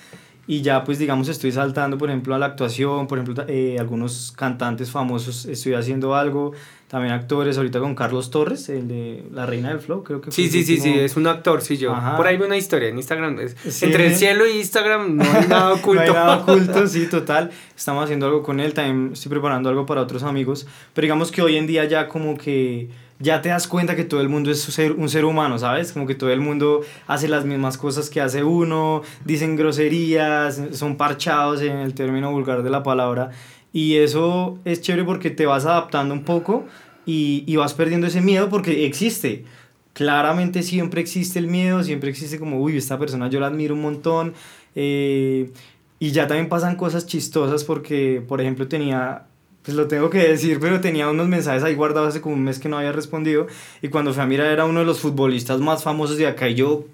y 0.51 0.63
ya 0.63 0.83
pues 0.83 0.99
digamos 0.99 1.29
estoy 1.29 1.53
saltando 1.53 1.97
por 1.97 2.09
ejemplo 2.09 2.35
a 2.35 2.39
la 2.41 2.47
actuación, 2.47 3.07
por 3.07 3.21
ejemplo 3.21 3.45
eh, 3.47 3.77
algunos 3.79 4.33
cantantes 4.37 4.91
famosos 4.91 5.47
estoy 5.47 5.75
haciendo 5.75 6.17
algo, 6.17 6.51
también 6.89 7.15
actores, 7.15 7.57
ahorita 7.57 7.79
con 7.79 7.95
Carlos 7.95 8.33
Torres, 8.33 8.69
el 8.69 8.89
de 8.89 9.23
La 9.33 9.47
Reina 9.47 9.69
del 9.69 9.79
Flow, 9.79 10.03
creo 10.03 10.21
que 10.21 10.33
fue 10.33 10.35
Sí, 10.35 10.51
sí, 10.51 10.65
sí, 10.65 10.79
sí, 10.79 10.93
es 10.93 11.17
un 11.17 11.29
actor, 11.29 11.63
sí, 11.63 11.77
yo. 11.77 11.95
Ajá. 11.95 12.17
Por 12.17 12.27
ahí 12.27 12.37
veo 12.37 12.49
una 12.49 12.57
historia 12.57 12.89
en 12.89 12.97
Instagram. 12.97 13.39
Sí. 13.69 13.85
Entre 13.85 14.09
el 14.09 14.17
cielo 14.17 14.45
y 14.45 14.59
Instagram 14.59 15.19
no 15.19 15.23
hay 15.23 15.47
nada 15.47 15.73
oculto. 15.73 16.03
no 16.07 16.09
hay 16.11 16.15
nada 16.15 16.37
oculto, 16.39 16.85
sí, 16.89 17.07
total. 17.07 17.53
Estamos 17.77 18.03
haciendo 18.03 18.27
algo 18.27 18.43
con 18.43 18.59
él, 18.59 18.75
también 18.75 19.13
estoy 19.13 19.31
preparando 19.31 19.69
algo 19.69 19.87
para 19.87 20.01
otros 20.01 20.25
amigos. 20.25 20.67
Pero 20.93 21.05
digamos 21.05 21.31
que 21.31 21.43
hoy 21.43 21.59
en 21.59 21.69
día 21.69 21.85
ya 21.85 22.09
como 22.09 22.37
que 22.37 22.91
ya 23.21 23.43
te 23.43 23.51
das 23.51 23.69
cuenta 23.69 23.95
que 23.95 24.05
todo 24.05 24.21
el 24.21 24.29
mundo 24.29 24.51
es 24.51 24.67
un 24.79 25.09
ser, 25.09 25.25
humano, 25.25 25.59
¿sabes? 25.59 25.93
Como 25.93 26.07
que 26.07 26.15
todo 26.15 26.31
el 26.31 26.41
mundo 26.41 26.81
hace 27.07 27.29
las 27.29 27.45
mismas 27.45 27.79
cosas 27.79 28.11
que 28.11 28.21
hace 28.21 28.43
uno, 28.43 29.03
dicen 29.25 29.57
groserías, 29.57 30.61
son 30.73 30.97
parchados 30.97 31.61
en 31.63 31.77
el 31.77 31.95
término 31.95 32.33
vulgar 32.33 32.63
de 32.63 32.71
la 32.71 32.83
palabra. 32.83 33.31
Y 33.73 33.97
eso 33.97 34.59
es 34.65 34.81
chévere 34.81 35.05
porque 35.05 35.31
te 35.31 35.47
vas 35.47 35.67
adaptando 35.67 36.15
un 36.15 36.25
poco 36.25 36.65
y, 37.07 37.45
y 37.47 37.57
vas 37.57 37.75
perdiendo 37.75 38.07
ese 38.07 38.21
miedo 38.21 38.49
porque 38.49 38.87
existe. 38.87 39.45
Claramente 39.93 40.63
siempre 40.63 41.01
existe 41.01 41.39
el 41.39 41.47
miedo, 41.47 41.83
siempre 41.85 42.11
existe 42.11 42.39
como, 42.39 42.61
uy, 42.61 42.77
esta 42.77 42.99
persona 42.99 43.29
yo 43.29 43.39
la 43.41 43.49
admiro 43.49 43.75
un 43.75 43.83
montón. 43.83 44.35
eh, 44.75 45.53
y 46.03 46.13
ya 46.13 46.27
también 46.27 46.49
pasan 46.49 46.77
cosas 46.77 47.07
chistosas 47.07 47.63
porque, 47.63 48.25
por 48.27 48.41
ejemplo, 48.41 48.67
tenía, 48.67 49.27
pues 49.63 49.77
lo 49.77 49.89
tengo 49.89 50.09
que 50.09 50.19
decir, 50.19 50.59
pero 50.61 50.81
tenía 50.81 51.09
unos 51.09 51.29
mensajes 51.29 51.63
ahí 51.63 51.75
guardados 51.75 52.11
hace 52.11 52.21
como 52.21 52.35
un 52.35 52.43
mes 52.43 52.59
que 52.59 52.69
no 52.69 52.79
había 52.79 52.93
respondido. 52.93 53.47
Y 53.83 53.89
cuando 53.89 54.15
fui 54.15 54.23
a 54.23 54.27
mirar 54.27 54.47
era 54.47 54.65
uno 54.65 54.81
de 54.81 54.87
los 54.87 55.01
futbolistas 55.01 55.61
más 55.61 55.83
famosos 55.83 56.17
de 56.17 56.27
acá 56.27 56.49
y 56.49 56.55
yo 56.55 56.87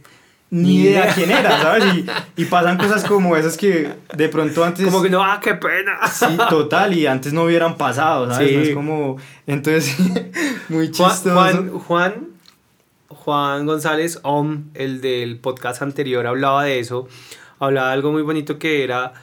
ni 0.51 0.83
idea 0.83 1.13
quién 1.15 1.31
era, 1.31 1.61
¿sabes? 1.61 1.85
Y, 1.95 2.43
y 2.43 2.45
pasan 2.45 2.79
cosas 2.79 3.05
como 3.05 3.37
esas 3.37 3.57
que 3.57 3.93
de 4.15 4.29
pronto 4.29 4.65
antes... 4.65 4.85
Como 4.85 5.03
que 5.03 5.11
no, 5.11 5.23
ah, 5.23 5.41
qué 5.43 5.55
pena. 5.55 5.99
Sí, 6.09 6.27
total, 6.49 6.95
y 6.95 7.07
antes 7.07 7.33
no 7.33 7.45
hubieran 7.45 7.77
pasado, 7.77 8.33
¿sabes? 8.33 8.49
Sí. 8.49 8.57
No 8.57 8.63
es 8.63 8.75
como... 8.75 9.17
Entonces, 9.47 9.97
muy 10.69 10.91
chistoso. 10.91 11.33
Juan, 11.33 11.71
Juan, 11.71 12.29
Juan 13.09 13.67
González 13.67 14.21
Om, 14.23 14.71
el 14.75 15.01
del 15.01 15.39
podcast 15.39 15.83
anterior, 15.83 16.27
hablaba 16.27 16.65
de 16.65 16.79
eso. 16.79 17.09
Hablaba 17.59 17.89
de 17.89 17.95
algo 17.95 18.13
muy 18.13 18.23
bonito 18.23 18.59
que 18.59 18.85
era 18.85 19.15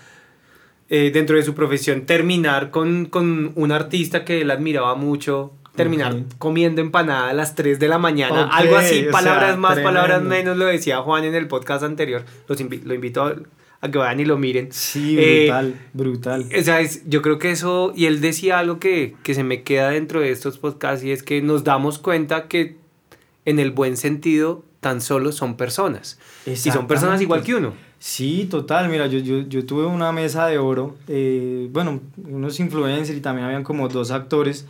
eh, 0.96 1.10
dentro 1.12 1.36
de 1.38 1.44
su 1.44 1.54
profesión 1.56 2.02
terminar 2.06 2.70
con, 2.70 3.06
con 3.08 3.52
un 3.56 3.72
artista 3.72 4.24
que 4.26 4.42
él 4.42 4.52
admiraba 4.52 4.94
mucho. 4.96 5.52
Terminar 5.76 6.16
comiendo 6.38 6.82
empanada 6.82 7.30
a 7.30 7.34
las 7.34 7.56
3 7.56 7.80
de 7.80 7.88
la 7.88 7.98
mañana. 7.98 8.48
Algo 8.52 8.76
así, 8.76 9.06
palabras 9.12 9.48
sea, 9.54 9.58
más, 9.58 9.80
palabras 9.80 10.22
menos, 10.22 10.56
lo 10.56 10.66
decía 10.66 11.00
Juan 11.00 11.24
en 11.24 11.34
el 11.34 11.48
podcast 11.48 11.84
anterior. 11.84 12.24
Los 12.48 12.62
invi- 12.62 12.84
lo 12.84 12.94
invito 12.94 13.24
a, 13.24 13.36
a 13.82 13.90
que 13.90 13.98
vayan 13.98 14.20
y 14.20 14.26
lo 14.26 14.38
miren. 14.38 14.72
Sí, 14.72 15.16
Eh, 15.18 15.46
brutal, 15.48 15.74
brutal. 15.94 16.46
O 16.60 16.62
sea, 16.62 16.80
es- 16.80 17.02
yo 17.10 17.24
creo 17.24 17.40
que 17.40 17.50
eso, 17.50 17.92
y 17.96 18.06
él 18.06 18.22
decía 18.22 18.60
algo 18.60 18.78
que, 18.78 19.16
que 19.24 19.34
se 19.34 19.44
me 19.44 19.64
queda 19.64 19.90
dentro 19.90 20.20
de 20.20 20.30
estos 20.30 20.60
podcasts, 20.60 21.04
y 21.04 21.12
es 21.12 21.24
que 21.24 21.42
nos 21.42 21.64
damos 21.64 21.98
cuenta 21.98 22.48
que 22.48 22.76
en 23.46 23.58
el 23.58 23.72
buen 23.72 23.98
sentido 23.98 24.64
tan 24.80 25.02
solo 25.02 25.32
son 25.32 25.58
personas. 25.58 26.20
Y 26.46 26.56
son 26.56 26.86
personas 26.88 27.20
igual 27.20 27.42
que 27.42 27.56
uno. 27.56 27.74
Sí, 28.06 28.48
total. 28.52 28.90
Mira, 28.90 29.08
yo, 29.08 29.20
yo, 29.20 29.48
yo 29.48 29.66
tuve 29.66 29.86
una 29.86 30.12
mesa 30.12 30.46
de 30.48 30.58
oro, 30.58 30.98
eh, 31.08 31.70
bueno, 31.72 32.02
unos 32.28 32.60
influencers 32.60 33.18
y 33.18 33.22
también 33.22 33.46
habían 33.46 33.64
como 33.64 33.88
dos 33.88 34.12
actores, 34.12 34.66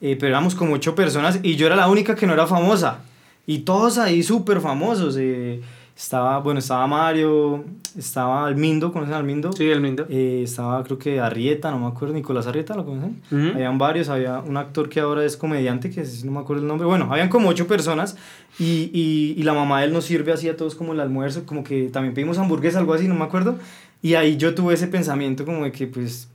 eh, 0.00 0.14
pero 0.18 0.28
éramos 0.28 0.54
como 0.54 0.74
ocho 0.74 0.94
personas 0.94 1.40
y 1.42 1.56
yo 1.56 1.66
era 1.66 1.74
la 1.74 1.88
única 1.88 2.14
que 2.14 2.28
no 2.28 2.32
era 2.34 2.46
famosa. 2.46 3.00
Y 3.44 3.60
todos 3.60 3.98
ahí 3.98 4.22
súper 4.22 4.60
famosos. 4.60 5.16
eh, 5.18 5.60
estaba, 5.96 6.38
bueno, 6.40 6.60
estaba 6.60 6.86
Mario, 6.86 7.64
estaba 7.96 8.46
Almindo, 8.46 8.92
¿conocen 8.92 9.14
a 9.14 9.16
Almindo? 9.16 9.50
Sí, 9.52 9.64
el 9.64 9.82
lindo. 9.82 10.06
Eh, 10.10 10.42
estaba 10.44 10.84
creo 10.84 10.98
que 10.98 11.20
Arrieta, 11.20 11.70
no 11.70 11.78
me 11.78 11.86
acuerdo, 11.86 12.12
Nicolás 12.12 12.46
Arrieta, 12.46 12.74
¿lo 12.74 12.84
conocen? 12.84 13.22
Ujú. 13.30 13.54
Habían 13.54 13.78
varios, 13.78 14.10
había 14.10 14.40
un 14.40 14.58
actor 14.58 14.90
que 14.90 15.00
ahora 15.00 15.24
es 15.24 15.38
comediante, 15.38 15.88
que 15.88 16.04
no 16.24 16.32
me 16.32 16.40
acuerdo 16.40 16.62
el 16.62 16.68
nombre. 16.68 16.86
Bueno, 16.86 17.08
habían 17.10 17.30
como 17.30 17.48
ocho 17.48 17.66
personas 17.66 18.18
y, 18.58 18.90
y, 18.92 19.34
y 19.38 19.42
la 19.42 19.54
mamá 19.54 19.80
de 19.80 19.86
él 19.86 19.94
nos 19.94 20.04
sirve 20.04 20.32
así 20.32 20.50
a 20.50 20.56
todos 20.56 20.74
como 20.74 20.92
el 20.92 21.00
almuerzo, 21.00 21.46
como 21.46 21.64
que 21.64 21.88
también 21.88 22.12
pedimos 22.12 22.36
hamburguesa, 22.36 22.78
algo 22.78 22.92
así, 22.92 23.08
no 23.08 23.14
me 23.14 23.24
acuerdo. 23.24 23.56
Y 24.02 24.14
ahí 24.14 24.36
yo 24.36 24.54
tuve 24.54 24.74
ese 24.74 24.88
pensamiento 24.88 25.46
como 25.46 25.64
de 25.64 25.72
que, 25.72 25.86
pues, 25.86 26.28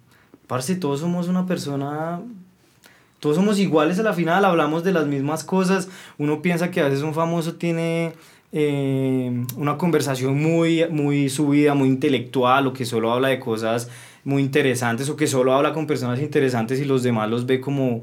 parce, 0.47 0.75
todos 0.75 1.01
somos 1.01 1.27
una 1.27 1.45
persona... 1.45 2.19
Todos 3.19 3.35
somos 3.35 3.59
iguales 3.59 3.99
a 3.99 4.01
la 4.01 4.13
final, 4.13 4.43
hablamos 4.43 4.83
de 4.83 4.91
las 4.91 5.05
mismas 5.05 5.43
cosas. 5.43 5.89
Uno 6.17 6.41
piensa 6.41 6.71
que 6.71 6.81
a 6.81 6.85
veces 6.85 7.03
un 7.03 7.13
famoso 7.13 7.53
tiene 7.53 8.13
eh, 8.51 9.45
una 9.55 9.77
conversación 9.77 10.41
muy, 10.41 10.85
muy 10.89 11.29
subida, 11.29 11.73
muy 11.73 11.87
intelectual, 11.87 12.67
o 12.67 12.73
que 12.73 12.85
solo 12.85 13.11
habla 13.11 13.29
de 13.29 13.39
cosas 13.39 13.89
muy 14.23 14.41
interesantes, 14.41 15.09
o 15.09 15.15
que 15.15 15.27
solo 15.27 15.53
habla 15.53 15.73
con 15.73 15.87
personas 15.87 16.19
interesantes 16.19 16.79
y 16.79 16.85
los 16.85 17.03
demás 17.03 17.29
los 17.29 17.45
ve 17.45 17.59
como... 17.59 18.01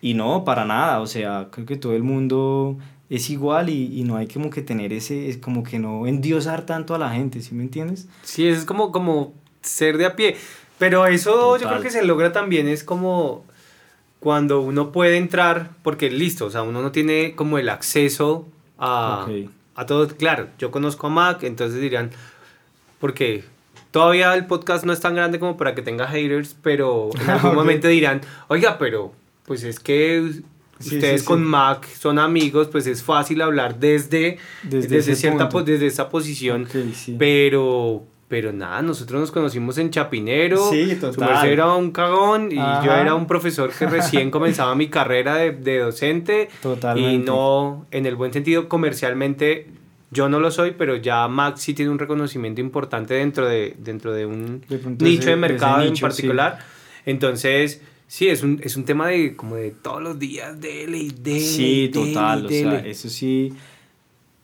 Y 0.00 0.14
no, 0.14 0.44
para 0.44 0.64
nada, 0.64 1.00
o 1.00 1.08
sea, 1.08 1.48
creo 1.50 1.66
que 1.66 1.76
todo 1.76 1.96
el 1.96 2.04
mundo 2.04 2.78
es 3.10 3.30
igual 3.30 3.68
y, 3.68 3.98
y 3.98 4.04
no 4.04 4.16
hay 4.16 4.28
como 4.28 4.48
que 4.48 4.62
tener 4.62 4.92
ese, 4.92 5.28
es 5.28 5.38
como 5.38 5.64
que 5.64 5.80
no 5.80 6.06
endiosar 6.06 6.66
tanto 6.66 6.94
a 6.94 6.98
la 6.98 7.10
gente, 7.10 7.42
¿sí 7.42 7.54
me 7.54 7.64
entiendes? 7.64 8.06
Sí, 8.22 8.46
eso 8.46 8.60
es 8.60 8.64
como, 8.64 8.92
como 8.92 9.32
ser 9.60 9.98
de 9.98 10.06
a 10.06 10.14
pie. 10.14 10.36
Pero 10.78 11.06
eso 11.06 11.56
yo 11.56 11.68
creo 11.68 11.80
que 11.80 11.90
se 11.90 12.04
logra 12.04 12.32
también, 12.32 12.68
es 12.68 12.84
como 12.84 13.44
cuando 14.20 14.60
uno 14.60 14.92
puede 14.92 15.16
entrar, 15.16 15.70
porque 15.82 16.10
listo, 16.10 16.46
o 16.46 16.50
sea, 16.50 16.62
uno 16.62 16.82
no 16.82 16.92
tiene 16.92 17.34
como 17.34 17.58
el 17.58 17.68
acceso 17.68 18.46
a. 18.78 19.26
a 19.80 19.86
todo. 19.86 20.06
Claro, 20.08 20.48
yo 20.58 20.70
conozco 20.70 21.06
a 21.06 21.10
Mac, 21.10 21.42
entonces 21.44 21.80
dirían, 21.80 22.10
porque 23.00 23.44
todavía 23.90 24.34
el 24.34 24.46
podcast 24.46 24.84
no 24.84 24.92
es 24.92 25.00
tan 25.00 25.14
grande 25.14 25.38
como 25.38 25.56
para 25.56 25.74
que 25.74 25.82
tenga 25.82 26.06
haters, 26.06 26.56
pero 26.62 27.10
en 27.20 27.30
algún 27.30 27.54
momento 27.54 27.88
dirán, 27.88 28.20
oiga, 28.48 28.76
pero 28.78 29.12
pues 29.46 29.62
es 29.64 29.80
que 29.80 30.30
ustedes 30.80 31.20
sí, 31.22 31.26
con 31.26 31.40
sí. 31.40 31.44
Mac 31.46 31.86
son 31.88 32.18
amigos, 32.18 32.68
pues 32.68 32.86
es 32.86 33.02
fácil 33.02 33.40
hablar 33.42 33.78
desde, 33.78 34.38
Desde 34.62 35.14
cierta, 35.16 35.48
po- 35.48 35.62
desde 35.62 35.86
esa 35.86 36.08
posición. 36.08 36.68
Pero, 37.18 38.04
pero 38.28 38.52
nada, 38.52 38.82
nosotros 38.82 39.20
nos 39.20 39.30
conocimos 39.30 39.78
en 39.78 39.90
Chapinero. 39.90 40.70
Sí, 40.70 40.90
Su 40.94 41.00
total. 41.12 41.30
merced 41.30 41.48
era 41.52 41.72
un 41.74 41.90
cagón 41.92 42.52
y 42.52 42.56
yo 42.56 42.92
era 42.92 43.14
un 43.14 43.26
profesor 43.26 43.70
que 43.72 43.86
recién 43.86 44.30
comenzaba 44.32 44.74
mi 44.74 44.88
carrera 44.88 45.36
de, 45.36 45.52
de 45.52 45.78
docente. 45.78 46.48
Totalmente. 46.62 47.14
Y 47.14 47.18
no, 47.24 47.86
en 47.90 48.04
el 48.06 48.16
buen 48.16 48.32
sentido, 48.32 48.68
comercialmente, 48.68 49.68
yo 50.10 50.28
no 50.28 50.40
lo 50.40 50.50
soy, 50.50 50.72
pero 50.76 50.96
ya 50.96 51.26
Max 51.28 51.62
sí 51.62 51.72
tiene 51.74 51.90
un 51.90 51.98
reconocimiento 51.98 52.60
importante 52.60 53.14
dentro 53.14 53.46
de, 53.48 53.74
dentro 53.78 54.12
de 54.12 54.26
un 54.26 54.60
De 54.68 54.78
nicho 54.98 55.20
ese- 55.22 55.30
de 55.30 55.36
mercado 55.36 55.82
en 55.82 55.96
sí. 55.96 56.02
particular. 56.02 56.58
Entonces, 57.06 57.82
Sí, 58.10 58.26
es 58.28 58.42
un, 58.42 58.58
es 58.64 58.74
un 58.76 58.86
tema 58.86 59.08
de 59.08 59.36
como 59.36 59.56
de 59.56 59.70
todos 59.70 60.02
los 60.02 60.18
días, 60.18 60.58
dele 60.58 60.96
y 60.96 61.10
dele. 61.10 61.40
Sí, 61.40 61.90
total, 61.92 62.46
o 62.46 62.48
sea, 62.48 62.78
eso 62.78 63.10
sí. 63.10 63.52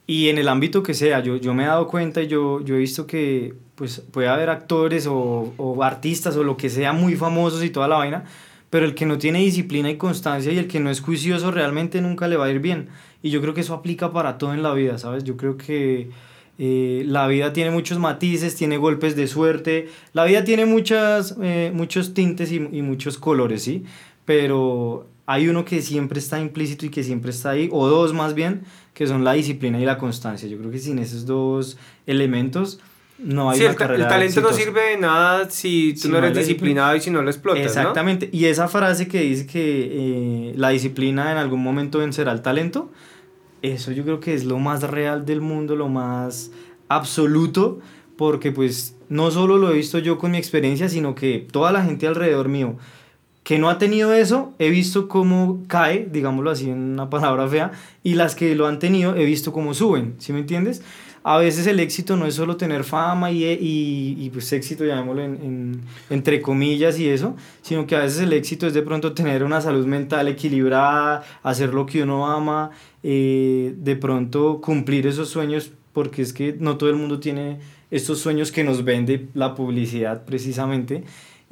Y 0.06 0.28
en 0.28 0.38
el 0.38 0.48
ámbito 0.48 0.82
que 0.82 0.92
sea, 0.92 1.20
yo, 1.20 1.36
yo 1.36 1.54
me 1.54 1.64
he 1.64 1.66
dado 1.66 1.88
cuenta 1.88 2.22
y 2.22 2.26
yo, 2.26 2.60
yo 2.62 2.74
he 2.74 2.78
visto 2.78 3.06
que 3.06 3.54
pues 3.74 4.00
puede 4.00 4.28
haber 4.28 4.50
actores 4.50 5.06
o, 5.06 5.54
o 5.56 5.82
artistas 5.82 6.36
o 6.36 6.44
lo 6.44 6.56
que 6.56 6.68
sea 6.68 6.92
muy 6.92 7.16
famosos 7.16 7.64
y 7.64 7.70
toda 7.70 7.88
la 7.88 7.96
vaina, 7.96 8.24
pero 8.68 8.84
el 8.84 8.94
que 8.94 9.06
no 9.06 9.18
tiene 9.18 9.38
disciplina 9.38 9.90
y 9.90 9.96
constancia 9.96 10.52
y 10.52 10.58
el 10.58 10.68
que 10.68 10.80
no 10.80 10.90
es 10.90 11.00
juicioso 11.00 11.50
realmente 11.50 12.00
nunca 12.00 12.28
le 12.28 12.36
va 12.36 12.46
a 12.46 12.50
ir 12.50 12.60
bien. 12.60 12.88
Y 13.22 13.30
yo 13.30 13.40
creo 13.40 13.54
que 13.54 13.62
eso 13.62 13.72
aplica 13.72 14.12
para 14.12 14.36
todo 14.36 14.52
en 14.52 14.62
la 14.62 14.74
vida, 14.74 14.98
¿sabes? 14.98 15.24
Yo 15.24 15.36
creo 15.38 15.56
que 15.56 16.10
eh, 16.58 17.04
la 17.06 17.26
vida 17.26 17.52
tiene 17.52 17.70
muchos 17.70 17.98
matices, 17.98 18.54
tiene 18.54 18.76
golpes 18.76 19.16
de 19.16 19.26
suerte, 19.26 19.88
la 20.12 20.24
vida 20.24 20.44
tiene 20.44 20.66
muchas, 20.66 21.36
eh, 21.42 21.72
muchos 21.74 22.14
tintes 22.14 22.52
y, 22.52 22.56
y, 22.56 22.82
muchos 22.82 23.18
colores, 23.18 23.62
¿sí? 23.62 23.84
Pero 24.24 25.08
hay 25.26 25.48
uno 25.48 25.64
que 25.64 25.82
siempre 25.82 26.18
está 26.18 26.38
implícito 26.38 26.86
y 26.86 26.90
que 26.90 27.02
siempre 27.02 27.30
está 27.30 27.50
ahí, 27.50 27.68
o 27.72 27.88
dos 27.88 28.12
más 28.12 28.34
bien, 28.34 28.62
que 28.94 29.06
son 29.06 29.24
la 29.24 29.32
disciplina 29.32 29.80
y 29.80 29.84
la 29.84 29.98
constancia. 29.98 30.48
Yo 30.48 30.56
creo 30.56 30.70
que 30.70 30.78
sin 30.78 30.98
esos 30.98 31.26
dos 31.26 31.76
elementos 32.06 32.80
no 33.18 33.50
hay 33.50 33.58
sí, 33.58 33.64
el, 33.64 33.70
el, 33.70 34.08
talento 34.08 34.40
no 34.40 34.52
sirve 34.52 34.90
de 34.90 34.96
nada 34.96 35.48
si 35.48 35.94
tú 35.94 36.00
si 36.00 36.08
no 36.08 36.18
eres 36.18 36.36
disciplinado 36.36 36.96
y 36.96 37.00
si 37.00 37.10
no 37.10 37.22
lo 37.22 37.30
explotas. 37.30 37.64
Exactamente. 37.64 38.28
¿no? 38.32 38.38
Y 38.38 38.46
esa 38.46 38.68
frase 38.68 39.06
que 39.06 39.20
dice 39.20 39.46
que 39.46 40.50
eh, 40.50 40.54
la 40.56 40.70
disciplina 40.70 41.30
en 41.30 41.38
algún 41.38 41.62
momento 41.62 41.98
vencerá 41.98 42.32
el 42.32 42.42
talento, 42.42 42.90
eso 43.62 43.92
yo 43.92 44.04
creo 44.04 44.20
que 44.20 44.34
es 44.34 44.44
lo 44.44 44.58
más 44.58 44.82
real 44.82 45.24
del 45.26 45.40
mundo, 45.40 45.76
lo 45.76 45.88
más 45.88 46.50
absoluto, 46.88 47.80
porque 48.16 48.52
pues 48.52 48.96
no 49.08 49.30
solo 49.30 49.58
lo 49.58 49.70
he 49.70 49.74
visto 49.74 49.98
yo 49.98 50.18
con 50.18 50.32
mi 50.32 50.38
experiencia, 50.38 50.88
sino 50.88 51.14
que 51.14 51.46
toda 51.50 51.72
la 51.72 51.84
gente 51.84 52.06
alrededor 52.06 52.48
mío 52.48 52.76
que 53.44 53.58
no 53.58 53.68
ha 53.68 53.78
tenido 53.78 54.14
eso, 54.14 54.54
he 54.58 54.70
visto 54.70 55.06
cómo 55.06 55.62
cae, 55.68 56.08
digámoslo 56.10 56.50
así 56.50 56.70
en 56.70 56.78
una 56.78 57.10
palabra 57.10 57.46
fea, 57.46 57.72
y 58.02 58.14
las 58.14 58.34
que 58.34 58.54
lo 58.56 58.66
han 58.66 58.78
tenido, 58.78 59.14
he 59.14 59.24
visto 59.24 59.52
cómo 59.52 59.74
suben, 59.74 60.14
¿sí 60.18 60.32
me 60.32 60.40
entiendes? 60.40 60.82
A 61.26 61.38
veces 61.38 61.66
el 61.66 61.80
éxito 61.80 62.16
no 62.16 62.26
es 62.26 62.34
solo 62.34 62.56
tener 62.56 62.84
fama 62.84 63.30
y, 63.30 63.44
y, 63.44 64.16
y 64.18 64.30
pues 64.30 64.52
éxito, 64.52 64.84
llamémoslo 64.84 65.22
en, 65.22 65.34
en, 65.42 65.80
entre 66.10 66.42
comillas 66.42 66.98
y 66.98 67.08
eso, 67.08 67.34
sino 67.62 67.86
que 67.86 67.96
a 67.96 68.00
veces 68.00 68.20
el 68.20 68.32
éxito 68.32 68.66
es 68.66 68.74
de 68.74 68.82
pronto 68.82 69.12
tener 69.12 69.42
una 69.44 69.60
salud 69.60 69.86
mental 69.86 70.28
equilibrada, 70.28 71.22
hacer 71.42 71.72
lo 71.72 71.86
que 71.86 72.02
uno 72.02 72.26
ama, 72.26 72.70
eh, 73.02 73.74
de 73.76 73.96
pronto 73.96 74.60
cumplir 74.62 75.06
esos 75.06 75.28
sueños, 75.28 75.72
porque 75.92 76.22
es 76.22 76.32
que 76.32 76.56
no 76.58 76.76
todo 76.76 76.90
el 76.90 76.96
mundo 76.96 77.20
tiene 77.20 77.58
estos 77.90 78.18
sueños 78.18 78.52
que 78.52 78.64
nos 78.64 78.84
vende 78.84 79.28
la 79.34 79.54
publicidad 79.54 80.24
precisamente. 80.24 81.04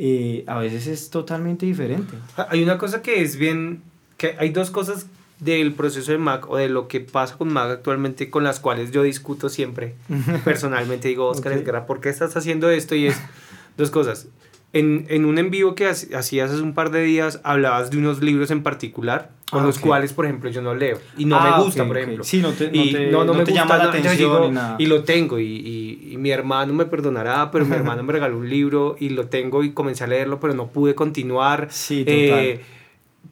Eh, 0.05 0.43
a 0.49 0.59
veces 0.59 0.88
es 0.88 1.11
totalmente 1.11 1.65
diferente. 1.65 2.17
Hay 2.49 2.61
una 2.61 2.77
cosa 2.77 3.03
que 3.03 3.23
es 3.23 3.37
bien, 3.37 3.85
que 4.17 4.35
hay 4.37 4.49
dos 4.49 4.73
cosas 4.73 5.07
del 5.38 5.75
proceso 5.75 6.11
de 6.11 6.19
Mac 6.19 6.51
o 6.51 6.57
de 6.57 6.69
lo 6.69 6.88
que 6.88 6.99
pasa 6.99 7.38
con 7.38 7.53
Mac 7.53 7.71
actualmente 7.71 8.29
con 8.29 8.43
las 8.43 8.59
cuales 8.59 8.91
yo 8.91 9.05
discuto 9.05 9.49
siempre 9.49 9.95
personalmente. 10.45 11.07
Digo, 11.07 11.29
Oscar 11.29 11.53
okay. 11.53 11.61
Esguerra, 11.61 11.87
¿por 11.87 12.01
qué 12.01 12.09
estás 12.09 12.37
haciendo 12.37 12.69
esto? 12.69 12.97
Y 12.97 13.07
es 13.07 13.17
dos 13.77 13.93
cosas. 13.93 14.27
En, 14.73 15.07
en 15.09 15.25
un 15.27 15.39
en 15.39 15.51
vivo 15.51 15.75
que 15.75 15.87
hacías 15.87 16.51
hace 16.51 16.63
un 16.63 16.73
par 16.73 16.91
de 16.91 17.03
días, 17.03 17.41
hablabas 17.45 17.91
de 17.91 17.99
unos 17.99 18.23
libros 18.23 18.51
en 18.51 18.63
particular 18.63 19.31
con 19.53 19.65
ah, 19.65 19.67
los 19.67 19.77
okay. 19.77 19.87
cuales, 19.87 20.15
por 20.15 20.25
ejemplo, 20.25 20.49
yo 20.49 20.63
no 20.63 20.75
leo 20.75 20.99
y 21.19 21.27
no 21.27 21.37
ah, 21.37 21.59
me 21.59 21.63
gusta, 21.63 21.83
okay, 21.83 21.89
por 21.89 21.99
ejemplo. 21.99 22.25
Sí, 22.25 22.41
no 22.41 22.53
te, 22.53 22.71
no 22.71 22.83
y 22.83 22.93
te, 22.93 23.11
no, 23.11 23.19
no, 23.19 23.25
no 23.27 23.35
me 23.35 23.45
te 23.45 23.51
gusta, 23.51 23.67
llama 23.67 23.77
la 23.77 23.91
atención 23.91 24.43
ni 24.45 24.51
nada. 24.51 24.77
y 24.79 24.87
lo 24.87 25.05
tengo 25.05 25.39
y, 25.39 25.45
y, 25.45 26.13
y, 26.13 26.17
mi 26.17 26.31
hermano 26.31 26.73
me 26.73 26.87
perdonará, 26.87 27.51
pero 27.51 27.67
mi 27.67 27.75
hermano 27.77 28.03
me 28.03 28.15
regaló 28.15 28.39
un 28.39 28.49
libro 28.49 28.97
y 28.99 29.11
lo 29.11 29.27
tengo 29.27 29.63
y 29.63 29.73
comencé 29.73 30.05
a 30.05 30.07
leerlo, 30.07 30.41
pero 30.41 30.55
no 30.55 30.69
pude 30.69 30.95
continuar 30.95 31.69
sí, 31.71 31.99
total. 31.99 32.15
eh, 32.15 32.61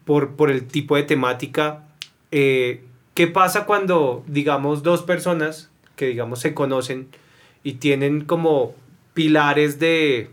por, 0.05 0.37
por 0.37 0.51
el 0.51 0.67
tipo 0.67 0.95
de 0.97 1.05
temática. 1.05 1.87
Eh, 2.33 2.85
¿Qué 3.15 3.27
pasa 3.27 3.65
cuando, 3.65 4.23
digamos, 4.27 4.83
dos 4.83 5.03
personas 5.03 5.71
que, 5.97 6.09
digamos, 6.09 6.41
se 6.41 6.53
conocen 6.53 7.09
y 7.65 7.75
tienen 7.75 8.27
como 8.27 8.75
pilares 9.15 9.79
de 9.79 10.29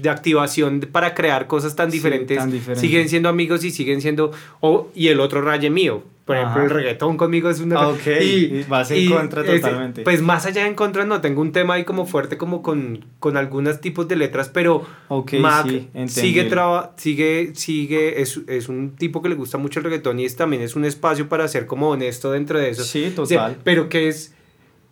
de 0.00 0.10
activación 0.10 0.80
para 0.92 1.14
crear 1.14 1.46
cosas 1.46 1.76
tan 1.76 1.90
diferentes, 1.90 2.36
sí, 2.36 2.40
tan 2.40 2.50
diferentes. 2.50 2.80
siguen 2.80 3.08
siendo 3.08 3.28
amigos 3.28 3.64
y 3.64 3.70
siguen 3.70 4.00
siendo 4.00 4.32
oh, 4.60 4.88
y 4.94 5.08
el 5.08 5.20
otro 5.20 5.42
raye 5.42 5.70
mío. 5.70 6.02
Por 6.24 6.36
Ajá. 6.36 6.50
ejemplo 6.50 6.64
el 6.64 6.70
reggaetón 6.70 7.16
conmigo 7.16 7.48
es 7.48 7.60
una 7.60 7.88
okay. 7.88 8.50
y, 8.52 8.58
y 8.58 8.62
vas 8.64 8.90
en 8.90 8.98
y 8.98 9.08
contra 9.08 9.42
totalmente. 9.42 10.02
pues 10.02 10.20
más 10.20 10.44
allá 10.44 10.64
de 10.64 10.68
en 10.68 10.74
contra 10.74 11.06
no 11.06 11.22
tengo 11.22 11.40
un 11.40 11.52
tema 11.52 11.72
ahí 11.72 11.84
como 11.84 12.04
fuerte 12.04 12.36
como 12.36 12.60
con, 12.60 13.06
con 13.18 13.38
algunos 13.38 13.80
tipos 13.80 14.06
de 14.08 14.16
letras 14.16 14.50
pero 14.50 14.84
okay, 15.08 15.40
Mac 15.40 15.66
sí, 15.66 15.88
sigue 16.08 16.44
traba, 16.44 16.92
sigue 16.98 17.52
sigue 17.54 18.20
es, 18.20 18.42
es 18.46 18.68
un 18.68 18.94
tipo 18.96 19.22
que 19.22 19.30
le 19.30 19.36
gusta 19.36 19.56
mucho 19.56 19.80
el 19.80 19.84
reggaetón 19.84 20.20
y 20.20 20.26
es, 20.26 20.36
también 20.36 20.60
es 20.60 20.76
un 20.76 20.84
espacio 20.84 21.30
para 21.30 21.48
ser 21.48 21.64
como 21.64 21.88
honesto 21.88 22.30
dentro 22.30 22.58
de 22.58 22.68
eso. 22.70 22.84
Sí 22.84 23.10
total. 23.16 23.56
pero 23.64 23.88
que 23.88 24.08
es 24.08 24.34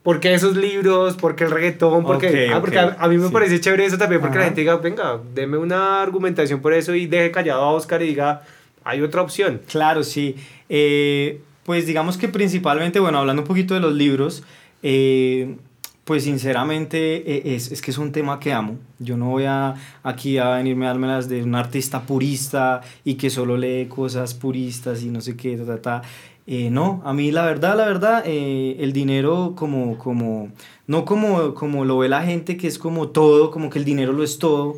¿Por 0.07 0.21
qué 0.21 0.35
esos 0.35 0.57
libros? 0.57 1.17
¿Por 1.17 1.35
qué 1.35 1.43
el 1.43 1.51
reggaetón? 1.51 2.05
Porque, 2.05 2.29
okay, 2.29 2.49
ah, 2.51 2.61
porque 2.61 2.79
okay. 2.79 2.91
a, 2.97 3.03
a, 3.05 3.09
mí 3.09 3.19
me 3.19 3.27
sí. 3.27 3.33
parece 3.33 3.61
chévere 3.61 3.87
eso 3.87 3.99
también, 3.99 4.21
porque 4.21 4.39
Ajá. 4.39 4.43
la 4.43 4.45
gente 4.45 4.61
diga, 4.61 4.77
venga, 4.77 5.19
deme 5.35 5.59
una 5.59 6.01
argumentación 6.01 6.61
por 6.61 6.75
eso 6.75 6.95
y 6.95 7.07
deje 7.07 7.33
callado 7.33 7.61
a 7.61 7.73
Oscar 7.73 8.01
y 8.03 8.07
diga, 8.07 8.43
hay 8.85 9.03
otra 9.03 9.23
opción. 9.23 9.63
Claro, 9.69 10.05
sí. 10.05 10.37
Eh, 10.69 11.41
pues 11.65 11.89
digamos 11.89 12.19
que 12.19 12.29
principalmente, 12.29 13.01
bueno, 13.01 13.19
hablando 13.19 13.43
un 13.43 13.49
poquito 13.49 13.75
de 13.75 13.81
los 13.81 13.95
libros, 13.95 14.45
eh, 14.85 15.57
pues 16.05 16.23
sinceramente 16.23 17.17
eh, 17.29 17.57
es, 17.57 17.73
es, 17.73 17.83
que 17.83 17.91
es 17.91 17.99
un 17.99 18.13
tema 18.13 18.39
que 18.39 18.53
amo. 18.53 18.79
Yo 19.01 19.17
no 19.17 19.31
voy 19.31 19.47
a 19.47 19.75
aquí 20.05 20.39
a 20.39 20.51
venirme 20.51 20.85
a 20.85 20.91
darme 20.91 21.09
las 21.09 21.29
de 21.29 21.43
un 21.43 21.57
artista 21.57 22.03
purista 22.03 22.81
y 23.03 23.15
que 23.15 23.29
solo 23.29 23.57
lee 23.57 23.87
cosas 23.87 24.35
puristas 24.35 25.03
y 25.03 25.09
no 25.09 25.21
sé 25.21 25.37
qué, 25.37 25.57
ta, 25.57 25.67
ta, 25.67 25.83
ta. 25.83 26.03
Eh, 26.49 26.71
no, 26.71 27.03
a 27.05 27.13
mí 27.13 27.33
la 27.33 27.45
verdad, 27.45 27.77
la 27.77 27.87
verdad, 27.87 28.23
eh, 28.25 28.77
el 28.79 28.93
dinero 28.93 29.55
como, 29.57 29.99
como, 29.99 30.53
no 30.87 31.05
como, 31.05 31.55
como 31.55 31.85
lo 31.85 31.99
ve 31.99 32.09
la 32.09 32.23
gente, 32.23 32.57
que 32.57 32.69
es 32.69 32.79
como 32.79 33.09
todo, 33.09 33.51
como 33.51 33.69
que 33.69 33.81
el 33.81 33.85
dinero 33.85 34.13
lo 34.13 34.23
es 34.23 34.39
todo, 34.39 34.77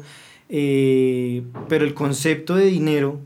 eh, 0.49 1.43
pero 1.69 1.85
el 1.85 1.93
concepto 1.93 2.57
de 2.57 2.67
dinero 2.67 3.21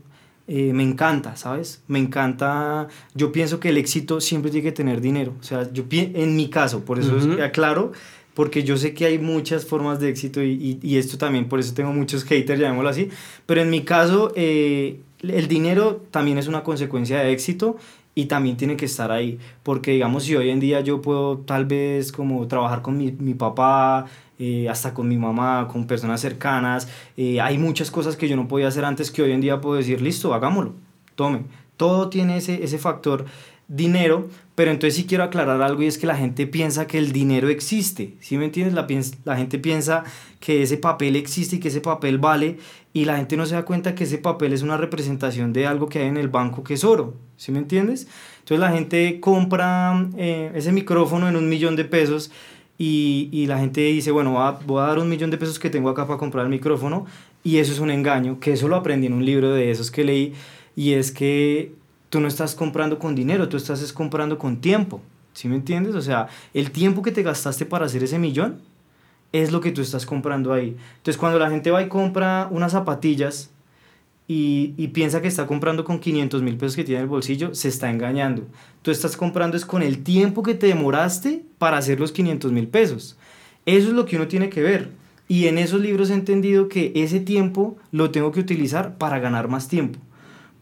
me 0.45 0.83
encanta, 0.83 1.37
¿sabes? 1.37 1.81
Me 1.87 1.99
encanta, 1.99 2.89
yo 3.15 3.31
pienso 3.31 3.61
que 3.61 3.69
el 3.69 3.77
éxito 3.77 4.19
siempre 4.19 4.51
tiene 4.51 4.65
que 4.65 4.73
tener 4.73 4.99
dinero, 4.99 5.33
o 5.39 5.43
sea, 5.43 5.71
yo 5.71 5.85
en 5.89 6.35
mi 6.35 6.49
caso, 6.49 6.83
por 6.83 6.99
eso 6.99 7.15
uh 7.15 7.19
-huh. 7.19 7.43
aclaro, 7.43 7.93
porque 8.33 8.61
yo 8.61 8.75
sé 8.77 8.93
que 8.93 9.05
hay 9.05 9.19
muchas 9.19 9.65
formas 9.65 9.99
de 10.01 10.09
éxito 10.09 10.43
y, 10.43 10.51
y, 10.51 10.79
y, 10.83 10.97
esto 10.97 11.17
también, 11.17 11.47
por 11.47 11.59
eso 11.59 11.73
tengo 11.73 11.93
muchos 11.93 12.25
haters, 12.25 12.59
llamémoslo 12.59 12.89
así, 12.89 13.09
pero 13.45 13.61
en 13.61 13.69
mi 13.69 13.83
caso, 13.83 14.33
el 14.35 15.47
dinero 15.47 16.03
también 16.11 16.37
es 16.37 16.47
una 16.47 16.61
consecuencia 16.61 17.19
de 17.19 17.31
éxito 17.31 17.77
y 18.15 18.25
también 18.25 18.57
tiene 18.57 18.75
que 18.75 18.85
estar 18.85 19.11
ahí, 19.11 19.39
porque 19.63 19.91
digamos 19.91 20.23
si 20.23 20.35
hoy 20.35 20.49
en 20.49 20.59
día 20.59 20.81
yo 20.81 21.01
puedo 21.01 21.39
tal 21.39 21.65
vez 21.65 22.11
como 22.11 22.47
trabajar 22.47 22.81
con 22.81 22.97
mi, 22.97 23.11
mi 23.11 23.33
papá, 23.33 24.05
eh, 24.39 24.67
hasta 24.69 24.93
con 24.93 25.07
mi 25.07 25.17
mamá, 25.17 25.67
con 25.71 25.87
personas 25.87 26.21
cercanas, 26.21 26.87
eh, 27.17 27.39
hay 27.41 27.57
muchas 27.57 27.89
cosas 27.91 28.15
que 28.15 28.27
yo 28.27 28.35
no 28.35 28.47
podía 28.47 28.67
hacer 28.67 28.85
antes 28.85 29.09
que 29.11 29.21
hoy 29.21 29.31
en 29.31 29.41
día 29.41 29.61
puedo 29.61 29.75
decir, 29.75 30.01
listo, 30.01 30.33
hagámoslo, 30.33 30.73
tome, 31.15 31.43
todo 31.77 32.09
tiene 32.09 32.37
ese, 32.37 32.63
ese 32.63 32.77
factor 32.77 33.25
dinero, 33.67 34.27
pero 34.55 34.71
entonces 34.71 34.95
sí 34.95 35.05
quiero 35.05 35.23
aclarar 35.23 35.61
algo 35.61 35.81
y 35.81 35.87
es 35.87 35.97
que 35.97 36.05
la 36.05 36.15
gente 36.15 36.45
piensa 36.45 36.85
que 36.85 36.99
el 36.99 37.11
dinero 37.11 37.49
existe, 37.49 38.15
¿sí 38.19 38.37
me 38.37 38.45
entiendes? 38.45 38.73
La, 38.73 38.87
la 39.25 39.37
gente 39.37 39.57
piensa 39.57 40.03
que 40.39 40.61
ese 40.61 40.77
papel 40.77 41.15
existe 41.15 41.55
y 41.55 41.59
que 41.59 41.69
ese 41.69 41.81
papel 41.81 42.19
vale 42.19 42.57
y 42.93 43.05
la 43.05 43.17
gente 43.17 43.35
no 43.35 43.45
se 43.45 43.55
da 43.55 43.65
cuenta 43.65 43.95
que 43.95 44.03
ese 44.03 44.19
papel 44.19 44.53
es 44.53 44.61
una 44.61 44.77
representación 44.77 45.53
de 45.53 45.65
algo 45.65 45.89
que 45.89 45.99
hay 45.99 46.07
en 46.07 46.17
el 46.17 46.27
banco 46.27 46.63
que 46.63 46.75
es 46.75 46.83
oro, 46.83 47.15
¿sí 47.35 47.51
me 47.51 47.59
entiendes? 47.59 48.07
Entonces 48.39 48.59
la 48.59 48.71
gente 48.71 49.19
compra 49.19 50.07
eh, 50.17 50.51
ese 50.53 50.71
micrófono 50.71 51.27
en 51.27 51.35
un 51.35 51.49
millón 51.49 51.75
de 51.75 51.85
pesos 51.85 52.31
y, 52.77 53.29
y 53.31 53.47
la 53.47 53.57
gente 53.57 53.81
dice, 53.81 54.11
bueno, 54.11 54.33
voy 54.33 54.41
a, 54.43 54.51
voy 54.51 54.83
a 54.83 54.87
dar 54.87 54.99
un 54.99 55.09
millón 55.09 55.31
de 55.31 55.37
pesos 55.37 55.57
que 55.57 55.71
tengo 55.71 55.89
acá 55.89 56.05
para 56.05 56.19
comprar 56.19 56.45
el 56.45 56.51
micrófono 56.51 57.05
y 57.43 57.57
eso 57.57 57.73
es 57.73 57.79
un 57.79 57.89
engaño, 57.89 58.39
que 58.39 58.53
eso 58.53 58.67
lo 58.67 58.75
aprendí 58.75 59.07
en 59.07 59.13
un 59.13 59.25
libro 59.25 59.51
de 59.51 59.71
esos 59.71 59.89
que 59.89 60.03
leí 60.03 60.33
y 60.75 60.93
es 60.93 61.11
que 61.11 61.73
tú 62.13 62.19
no 62.19 62.27
estás 62.27 62.53
comprando 62.53 62.99
con 62.99 63.15
dinero, 63.15 63.49
tú 63.49 63.57
estás 63.57 63.81
es 63.81 63.91
comprando 63.91 64.37
con 64.37 64.57
tiempo, 64.57 65.01
¿sí 65.33 65.47
me 65.47 65.55
entiendes? 65.55 65.95
O 65.95 66.01
sea, 66.03 66.27
el 66.53 66.69
tiempo 66.69 67.01
que 67.01 67.11
te 67.11 67.23
gastaste 67.23 67.65
para 67.65 67.87
hacer 67.87 68.03
ese 68.03 68.19
millón 68.19 68.59
es 69.31 69.51
lo 69.51 69.61
que 69.61 69.71
tú 69.71 69.81
estás 69.81 70.05
comprando 70.05 70.53
ahí. 70.53 70.77
Entonces, 70.97 71.17
cuando 71.17 71.39
la 71.39 71.49
gente 71.49 71.71
va 71.71 71.81
y 71.81 71.87
compra 71.87 72.47
unas 72.51 72.73
zapatillas 72.73 73.49
y, 74.27 74.75
y 74.77 74.89
piensa 74.89 75.23
que 75.23 75.27
está 75.27 75.47
comprando 75.47 75.83
con 75.83 75.97
500 75.97 76.43
mil 76.43 76.55
pesos 76.55 76.75
que 76.75 76.83
tiene 76.83 76.99
en 76.99 77.05
el 77.05 77.09
bolsillo, 77.09 77.55
se 77.55 77.69
está 77.69 77.89
engañando. 77.89 78.43
Tú 78.83 78.91
estás 78.91 79.17
comprando 79.17 79.57
es 79.57 79.65
con 79.65 79.81
el 79.81 80.03
tiempo 80.03 80.43
que 80.43 80.53
te 80.53 80.67
demoraste 80.67 81.43
para 81.57 81.77
hacer 81.77 81.99
los 81.99 82.11
500 82.11 82.51
mil 82.51 82.67
pesos. 82.67 83.17
Eso 83.65 83.87
es 83.87 83.93
lo 83.95 84.05
que 84.05 84.17
uno 84.17 84.27
tiene 84.27 84.49
que 84.49 84.61
ver. 84.61 84.91
Y 85.27 85.47
en 85.47 85.57
esos 85.57 85.81
libros 85.81 86.11
he 86.11 86.13
entendido 86.13 86.69
que 86.69 86.91
ese 86.93 87.19
tiempo 87.19 87.75
lo 87.91 88.11
tengo 88.11 88.31
que 88.31 88.39
utilizar 88.39 88.99
para 88.99 89.17
ganar 89.17 89.47
más 89.47 89.67
tiempo 89.67 89.99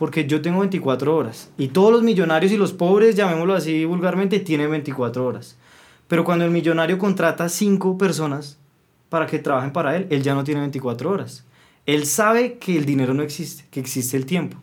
porque 0.02 0.26
yo 0.26 0.42
tengo 0.42 0.62
24 0.62 1.16
horas 1.16 1.52
y 1.60 1.68
todos 1.68 1.92
los 1.92 2.02
millonarios 2.02 2.52
y 2.52 2.58
los 2.58 2.74
pobres, 2.74 3.16
llamémoslo 3.16 3.54
así 3.54 3.86
vulgarmente, 3.86 4.40
tienen 4.40 4.72
24 4.72 5.24
horas. 5.24 5.58
Pero 6.08 6.24
cuando 6.24 6.44
el 6.44 6.50
millonario 6.50 6.98
contrata 6.98 7.48
5 7.48 8.00
personas 8.00 8.58
para 9.10 9.28
que 9.28 9.38
trabajen 9.38 9.72
para 9.72 9.96
él, 9.96 10.08
él 10.10 10.24
ya 10.24 10.34
no 10.34 10.44
tiene 10.44 10.62
24 10.62 11.08
horas. 11.08 11.46
Él 11.86 12.08
sabe 12.08 12.58
que 12.58 12.76
el 12.80 12.86
dinero 12.88 13.14
no 13.14 13.22
existe, 13.22 13.66
que 13.70 13.80
existe 13.80 14.18
el 14.18 14.26
tiempo. 14.26 14.58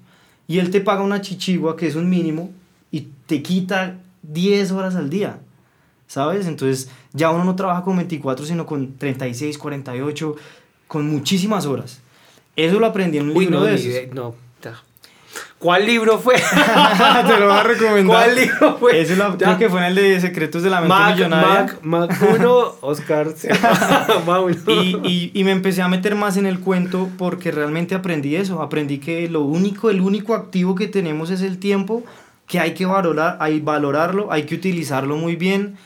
Y 0.48 0.59
él 0.59 0.72
te 0.72 0.81
paga 0.81 1.03
una 1.03 1.20
chichigua, 1.20 1.77
que 1.77 1.87
es 1.87 1.94
un 1.94 2.11
mínimo, 2.11 2.51
y 2.90 3.03
te 3.27 3.40
quita 3.40 3.96
10 4.24 4.72
horas 4.72 4.96
al 4.96 5.09
día. 5.09 5.38
¿Sabes? 6.09 6.48
Entonces 6.48 6.90
ya 7.12 7.31
uno 7.31 7.44
no 7.44 7.55
trabaja 7.55 7.85
con 7.85 7.96
24, 7.96 8.44
sino 8.44 8.66
con 8.66 8.98
36, 8.98 9.57
48, 9.57 10.35
con 10.88 11.09
muchísimas 11.09 11.64
horas. 11.64 12.01
Eso 12.57 12.81
lo 12.81 12.87
aprendí 12.87 13.18
en 13.18 13.31
un 13.31 13.35
libro 13.38 13.61
no, 13.61 13.66
de 13.66 13.74
esos. 13.77 14.12
no, 14.12 14.35
¿Cuál 15.59 15.87
libro 15.87 16.18
fue? 16.18 16.35
Te 17.27 17.40
lo 17.40 17.46
voy 17.46 17.57
a 17.57 17.62
recomendar. 17.64 18.07
¿Cuál 18.07 18.37
libro 18.37 18.79
fue? 18.79 19.01
Ese 19.01 19.16
lo, 19.16 19.37
creo 19.37 19.59
que 19.59 19.68
fue 19.68 19.81
en 19.81 19.87
el 19.87 19.94
de 19.96 20.20
Secretos 20.20 20.62
de 20.62 20.70
la 20.70 20.81
Mente 20.81 20.94
Mac, 20.94 21.14
Millonaria. 21.14 21.48
Mac, 21.48 21.79
Mac 21.83 22.22
1, 22.38 22.74
Oscar. 22.81 23.29
y, 24.68 24.96
y, 25.05 25.31
y 25.35 25.44
me 25.44 25.51
empecé 25.51 25.83
a 25.83 25.88
meter 25.88 26.14
más 26.14 26.37
en 26.37 26.46
el 26.46 26.61
cuento 26.61 27.09
porque 27.18 27.51
realmente 27.51 27.96
aprendí 27.96 28.37
eso. 28.37 28.62
Aprendí 28.62 28.98
que 28.98 29.29
lo 29.29 29.42
único, 29.42 29.90
el 29.90 30.01
único 30.01 30.35
activo 30.35 30.77
que 30.77 30.87
tenemos 30.87 31.31
es 31.31 31.42
el 31.42 31.59
tiempo, 31.59 32.05
que 32.46 32.61
hay 32.61 32.74
que 32.74 32.87
valorar, 32.87 33.37
hay 33.40 33.61
valorarlo, 33.61 34.31
hay 34.31 34.44
que 34.44 34.55
utilizarlo 34.55 35.16
muy 35.16 35.35
bien, 35.35 35.77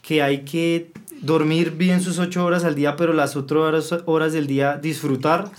que 0.00 0.22
hay 0.22 0.38
que 0.44 0.90
dormir 1.20 1.72
bien 1.72 2.00
sus 2.00 2.18
ocho 2.18 2.44
horas 2.44 2.64
al 2.64 2.74
día, 2.74 2.96
pero 2.96 3.12
las 3.12 3.36
otras 3.36 3.92
horas, 3.92 4.02
horas 4.06 4.32
del 4.32 4.46
día 4.46 4.78
disfrutar 4.78 5.50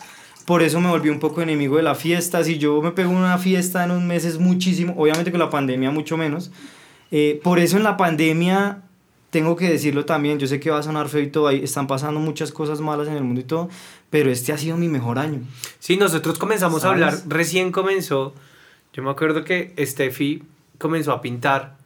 por 0.49 0.63
eso 0.63 0.81
me 0.81 0.89
volví 0.89 1.09
un 1.09 1.19
poco 1.19 1.43
enemigo 1.43 1.77
de 1.77 1.83
la 1.83 1.93
fiesta. 1.93 2.43
Si 2.43 2.57
yo 2.57 2.81
me 2.81 2.89
pego 2.89 3.11
una 3.11 3.37
fiesta 3.37 3.83
en 3.83 3.91
un 3.91 4.07
mes 4.07 4.25
es 4.25 4.39
muchísimo, 4.39 4.95
obviamente 4.97 5.29
con 5.29 5.39
la 5.39 5.51
pandemia 5.51 5.91
mucho 5.91 6.17
menos. 6.17 6.49
Eh, 7.11 7.39
por 7.43 7.59
eso 7.59 7.77
en 7.77 7.83
la 7.83 7.97
pandemia, 7.97 8.81
tengo 9.29 9.55
que 9.55 9.69
decirlo 9.69 10.05
también, 10.05 10.39
yo 10.39 10.47
sé 10.47 10.59
que 10.59 10.71
va 10.71 10.79
a 10.79 10.81
sonar 10.81 11.07
feo 11.07 11.21
y 11.21 11.27
todo, 11.27 11.49
ahí 11.49 11.63
están 11.63 11.85
pasando 11.85 12.19
muchas 12.19 12.51
cosas 12.51 12.81
malas 12.81 13.07
en 13.07 13.13
el 13.13 13.23
mundo 13.23 13.41
y 13.41 13.43
todo, 13.43 13.69
pero 14.09 14.31
este 14.31 14.51
ha 14.51 14.57
sido 14.57 14.75
mi 14.75 14.87
mejor 14.87 15.19
año. 15.19 15.41
Sí, 15.77 15.97
nosotros 15.97 16.39
comenzamos 16.39 16.83
a 16.83 16.89
hablar, 16.89 17.13
recién 17.27 17.71
comenzó, 17.71 18.33
yo 18.91 19.03
me 19.03 19.11
acuerdo 19.11 19.43
que 19.43 19.75
Steffi 19.77 20.41
comenzó 20.79 21.11
a 21.11 21.21
pintar 21.21 21.77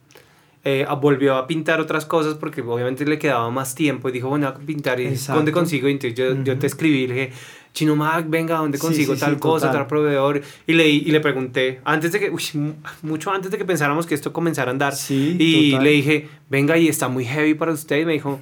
eh, 0.66 0.86
volvió 0.98 1.36
a 1.36 1.46
pintar 1.46 1.78
otras 1.78 2.06
cosas 2.06 2.36
porque 2.36 2.62
obviamente 2.62 3.04
le 3.04 3.18
quedaba 3.18 3.50
más 3.50 3.74
tiempo 3.74 4.08
y 4.08 4.12
dijo, 4.12 4.30
bueno, 4.30 4.48
a 4.48 4.54
pintar 4.54 4.98
y 4.98 5.14
¿dónde 5.14 5.52
consigo? 5.52 5.88
Entonces 5.88 6.16
yo, 6.16 6.42
yo 6.42 6.58
te 6.58 6.66
escribí 6.66 7.02
y 7.02 7.06
le 7.06 7.14
dije, 7.14 7.32
Chino 7.74 7.96
Mac, 7.96 8.26
venga, 8.28 8.58
¿dónde 8.58 8.78
consigo 8.78 9.16
tal 9.16 9.38
cosa, 9.40 9.70
tal 9.72 9.88
proveedor? 9.88 10.40
Y 10.64 10.74
le, 10.74 10.88
y 10.88 11.10
le 11.10 11.18
pregunté, 11.18 11.80
antes 11.84 12.12
de 12.12 12.20
que, 12.20 12.30
uy, 12.30 12.42
mucho 13.02 13.32
antes 13.32 13.50
de 13.50 13.58
que 13.58 13.64
pensáramos 13.64 14.06
que 14.06 14.14
esto 14.14 14.32
comenzara 14.32 14.70
a 14.70 14.72
andar, 14.72 14.94
y 15.10 15.76
le 15.76 15.90
dije, 15.90 16.28
venga, 16.48 16.78
y 16.78 16.86
está 16.88 17.08
muy 17.08 17.24
heavy 17.24 17.54
para 17.54 17.72
usted, 17.72 17.98
y 18.00 18.04
me 18.04 18.12
dijo, 18.12 18.40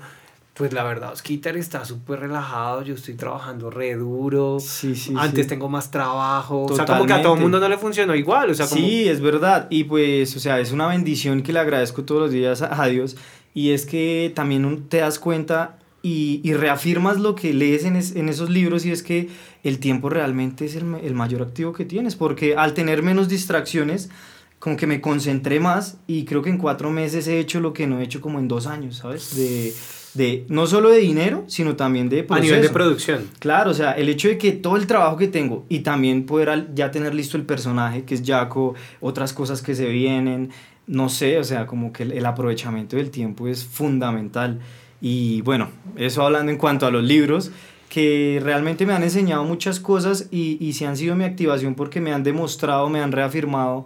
pues 0.52 0.74
la 0.74 0.84
verdad, 0.84 1.16
Skitter 1.16 1.56
está 1.56 1.82
súper 1.86 2.20
relajado, 2.20 2.82
yo 2.82 2.94
estoy 2.94 3.14
trabajando 3.14 3.70
re 3.70 3.94
duro, 3.94 4.58
sí, 4.60 4.94
sí, 4.94 5.14
antes 5.16 5.46
tengo 5.46 5.70
más 5.70 5.90
trabajo, 5.90 6.64
o 6.64 6.76
sea, 6.76 6.84
como 6.84 7.06
que 7.06 7.14
a 7.14 7.22
todo 7.22 7.34
el 7.34 7.40
mundo 7.40 7.58
no 7.58 7.70
le 7.70 7.78
funcionó 7.78 8.14
igual, 8.14 8.50
o 8.50 8.54
sea, 8.54 8.66
como... 8.66 8.82
Sí, 8.82 9.08
es 9.08 9.22
verdad, 9.22 9.66
y 9.70 9.84
pues, 9.84 10.36
o 10.36 10.40
sea, 10.40 10.60
es 10.60 10.72
una 10.72 10.88
bendición 10.88 11.42
que 11.42 11.54
le 11.54 11.58
agradezco 11.58 12.04
todos 12.04 12.20
los 12.20 12.32
días 12.32 12.60
a 12.60 12.86
Dios, 12.86 13.16
y 13.54 13.70
es 13.70 13.86
que 13.86 14.30
también 14.34 14.88
te 14.90 14.98
das 14.98 15.18
cuenta 15.18 15.78
y, 16.02 16.40
y, 16.42 16.54
reafirmas 16.54 17.20
lo 17.20 17.34
que 17.34 17.54
lees 17.54 17.84
en, 17.84 17.96
en, 17.96 18.28
esos 18.28 18.50
libros 18.50 18.84
y 18.84 18.90
es 18.90 19.02
que 19.02 19.28
el 19.62 19.78
tiempo 19.78 20.08
realmente 20.08 20.64
es 20.64 20.74
el, 20.74 20.94
el, 21.02 21.14
mayor 21.14 21.42
activo 21.42 21.72
que 21.72 21.84
tienes, 21.84 22.16
porque 22.16 22.56
al 22.56 22.74
tener 22.74 23.02
menos 23.02 23.28
distracciones, 23.28 24.10
como 24.58 24.76
que 24.76 24.86
me 24.86 25.00
concentré 25.00 25.60
más 25.60 25.98
y 26.06 26.24
creo 26.24 26.42
que 26.42 26.50
en 26.50 26.58
cuatro 26.58 26.90
meses 26.90 27.26
he 27.26 27.38
hecho 27.38 27.60
lo 27.60 27.72
que 27.72 27.86
no 27.86 28.00
he 28.00 28.04
hecho 28.04 28.20
como 28.20 28.38
en 28.38 28.48
dos 28.48 28.66
años, 28.66 28.96
¿sabes? 28.96 29.34
De, 29.36 29.72
de 30.14 30.44
no 30.48 30.66
solo 30.66 30.90
de 30.90 30.98
dinero, 30.98 31.44
sino 31.46 31.74
también 31.74 32.08
de 32.08 32.22
proceso. 32.22 32.42
A 32.42 32.46
nivel 32.46 32.62
de 32.62 32.68
producción. 32.68 33.28
Claro, 33.38 33.70
o 33.70 33.74
sea, 33.74 33.92
el 33.92 34.08
hecho 34.08 34.28
de 34.28 34.38
que 34.38 34.52
todo 34.52 34.76
el 34.76 34.86
trabajo 34.86 35.16
que 35.16 35.28
tengo 35.28 35.66
y 35.68 35.80
también 35.80 36.26
poder 36.26 36.68
ya 36.74 36.90
tener 36.90 37.14
listo 37.14 37.36
el 37.36 37.44
personaje, 37.44 38.04
que 38.04 38.14
es 38.14 38.22
Jaco, 38.24 38.74
otras 39.00 39.32
cosas 39.32 39.62
que 39.62 39.74
se 39.74 39.86
vienen, 39.86 40.50
no 40.86 41.08
sé, 41.08 41.38
o 41.38 41.44
sea, 41.44 41.66
como 41.66 41.92
que 41.92 42.04
el, 42.04 42.12
el 42.12 42.26
aprovechamiento 42.26 42.96
del 42.96 43.10
tiempo 43.10 43.48
es 43.48 43.64
fundamental. 43.64 44.60
Y 45.02 45.42
bueno, 45.42 45.68
eso 45.96 46.24
hablando 46.24 46.52
en 46.52 46.56
cuanto 46.56 46.86
a 46.86 46.90
los 46.90 47.02
libros, 47.02 47.50
que 47.90 48.40
realmente 48.42 48.86
me 48.86 48.94
han 48.94 49.02
enseñado 49.02 49.44
muchas 49.44 49.80
cosas 49.80 50.28
y, 50.30 50.56
y 50.60 50.84
han 50.84 50.96
sido 50.96 51.16
mi 51.16 51.24
activación 51.24 51.74
porque 51.74 52.00
me 52.00 52.12
han 52.12 52.22
demostrado, 52.22 52.88
me 52.88 53.00
han 53.00 53.12
reafirmado 53.12 53.84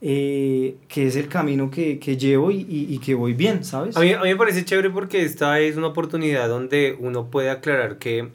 eh, 0.00 0.76
que 0.88 1.06
es 1.08 1.16
el 1.16 1.28
camino 1.28 1.70
que, 1.70 1.98
que 1.98 2.16
llevo 2.16 2.50
y, 2.50 2.64
y, 2.68 2.98
que 2.98 3.14
voy 3.14 3.34
bien, 3.34 3.62
¿sabes? 3.62 3.96
A 3.96 4.00
mí, 4.00 4.12
a 4.12 4.20
mí 4.20 4.28
me 4.30 4.36
parece 4.36 4.64
chévere 4.64 4.90
porque 4.90 5.22
esta 5.22 5.60
es 5.60 5.76
una 5.76 5.88
oportunidad 5.88 6.48
donde 6.48 6.96
uno 6.98 7.26
puede 7.30 7.50
aclarar 7.50 7.98
que 7.98 8.30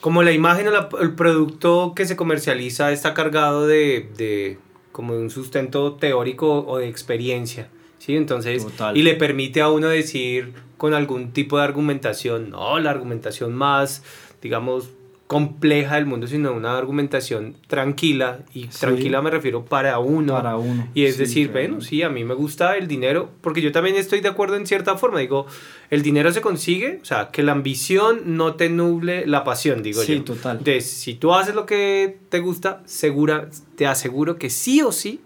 como 0.00 0.22
la 0.22 0.32
imagen 0.32 0.68
o 0.68 0.98
el 0.98 1.14
producto 1.14 1.94
que 1.94 2.06
se 2.06 2.16
comercializa 2.16 2.92
está 2.92 3.14
cargado 3.14 3.66
de, 3.66 4.08
de 4.16 4.58
como 4.92 5.14
de 5.14 5.20
un 5.20 5.30
sustento 5.30 5.94
teórico 5.94 6.64
o 6.66 6.78
de 6.78 6.88
experiencia. 6.88 7.68
¿Sí? 8.02 8.16
Entonces, 8.16 8.66
y 8.94 9.02
le 9.02 9.14
permite 9.14 9.60
a 9.60 9.68
uno 9.68 9.88
decir 9.88 10.52
con 10.76 10.92
algún 10.92 11.32
tipo 11.32 11.58
de 11.58 11.64
argumentación, 11.64 12.50
no 12.50 12.80
la 12.80 12.90
argumentación 12.90 13.54
más, 13.54 14.02
digamos, 14.42 14.90
compleja 15.28 15.94
del 15.94 16.06
mundo, 16.06 16.26
sino 16.26 16.52
una 16.52 16.76
argumentación 16.76 17.54
tranquila, 17.68 18.40
y 18.52 18.66
tranquila 18.66 19.22
me 19.22 19.30
refiero 19.30 19.64
para 19.64 19.98
uno. 20.00 20.34
Para 20.34 20.56
uno. 20.56 20.88
Y 20.94 21.04
es 21.04 21.16
decir, 21.16 21.52
bueno, 21.52 21.80
sí, 21.80 22.02
a 22.02 22.10
mí 22.10 22.24
me 22.24 22.34
gusta 22.34 22.76
el 22.76 22.88
dinero, 22.88 23.30
porque 23.40 23.62
yo 23.62 23.70
también 23.70 23.94
estoy 23.94 24.20
de 24.20 24.28
acuerdo 24.28 24.56
en 24.56 24.66
cierta 24.66 24.98
forma, 24.98 25.20
digo, 25.20 25.46
el 25.88 26.02
dinero 26.02 26.32
se 26.32 26.40
consigue, 26.40 26.98
o 27.00 27.04
sea, 27.04 27.30
que 27.30 27.44
la 27.44 27.52
ambición 27.52 28.36
no 28.36 28.56
te 28.56 28.68
nuble 28.68 29.26
la 29.26 29.44
pasión, 29.44 29.82
digo 29.82 30.00
yo. 30.02 30.06
Sí, 30.06 30.20
total. 30.20 30.58
Entonces, 30.58 30.90
si 30.90 31.14
tú 31.14 31.32
haces 31.32 31.54
lo 31.54 31.64
que 31.64 32.18
te 32.28 32.40
gusta, 32.40 32.82
segura, 32.84 33.48
te 33.76 33.86
aseguro 33.86 34.36
que 34.36 34.50
sí 34.50 34.82
o 34.82 34.90
sí 34.90 35.20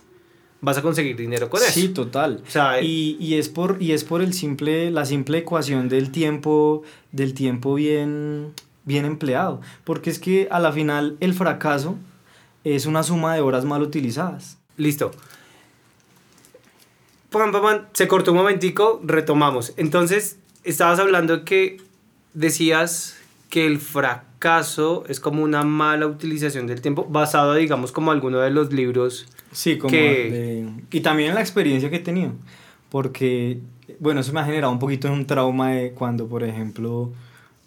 vas 0.67 0.79
a 0.79 0.83
conseguir 0.83 1.17
dinero 1.17 1.49
con 1.49 1.63
eso. 1.63 1.71
Sí, 1.71 1.91
total. 1.91 2.43
O 2.45 2.51
sea, 2.51 2.83
y, 2.83 3.17
y, 3.21 3.35
es 3.35 3.49
por, 3.49 3.81
y 3.81 3.93
es 3.93 4.03
por 4.03 4.21
el 4.21 4.35
simple, 4.35 4.91
la 4.91 5.05
simple 5.05 5.39
ecuación 5.39 5.89
del 5.89 6.11
tiempo, 6.11 6.83
del 7.13 7.35
tiempo 7.35 7.75
bien, 7.75 8.53
bien 8.85 9.05
empleado. 9.05 9.61
Porque 9.85 10.11
es 10.11 10.19
que 10.19 10.49
a 10.51 10.59
la 10.59 10.73
final 10.73 11.17
el 11.21 11.35
fracaso 11.35 11.95
es 12.65 12.85
una 12.85 13.05
suma 13.05 13.33
de 13.37 13.43
horas 13.43 13.65
mal 13.65 13.81
utilizadas. 13.81 14.59
Listo. 14.77 15.13
Se 17.93 18.09
cortó 18.09 18.33
un 18.33 18.39
momentico, 18.39 19.01
retomamos. 19.05 19.73
Entonces, 19.77 20.41
estabas 20.65 20.99
hablando 20.99 21.45
que 21.45 21.77
decías 22.35 23.19
que 23.51 23.67
el 23.67 23.79
fracaso 23.79 25.05
es 25.07 25.21
como 25.21 25.45
una 25.45 25.63
mala 25.63 26.09
utilización 26.09 26.67
del 26.67 26.81
tiempo, 26.81 27.07
basado, 27.09 27.55
digamos, 27.55 27.93
como 27.93 28.11
alguno 28.11 28.41
de 28.41 28.51
los 28.51 28.73
libros 28.73 29.29
Sí, 29.57 29.79
como 29.79 29.95
y 29.97 31.01
también 31.01 31.35
la 31.35 31.41
experiencia 31.41 31.89
que 31.89 31.97
he 31.97 32.01
tenido, 32.01 32.33
porque, 32.91 33.59
bueno, 34.01 34.21
eso 34.21 34.31
me 34.35 34.41
ha 34.41 34.45
generado 34.45 34.71
un 34.71 34.79
poquito 34.79 35.11
un 35.11 35.27
trauma 35.27 35.71
de 35.71 35.93
cuando, 35.93 36.29
por 36.29 36.45
ejemplo, 36.45 37.11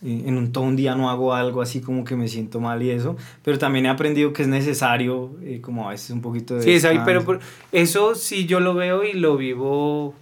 en 0.04 0.38
un, 0.38 0.52
todo 0.52 0.66
un 0.66 0.76
día 0.76 0.94
no 0.94 1.10
hago 1.10 1.34
algo 1.34 1.64
así 1.64 1.82
como 1.82 2.04
que 2.04 2.16
me 2.16 2.28
siento 2.28 2.60
mal 2.60 2.84
y 2.84 2.92
eso, 2.92 3.18
pero 3.44 3.58
también 3.58 3.88
he 3.88 3.90
aprendido 3.90 4.34
que 4.34 4.44
es 4.44 4.48
necesario, 4.48 5.32
eh, 5.42 5.62
como 5.62 5.88
a 5.88 5.94
veces 5.94 6.12
un 6.12 6.22
poquito 6.22 6.58
de... 6.58 6.62
Sí, 6.62 6.74
es 6.74 6.86
ahí, 6.86 7.00
pero 7.04 7.40
eso 7.72 8.14
sí 8.14 8.46
yo 8.46 8.60
lo 8.60 8.76
veo 8.76 9.04
y 9.04 9.14
lo 9.14 9.36
vivo, 9.36 10.14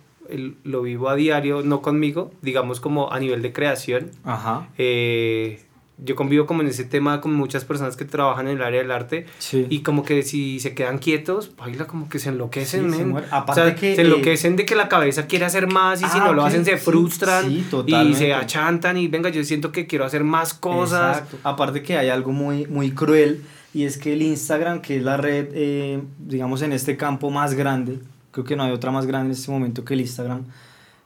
lo 0.63 0.81
vivo 0.83 1.09
a 1.09 1.15
diario, 1.15 1.63
no 1.63 1.81
conmigo, 1.81 2.31
digamos 2.41 2.79
como 2.79 3.11
a 3.11 3.19
nivel 3.19 3.41
de 3.41 3.51
creación. 3.51 4.11
Ajá. 4.23 4.69
Eh, 4.77 5.59
yo 5.99 6.15
convivo 6.15 6.45
como 6.45 6.61
en 6.61 6.67
ese 6.67 6.83
tema 6.83 7.21
con 7.21 7.33
muchas 7.33 7.65
personas 7.65 7.97
que 7.97 8.05
trabajan 8.05 8.47
en 8.47 8.57
el 8.57 8.63
área 8.63 8.81
del 8.81 8.91
arte 8.91 9.25
y 9.51 9.81
como 9.81 10.03
que 10.03 10.21
si 10.21 10.59
se 10.59 10.75
quedan 10.75 10.99
quietos, 10.99 11.51
baila 11.57 11.87
como 11.87 12.07
que 12.07 12.19
se 12.19 12.29
enloquecen, 12.29 13.15
Aparte 13.31 13.75
que, 13.75 13.95
se 13.95 14.01
enloquecen 14.01 14.55
de 14.55 14.65
que 14.65 14.75
la 14.75 14.89
cabeza 14.89 15.25
quiere 15.25 15.45
hacer 15.45 15.67
más 15.67 16.01
y 16.01 16.05
si 16.05 16.17
ah, 16.19 16.25
no 16.25 16.33
lo 16.33 16.45
hacen 16.45 16.65
se 16.65 16.77
frustran 16.77 17.51
y 17.51 18.13
se 18.13 18.33
achantan 18.33 18.97
y 18.97 19.07
venga, 19.07 19.29
yo 19.29 19.43
siento 19.43 19.71
que 19.71 19.87
quiero 19.87 20.05
hacer 20.05 20.23
más 20.23 20.53
cosas. 20.53 21.23
Aparte 21.43 21.81
que 21.81 21.97
hay 21.97 22.09
algo 22.09 22.31
muy, 22.31 22.67
muy 22.67 22.91
cruel 22.91 23.43
y 23.73 23.83
es 23.83 23.97
que 23.97 24.13
el 24.13 24.21
Instagram, 24.21 24.81
que 24.81 24.97
es 24.97 25.03
la 25.03 25.17
red, 25.17 25.49
eh, 25.53 26.01
digamos, 26.19 26.61
en 26.61 26.73
este 26.73 26.95
campo 26.95 27.31
más 27.31 27.55
grande, 27.55 27.99
creo 28.31 28.45
que 28.45 28.55
no 28.55 28.63
hay 28.63 28.71
otra 28.71 28.91
más 28.91 29.05
grande 29.05 29.27
en 29.27 29.31
este 29.31 29.51
momento 29.51 29.83
que 29.83 29.95
el 29.95 30.01
Instagram, 30.01 30.45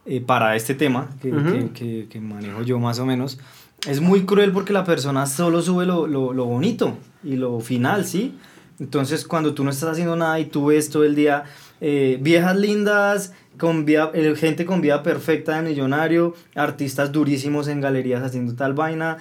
eh, 0.05 0.19
para 0.19 0.55
este 0.55 0.75
tema 0.75 1.09
que, 1.21 1.31
que, 1.73 2.07
que 2.09 2.19
manejo 2.19 2.61
yo 2.63 2.79
más 2.79 2.99
o 2.99 3.05
menos, 3.05 3.39
es 3.87 4.01
muy 4.01 4.25
cruel 4.25 4.51
porque 4.51 4.73
la 4.73 4.83
persona 4.83 5.25
solo 5.25 5.61
sube 5.61 5.85
lo, 5.85 6.07
lo, 6.07 6.33
lo, 6.33 6.45
bonito 6.45 6.97
y 7.23 7.35
lo 7.35 7.59
final, 7.59 8.05
¿sí? 8.05 8.35
Entonces, 8.79 9.25
cuando 9.25 9.53
tú 9.53 9.63
no 9.63 9.69
estás 9.69 9.89
haciendo 9.89 10.15
nada 10.15 10.39
y 10.39 10.45
tú 10.45 10.67
ves 10.67 10.89
todo 10.89 11.03
el 11.03 11.15
día 11.15 11.45
eh, 11.81 12.17
viejas 12.21 12.55
lindas, 12.55 13.33
con 13.57 13.85
vida, 13.85 14.11
eh, 14.13 14.35
gente 14.35 14.65
con 14.65 14.81
vida 14.81 15.03
perfecta 15.03 15.55
de 15.61 15.69
millonario, 15.69 16.35
artistas 16.55 17.11
durísimos 17.11 17.67
en 17.67 17.81
galerías 17.81 18.23
haciendo 18.23 18.55
tal 18.55 18.73
vaina, 18.73 19.17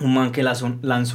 un 0.00 0.14
man 0.14 0.32
que 0.32 0.42
lanzó, 0.42 0.66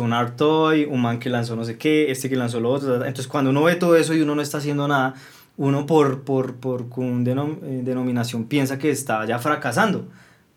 un 0.03 0.13
art 0.13 0.35
toy, 0.37 0.85
un 0.85 1.01
man 1.01 1.19
que 1.19 1.29
lanzó 1.29 1.55
no 1.55 1.65
sé 1.65 1.77
qué, 1.77 2.11
este 2.11 2.29
que 2.29 2.35
lanzó 2.35 2.59
lo 2.59 2.71
otro. 2.71 2.95
Entonces, 2.95 3.27
cuando 3.27 3.49
uno 3.49 3.63
ve 3.63 3.75
todo 3.75 3.95
eso 3.95 4.13
y 4.13 4.21
uno 4.21 4.35
no 4.35 4.41
está 4.41 4.59
haciendo 4.59 4.87
nada, 4.87 5.15
uno 5.57 5.85
por, 5.85 6.21
por, 6.21 6.55
por 6.55 6.89
con 6.89 7.25
eh, 7.25 7.81
denominación 7.83 8.45
piensa 8.45 8.77
que 8.77 8.91
está 8.91 9.25
ya 9.25 9.39
fracasando. 9.39 10.07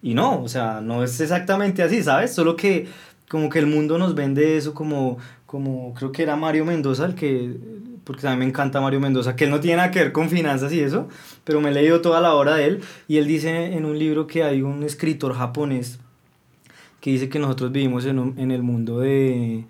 Y 0.03 0.15
no, 0.15 0.43
o 0.43 0.49
sea, 0.49 0.81
no 0.81 1.03
es 1.03 1.21
exactamente 1.21 1.83
así, 1.83 2.03
¿sabes? 2.03 2.33
Solo 2.35 2.57
que 2.57 2.87
como 3.29 3.51
que 3.51 3.59
el 3.59 3.67
mundo 3.67 3.99
nos 3.99 4.15
vende 4.15 4.57
eso 4.57 4.75
como, 4.75 5.19
como 5.47 5.93
creo 5.95 6.13
que 6.13 6.23
era 6.23 6.37
Mario 6.37 6.65
Mendoza 6.65 7.05
el 7.05 7.15
que, 7.15 7.57
porque 8.05 8.27
mí 8.31 8.37
me 8.37 8.45
encanta 8.47 8.81
Mario 8.81 9.01
Mendoza, 9.01 9.37
que 9.37 9.45
él 9.45 9.51
no 9.51 9.61
tiene 9.61 9.77
nada 9.77 9.91
que 9.91 9.99
ver 9.99 10.13
con 10.13 10.31
finanzas 10.31 10.73
y 10.73 10.81
eso, 10.81 11.09
pero 11.45 11.61
me 11.61 11.69
he 11.69 11.73
leído 11.73 12.01
toda 12.01 12.21
la 12.21 12.35
obra 12.35 12.55
de 12.55 12.67
él 12.67 12.81
y 13.07 13.19
él 13.19 13.27
dice 13.27 13.77
en 13.77 13.85
un 13.85 13.99
libro 13.99 14.27
que 14.27 14.45
hay 14.45 14.63
un 14.63 14.83
escritor 14.83 15.35
japonés 15.35 15.99
que 17.01 17.11
dice 17.11 17.29
que 17.29 17.39
nosotros 17.39 17.71
vivimos 17.71 18.07
en, 18.07 18.19
un, 18.19 18.39
en 18.39 18.51
el 18.51 18.63
mundo 18.63 19.01
de 19.01 19.65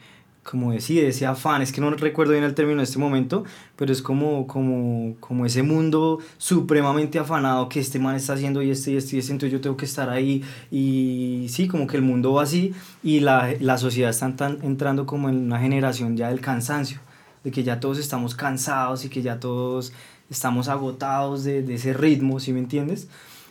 como 0.48 0.72
decía, 0.72 1.06
ese 1.06 1.26
afán, 1.26 1.61
es 1.61 1.72
que 1.72 1.82
no 1.82 1.90
recuerdo 1.90 2.32
bien 2.32 2.42
el 2.42 2.54
término 2.54 2.80
en 2.80 2.84
este 2.84 2.98
momento, 2.98 3.44
pero 3.76 3.92
es 3.92 4.00
como, 4.00 4.46
como, 4.46 5.14
como 5.20 5.44
ese 5.44 5.62
mundo 5.62 6.20
supremamente 6.38 7.18
afanado 7.18 7.68
que 7.68 7.80
este 7.80 7.98
man 7.98 8.16
está 8.16 8.32
haciendo 8.32 8.62
y 8.62 8.70
este 8.70 8.92
y 8.92 8.96
este 8.96 9.16
y 9.16 9.18
este, 9.18 9.32
entonces 9.32 9.52
yo 9.52 9.61
tengo 9.61 9.76
que 9.76 9.84
estar 9.84 10.08
ahí 10.08 10.42
y 10.70 11.48
sí, 11.50 11.68
como 11.68 11.87
que 11.87 11.98
el 11.98 12.02
mundo 12.02 12.32
va 12.32 12.44
así 12.44 12.72
y 13.02 13.20
la, 13.20 13.52
la 13.61 13.76
sociedad 13.76 14.08
está 14.08 14.34
tan, 14.37 14.58
entrando 14.62 15.04
como 15.04 15.28
en 15.28 15.37
una 15.37 15.61
generación 15.61 16.16
ya 16.16 16.30
del 16.30 16.40
cansancio, 16.40 16.98
de 17.44 17.50
que 17.50 17.62
ya 17.62 17.78
todos 17.78 17.98
estamos 17.98 18.34
cansados 18.34 19.04
y 19.04 19.11
que 19.11 19.20
ya 19.20 19.38
todos 19.40 19.92
estamos 20.30 20.68
agotados 20.68 21.44
de, 21.44 21.62
de 21.62 21.74
ese 21.74 21.92
ritmo, 21.92 22.40
¿sí 22.40 22.54
me 22.54 22.61
entiendes? 22.61 23.08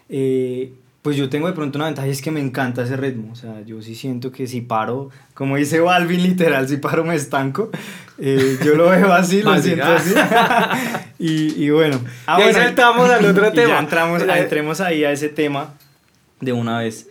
Eh, 0.10 0.74
pues 1.08 1.16
yo 1.16 1.30
tengo 1.30 1.48
de 1.48 1.54
pronto 1.54 1.78
una 1.78 1.86
ventaja 1.86 2.06
y 2.06 2.12
es 2.12 2.22
que 2.22 2.32
me 2.32 2.42
encanta 2.42 2.84
ese 2.84 2.98
ritmo. 2.98 3.32
O 3.32 3.36
sea, 3.38 3.62
yo 3.66 3.82
sí 3.82 3.96
siento 3.96 4.30
que 4.30 4.46
si 4.46 4.60
paro, 4.60 5.10
como 5.34 5.56
dice 5.56 5.80
Balvin, 5.80 6.22
literal, 6.22 6.68
si 6.68 6.76
paro 6.76 7.06
me 7.06 7.16
estanco. 7.16 7.70
Eh, 8.18 8.58
yo 8.62 8.76
lo 8.76 8.90
veo 8.90 9.14
así, 9.14 9.42
lo 9.42 9.58
siento 9.58 9.86
así. 9.86 10.14
y, 11.18 11.64
y, 11.64 11.70
bueno. 11.70 11.98
Ah, 12.26 12.40
y 12.42 12.44
ahí 12.44 12.54
saltamos 12.54 13.10
al 13.10 13.24
otro 13.24 13.50
tema. 13.54 13.70
Ya 13.70 13.80
entramos, 13.80 14.22
entremos 14.22 14.82
ahí 14.82 15.06
a 15.06 15.14
ese 15.14 15.30
tema 15.30 15.76
de 16.42 16.52
una 16.52 16.80
vez. 16.80 17.08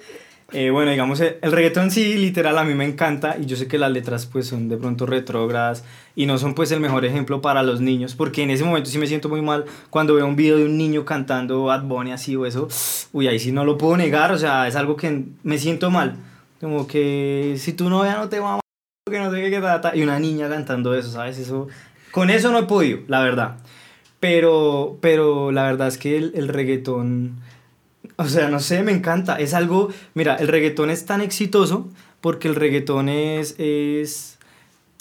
Eh, 0.52 0.70
bueno, 0.70 0.92
digamos, 0.92 1.18
el, 1.18 1.40
reggaetón 1.42 1.90
sí, 1.90 2.14
literal, 2.14 2.56
a 2.56 2.62
mí 2.62 2.72
me 2.74 2.84
encanta 2.84 3.36
y 3.36 3.46
yo 3.46 3.56
sé 3.56 3.66
que 3.66 3.78
las 3.78 3.90
letras 3.90 4.26
pues 4.26 4.46
son 4.46 4.68
de 4.68 4.76
pronto 4.76 5.04
retrógradas 5.04 5.82
y 6.14 6.26
no 6.26 6.38
son 6.38 6.54
pues 6.54 6.70
el 6.70 6.78
mejor 6.78 7.04
ejemplo 7.04 7.40
para 7.40 7.64
los 7.64 7.80
niños 7.80 8.14
porque 8.14 8.44
en 8.44 8.50
ese 8.50 8.62
momento 8.62 8.88
sí 8.88 8.98
me 8.98 9.08
siento 9.08 9.28
muy 9.28 9.42
mal 9.42 9.64
cuando 9.90 10.14
veo 10.14 10.24
un 10.24 10.36
video 10.36 10.56
de 10.56 10.64
un 10.64 10.78
niño 10.78 11.04
cantando 11.04 11.64
Bad 11.64 11.82
Bunny 11.82 12.12
así 12.12 12.36
o 12.36 12.46
eso, 12.46 12.68
uy, 13.12 13.26
ahí 13.26 13.40
sí 13.40 13.50
no 13.50 13.64
lo 13.64 13.76
puedo 13.76 13.96
negar, 13.96 14.30
o 14.30 14.38
sea, 14.38 14.68
es 14.68 14.76
algo 14.76 14.94
que 14.94 15.24
me 15.42 15.58
siento 15.58 15.90
mal, 15.90 16.16
como 16.60 16.86
que 16.86 17.56
si 17.58 17.72
tú 17.72 17.90
no 17.90 18.04
ya 18.04 18.16
no 18.16 18.28
te 18.28 18.38
va 18.38 18.60
que 19.10 19.18
no 19.18 19.32
sé 19.32 19.42
qué, 19.42 19.50
qué 19.50 19.58
trata, 19.58 19.96
y 19.96 20.02
una 20.02 20.20
niña 20.20 20.48
cantando 20.48 20.94
eso, 20.94 21.10
¿sabes? 21.10 21.38
Eso, 21.38 21.66
con 22.12 22.30
eso 22.30 22.52
no 22.52 22.60
he 22.60 22.64
podido, 22.64 23.00
la 23.08 23.20
verdad, 23.20 23.56
pero, 24.20 24.98
pero 25.00 25.50
la 25.50 25.64
verdad 25.64 25.88
es 25.88 25.98
que 25.98 26.16
el, 26.16 26.32
el 26.36 26.46
reggaetón 26.46 27.40
o 28.16 28.24
sea, 28.26 28.48
no 28.48 28.60
sé, 28.60 28.82
me 28.82 28.92
encanta. 28.92 29.36
Es 29.36 29.54
algo, 29.54 29.90
mira, 30.14 30.36
el 30.36 30.48
reggaetón 30.48 30.90
es 30.90 31.06
tan 31.06 31.20
exitoso 31.20 31.88
porque 32.20 32.48
el 32.48 32.54
reggaetón 32.54 33.08
es... 33.08 33.54
es 33.58 34.38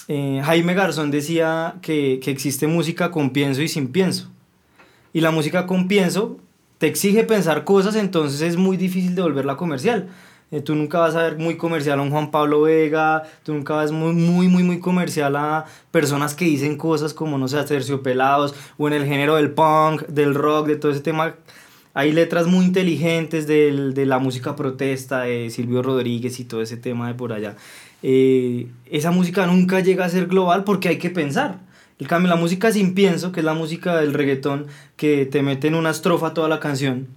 eh, 0.07 0.41
Jaime 0.45 0.75
Garzón 0.75 1.09
decía 1.09 1.75
que, 1.81 2.19
que 2.21 2.29
existe 2.29 2.67
música 2.67 3.09
con 3.09 3.31
pienso 3.31 3.61
y 3.61 3.67
sin 3.67 3.87
pienso. 3.87 4.29
Y 5.13 5.21
la 5.21 5.31
música 5.31 5.65
con 5.65 5.87
pienso 5.87 6.37
te 6.77 6.87
exige 6.87 7.23
pensar 7.23 7.63
cosas, 7.63 7.95
entonces 7.95 8.41
es 8.41 8.57
muy 8.57 8.77
difícil 8.77 9.15
de 9.15 9.21
volverla 9.21 9.55
comercial. 9.55 10.09
Eh, 10.51 10.61
tú 10.61 10.75
nunca 10.75 10.99
vas 10.99 11.15
a 11.15 11.23
ver 11.23 11.37
muy 11.37 11.57
comercial 11.57 11.99
a 11.99 12.01
un 12.01 12.11
Juan 12.11 12.29
Pablo 12.29 12.61
Vega, 12.61 13.23
tú 13.43 13.53
nunca 13.53 13.73
vas 13.73 13.91
muy, 13.91 14.13
muy, 14.13 14.47
muy, 14.47 14.63
muy 14.63 14.79
comercial 14.79 15.35
a 15.35 15.65
personas 15.89 16.35
que 16.35 16.45
dicen 16.45 16.77
cosas 16.77 17.13
como, 17.13 17.37
no 17.37 17.47
sé, 17.47 17.63
terciopelados, 17.63 18.53
o 18.77 18.87
en 18.87 18.93
el 18.93 19.05
género 19.05 19.35
del 19.35 19.51
punk, 19.51 20.03
del 20.07 20.35
rock, 20.35 20.67
de 20.67 20.75
todo 20.75 20.91
ese 20.91 21.01
tema 21.01 21.35
hay 21.95 22.11
letras 22.11 22.45
muy 22.45 22.65
inteligentes 22.65 23.47
del, 23.47 23.93
de 23.93 24.05
la 24.05 24.19
música 24.19 24.55
protesta 24.57 25.21
de 25.21 25.49
Silvio 25.49 25.81
Rodríguez 25.81 26.41
y 26.41 26.43
todo 26.43 26.61
ese 26.61 26.75
tema 26.75 27.07
de 27.07 27.13
por 27.13 27.31
allá. 27.31 27.55
Eh, 28.03 28.67
esa 28.91 29.11
música 29.11 29.47
nunca 29.47 29.79
llega 29.79 30.03
a 30.03 30.09
ser 30.09 30.27
global 30.27 30.65
porque 30.65 30.89
hay 30.89 30.97
que 30.97 31.09
pensar. 31.09 31.59
El 31.97 32.09
cambio, 32.09 32.29
la 32.29 32.35
música 32.35 32.69
sin 32.73 32.93
pienso, 32.93 33.31
que 33.31 33.39
es 33.39 33.45
la 33.45 33.53
música 33.53 33.95
del 33.95 34.13
reggaetón, 34.13 34.67
que 34.97 35.25
te 35.25 35.41
mete 35.41 35.69
en 35.69 35.75
una 35.75 35.91
estrofa 35.91 36.33
toda 36.33 36.49
la 36.49 36.59
canción 36.59 37.07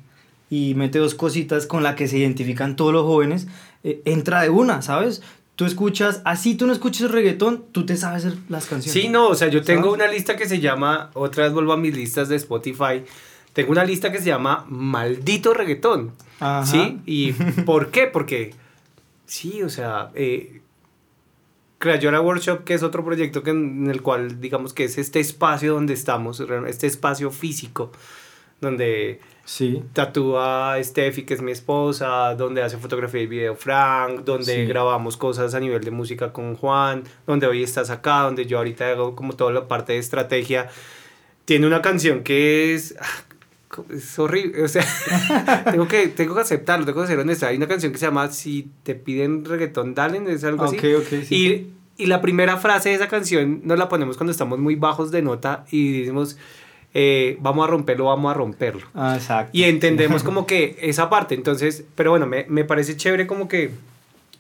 y 0.49 0.75
mete 0.77 1.01
dos 1.01 1.17
cositas 1.17 1.67
con 1.67 1.83
las 1.83 1.97
que 1.97 2.07
se 2.07 2.19
identifican 2.19 2.77
todos 2.77 2.93
los 2.93 3.03
jóvenes, 3.03 3.49
eh, 3.83 4.01
entra 4.05 4.43
de 4.43 4.51
una, 4.51 4.81
¿sabes? 4.81 5.23
Tú 5.57 5.67
escuchas, 5.67 6.23
así 6.25 6.55
tú 6.55 6.69
no 6.69 6.73
escuches 6.73 7.11
reggaetón, 7.11 7.64
tú 7.73 7.85
te 7.85 7.97
sabes 7.97 8.29
las 8.49 8.67
canciones. 8.67 8.93
Sí, 8.93 9.09
no, 9.09 9.27
o 9.27 9.35
sea, 9.35 9.49
yo 9.49 9.62
tengo 9.62 9.93
una 9.93 10.07
lista 10.07 10.37
que 10.37 10.49
se 10.49 10.61
llama, 10.61 11.11
otra 11.14 11.43
vez 11.43 11.53
vuelvo 11.53 11.73
a 11.73 11.77
mis 11.77 11.97
listas 11.97 12.29
de 12.29 12.37
Spotify, 12.37 13.03
tengo 13.59 13.73
una 13.73 13.85
lista 13.85 14.12
que 14.12 14.18
se 14.18 14.27
llama 14.27 14.64
Maldito 14.68 15.53
Reggaetón. 15.53 16.12
¿Sí? 16.64 17.01
¿Y 17.07 17.33
por 17.66 17.90
qué? 17.90 18.07
Porque, 18.07 18.55
sí, 19.27 19.64
o 19.64 19.68
sea, 19.68 20.12
eh, 20.14 20.61
Crayora 21.79 22.21
Workshop, 22.21 22.62
que 22.62 22.75
es 22.75 22.85
otro 22.85 23.05
proyecto 23.05 23.42
que, 23.42 23.51
en 23.51 23.90
el 23.90 24.01
cual, 24.01 24.40
digamos 24.40 24.73
que 24.73 24.85
es 24.85 24.97
este 24.97 25.18
espacio 25.18 25.75
donde 25.75 25.92
estamos, 25.94 26.38
este 26.68 26.87
espacio 26.87 27.33
físico, 27.33 27.90
donde 28.61 29.18
sí. 29.44 29.83
tatúa 29.92 30.77
Steffi, 30.81 31.25
que 31.25 31.35
es 31.35 31.42
mi 31.42 31.51
esposa, 31.51 32.37
donde 32.37 32.62
hace 32.62 32.77
fotografía 32.77 33.23
y 33.23 33.27
video 33.27 33.57
Frank, 33.57 34.21
donde 34.21 34.66
grabamos 34.66 35.16
cosas 35.16 35.55
a 35.55 35.59
nivel 35.59 35.83
de 35.83 35.90
música 35.90 36.33
con 36.33 36.55
Juan, 36.55 37.03
donde 37.27 37.49
hoy 37.49 37.64
estás 37.64 37.90
acá, 37.90 38.21
donde 38.21 38.47
yo 38.47 38.59
ahorita 38.59 38.88
hago 38.88 39.16
como 39.16 39.33
toda 39.33 39.51
la 39.51 39.66
parte 39.66 39.94
de 39.94 39.99
estrategia. 39.99 40.71
Tiene 41.44 41.66
una 41.66 41.83
canción 41.83 42.23
que 42.23 42.75
es, 42.75 42.94
ah, 43.01 43.07
es 43.90 44.18
horrible, 44.18 44.62
o 44.62 44.68
sea, 44.68 44.85
tengo, 45.70 45.87
que, 45.87 46.09
tengo 46.09 46.35
que 46.35 46.40
aceptarlo, 46.40 46.87
tengo 46.87 47.02
que 47.02 47.09
ser 47.09 47.18
honesta. 47.18 47.48
Hay 47.48 47.57
una 47.57 47.68
canción 47.68 47.92
que 47.92 47.98
se 47.98 48.07
llama 48.07 48.31
Si 48.31 48.70
te 48.83 48.94
piden 48.94 49.44
reggaetón, 49.44 49.94
dale, 49.94 50.22
es 50.33 50.44
algo 50.44 50.64
así. 50.64 50.78
y, 51.31 51.66
y, 51.96 52.07
la 52.07 52.20
primera 52.20 52.57
frase 52.57 52.90
de 52.90 52.94
esa 52.94 53.09
canción 53.09 53.61
nos 53.64 53.78
la 53.78 53.88
ponemos 53.88 54.16
cuando 54.16 54.33
estamos 54.33 54.59
muy 54.59 54.74
bajos 54.74 55.11
de 55.11 55.22
nota 55.22 55.64
y 55.70 56.00
decimos, 56.00 56.38
eh, 56.94 57.37
vamos 57.40 57.66
a 57.66 57.70
romperlo, 57.70 58.07
vamos 58.07 58.31
a 58.31 58.35
romperlo. 58.35 58.87
Ah, 58.94 59.16
exacto. 59.16 59.50
Y 59.52 59.64
entendemos 59.64 60.22
como 60.24 60.46
que 60.46 60.78
esa 60.81 61.11
parte, 61.11 61.35
entonces, 61.35 61.85
pero 61.94 62.11
bueno, 62.11 62.26
me, 62.26 62.46
me 62.48 62.64
parece 62.64 62.96
chévere 62.96 63.26
como 63.26 63.48
que 63.48 63.72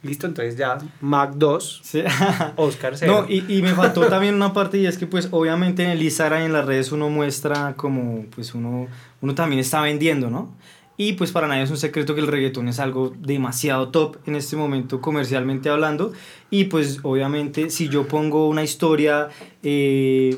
Listo, 0.00 0.28
entonces 0.28 0.56
ya 0.56 0.78
Mac 1.00 1.32
2, 1.34 1.80
sí. 1.82 2.04
Oscar 2.56 2.96
0. 2.96 3.12
No, 3.12 3.26
y, 3.28 3.44
y, 3.52 3.62
me 3.62 3.74
faltó 3.74 4.06
también 4.06 4.34
una 4.36 4.52
parte 4.52 4.78
y 4.78 4.86
es 4.86 4.96
que 4.96 5.08
pues 5.08 5.28
obviamente 5.32 5.82
en 5.82 5.90
el 5.90 6.00
Instagram 6.00 6.42
y 6.42 6.44
en 6.44 6.52
las 6.52 6.66
redes 6.66 6.92
uno 6.92 7.10
muestra 7.10 7.74
como 7.76 8.24
pues 8.32 8.54
uno, 8.54 8.86
uno 9.20 9.34
también 9.34 9.60
está 9.60 9.80
vendiendo, 9.82 10.30
¿no? 10.30 10.54
Y 10.96 11.12
pues 11.12 11.30
para 11.30 11.46
nadie 11.46 11.62
es 11.62 11.70
un 11.70 11.76
secreto 11.76 12.14
que 12.16 12.20
el 12.20 12.26
reggaetón 12.26 12.68
es 12.68 12.80
algo 12.80 13.14
demasiado 13.16 13.90
top 13.90 14.16
en 14.26 14.34
este 14.34 14.56
momento 14.56 15.00
comercialmente 15.00 15.68
hablando. 15.68 16.12
Y 16.50 16.64
pues 16.64 16.98
obviamente 17.04 17.70
si 17.70 17.88
yo 17.88 18.08
pongo 18.08 18.48
una 18.48 18.64
historia 18.64 19.28
eh, 19.62 20.36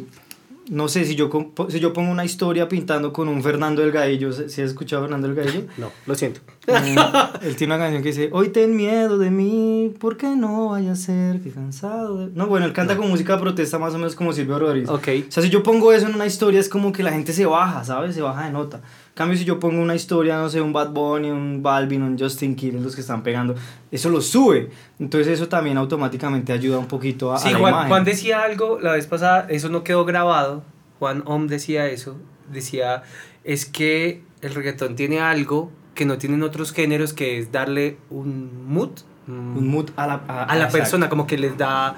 no 0.71 0.87
sé, 0.87 1.05
si 1.05 1.17
yo, 1.17 1.29
si 1.69 1.81
yo 1.81 1.93
pongo 1.93 2.13
una 2.13 2.25
historia 2.25 2.69
pintando 2.69 3.13
con 3.13 3.29
un 3.29 3.43
Fernando 3.43 3.83
Delgadillo, 3.83 4.33
¿si 4.33 4.45
has 4.45 4.71
escuchado 4.71 5.03
Fernando 5.03 5.27
Delgadillo? 5.27 5.67
No, 5.77 5.91
lo 6.07 6.15
siento. 6.15 6.41
Eh, 6.67 6.97
él 7.43 7.57
tiene 7.57 7.75
una 7.75 7.83
canción 7.83 8.03
que 8.03 8.11
dice, 8.11 8.29
hoy 8.33 8.51
ten 8.51 8.77
miedo 8.77 9.19
de 9.19 9.31
mí, 9.31 9.95
porque 9.99 10.29
no 10.37 10.69
vaya 10.69 10.93
a 10.93 10.97
ser 10.97 11.41
que 11.41 11.51
cansado 11.51 12.19
de... 12.19 12.33
No, 12.35 12.47
bueno, 12.47 12.67
él 12.67 12.73
canta 12.73 12.97
con 12.97 13.09
música 13.09 13.35
de 13.35 13.41
protesta 13.41 13.79
más 13.79 13.95
o 13.95 13.99
menos 13.99 14.15
como 14.15 14.33
Silvio 14.33 14.59
Rodríguez. 14.59 14.91
Ok. 14.91 15.09
O 15.29 15.33
sea, 15.33 15.43
si 15.43 15.49
yo 15.49 15.63
pongo 15.63 15.93
eso 15.93 16.07
en 16.07 16.15
una 16.15 16.27
historia 16.27 16.61
es 16.61 16.69
como 16.69 16.93
que 16.93 17.03
la 17.03 17.13
gente 17.13 17.33
se 17.33 17.47
baja, 17.47 17.83
¿sabes? 17.85 18.15
Se 18.15 18.21
baja 18.21 18.45
de 18.45 18.53
nota. 18.53 18.77
En 18.79 19.15
cambio, 19.15 19.39
si 19.39 19.45
yo 19.45 19.59
pongo 19.59 19.83
una 19.83 19.95
historia, 19.95 20.37
no 20.39 20.49
sé, 20.49 20.61
un 20.61 20.73
Bad 20.73 20.91
Bunny, 20.91 21.31
un 21.31 21.63
Balvin, 21.63 22.03
un 22.03 22.19
Justin 22.19 22.55
King, 22.55 22.75
los 22.81 22.95
que 22.95 23.01
están 23.01 23.23
pegando, 23.23 23.55
eso 23.91 24.09
lo 24.11 24.21
sube. 24.21 24.71
Entonces 24.99 25.33
eso 25.33 25.49
también 25.49 25.79
automáticamente 25.79 26.53
ayuda 26.53 26.79
un 26.79 26.87
poquito 26.87 27.33
a, 27.33 27.39
sí, 27.39 27.53
Juan, 27.53 27.89
Juan 27.89 28.05
decía 28.05 28.43
algo 28.43 28.79
la 28.81 28.93
vez 28.93 29.07
pasada, 29.07 29.47
eso 29.49 29.69
no 29.69 29.83
quedó 29.83 30.05
grabado. 30.05 30.63
Juan 30.99 31.23
Om 31.25 31.49
decía 31.49 31.87
eso. 31.87 32.17
Decía, 32.53 33.03
es 33.45 33.65
que 33.65 34.23
el 34.43 34.55
reggaetón 34.55 34.97
tiene 34.97 35.21
algo 35.21 35.71
que 35.95 36.05
no 36.05 36.19
tienen 36.19 36.43
otros 36.43 36.73
géneros, 36.73 37.13
que 37.13 37.39
es 37.39 37.53
darle 37.53 37.99
un 38.11 38.67
mood. 38.69 38.91
Un 39.29 39.69
mood 39.69 39.91
a 39.95 40.09
la, 40.09 40.15
a, 40.27 40.57
la 40.57 40.69
persona, 40.69 41.09
como 41.09 41.25
que 41.25 41.39
les 41.39 41.57
da 41.57 41.95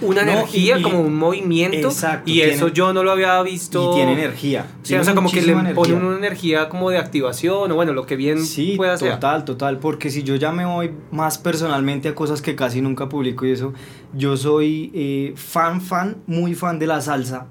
una 0.00 0.22
energía, 0.22 0.80
como 0.82 1.00
un 1.00 1.16
movimiento. 1.16 1.88
Exacto, 1.88 2.30
y 2.30 2.40
eso 2.42 2.68
yo 2.68 2.92
no 2.92 3.02
lo 3.02 3.12
había 3.12 3.42
visto. 3.42 3.92
Y 3.92 3.96
tiene 3.96 4.12
energía. 4.12 4.66
Sí, 4.82 4.94
o 4.94 5.04
sea, 5.04 5.14
como 5.14 5.30
que 5.30 5.42
le 5.42 5.54
pone 5.74 5.94
una 5.94 6.16
energía 6.16 6.68
como 6.68 6.90
de 6.90 6.98
activación, 6.98 7.70
o 7.70 7.74
bueno, 7.74 7.92
lo 7.92 8.06
que 8.06 8.16
bien 8.16 8.44
sí, 8.44 8.74
pueda 8.76 8.96
ser. 8.96 9.14
Total, 9.14 9.44
total, 9.44 9.78
porque 9.78 10.10
si 10.10 10.22
yo 10.22 10.36
ya 10.36 10.52
me 10.52 10.64
voy 10.64 10.92
más 11.10 11.38
personalmente 11.38 12.08
a 12.08 12.14
cosas 12.14 12.42
que 12.42 12.54
casi 12.54 12.80
nunca 12.80 13.08
publico 13.08 13.46
y 13.46 13.52
eso, 13.52 13.72
yo 14.14 14.36
soy 14.36 14.90
eh, 14.94 15.32
fan, 15.36 15.80
fan, 15.80 16.18
muy 16.26 16.54
fan 16.54 16.78
de 16.78 16.86
la 16.86 17.00
salsa. 17.00 17.46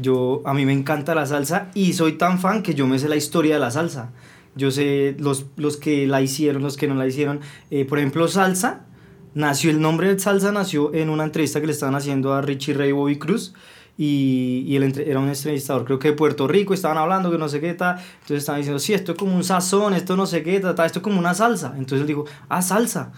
Yo, 0.00 0.42
a 0.44 0.52
mí 0.52 0.66
me 0.66 0.74
encanta 0.74 1.14
la 1.14 1.24
salsa 1.24 1.70
y 1.72 1.94
soy 1.94 2.12
tan 2.12 2.38
fan 2.38 2.62
que 2.62 2.74
yo 2.74 2.86
me 2.86 2.98
sé 2.98 3.08
la 3.08 3.16
historia 3.16 3.54
de 3.54 3.60
la 3.60 3.70
salsa. 3.70 4.10
Yo 4.56 4.70
sé 4.70 5.14
los, 5.18 5.46
los 5.56 5.76
que 5.76 6.06
la 6.06 6.22
hicieron, 6.22 6.62
los 6.62 6.76
que 6.76 6.88
no 6.88 6.94
la 6.94 7.06
hicieron. 7.06 7.40
Eh, 7.70 7.84
por 7.84 7.98
ejemplo, 7.98 8.26
salsa 8.28 8.86
nació, 9.34 9.70
el 9.70 9.80
nombre 9.80 10.12
de 10.12 10.18
salsa 10.18 10.50
nació 10.50 10.94
en 10.94 11.10
una 11.10 11.24
entrevista 11.24 11.60
que 11.60 11.66
le 11.66 11.72
estaban 11.72 11.94
haciendo 11.94 12.32
a 12.32 12.40
Richie 12.40 12.74
Ray 12.74 12.92
Bobby 12.92 13.18
Cruz 13.18 13.52
y, 13.98 14.64
y 14.66 14.76
él 14.76 14.92
era 15.06 15.20
un 15.20 15.28
entrevistador, 15.28 15.84
creo 15.84 15.98
que 15.98 16.08
de 16.08 16.14
Puerto 16.14 16.48
Rico, 16.48 16.74
estaban 16.74 16.98
hablando 16.98 17.30
que 17.30 17.38
no 17.38 17.48
sé 17.48 17.60
qué 17.60 17.74
tal, 17.74 17.96
entonces 17.96 18.38
estaban 18.38 18.60
diciendo, 18.60 18.78
sí, 18.78 18.94
esto 18.94 19.12
es 19.12 19.18
como 19.18 19.34
un 19.34 19.44
sazón, 19.44 19.94
esto 19.94 20.16
no 20.16 20.26
sé 20.26 20.42
qué 20.42 20.60
tal, 20.60 20.86
esto 20.86 20.98
es 20.98 21.02
como 21.02 21.18
una 21.18 21.34
salsa, 21.34 21.74
entonces 21.76 22.00
él 22.00 22.06
dijo, 22.06 22.24
ah, 22.48 22.62
salsa, 22.62 23.12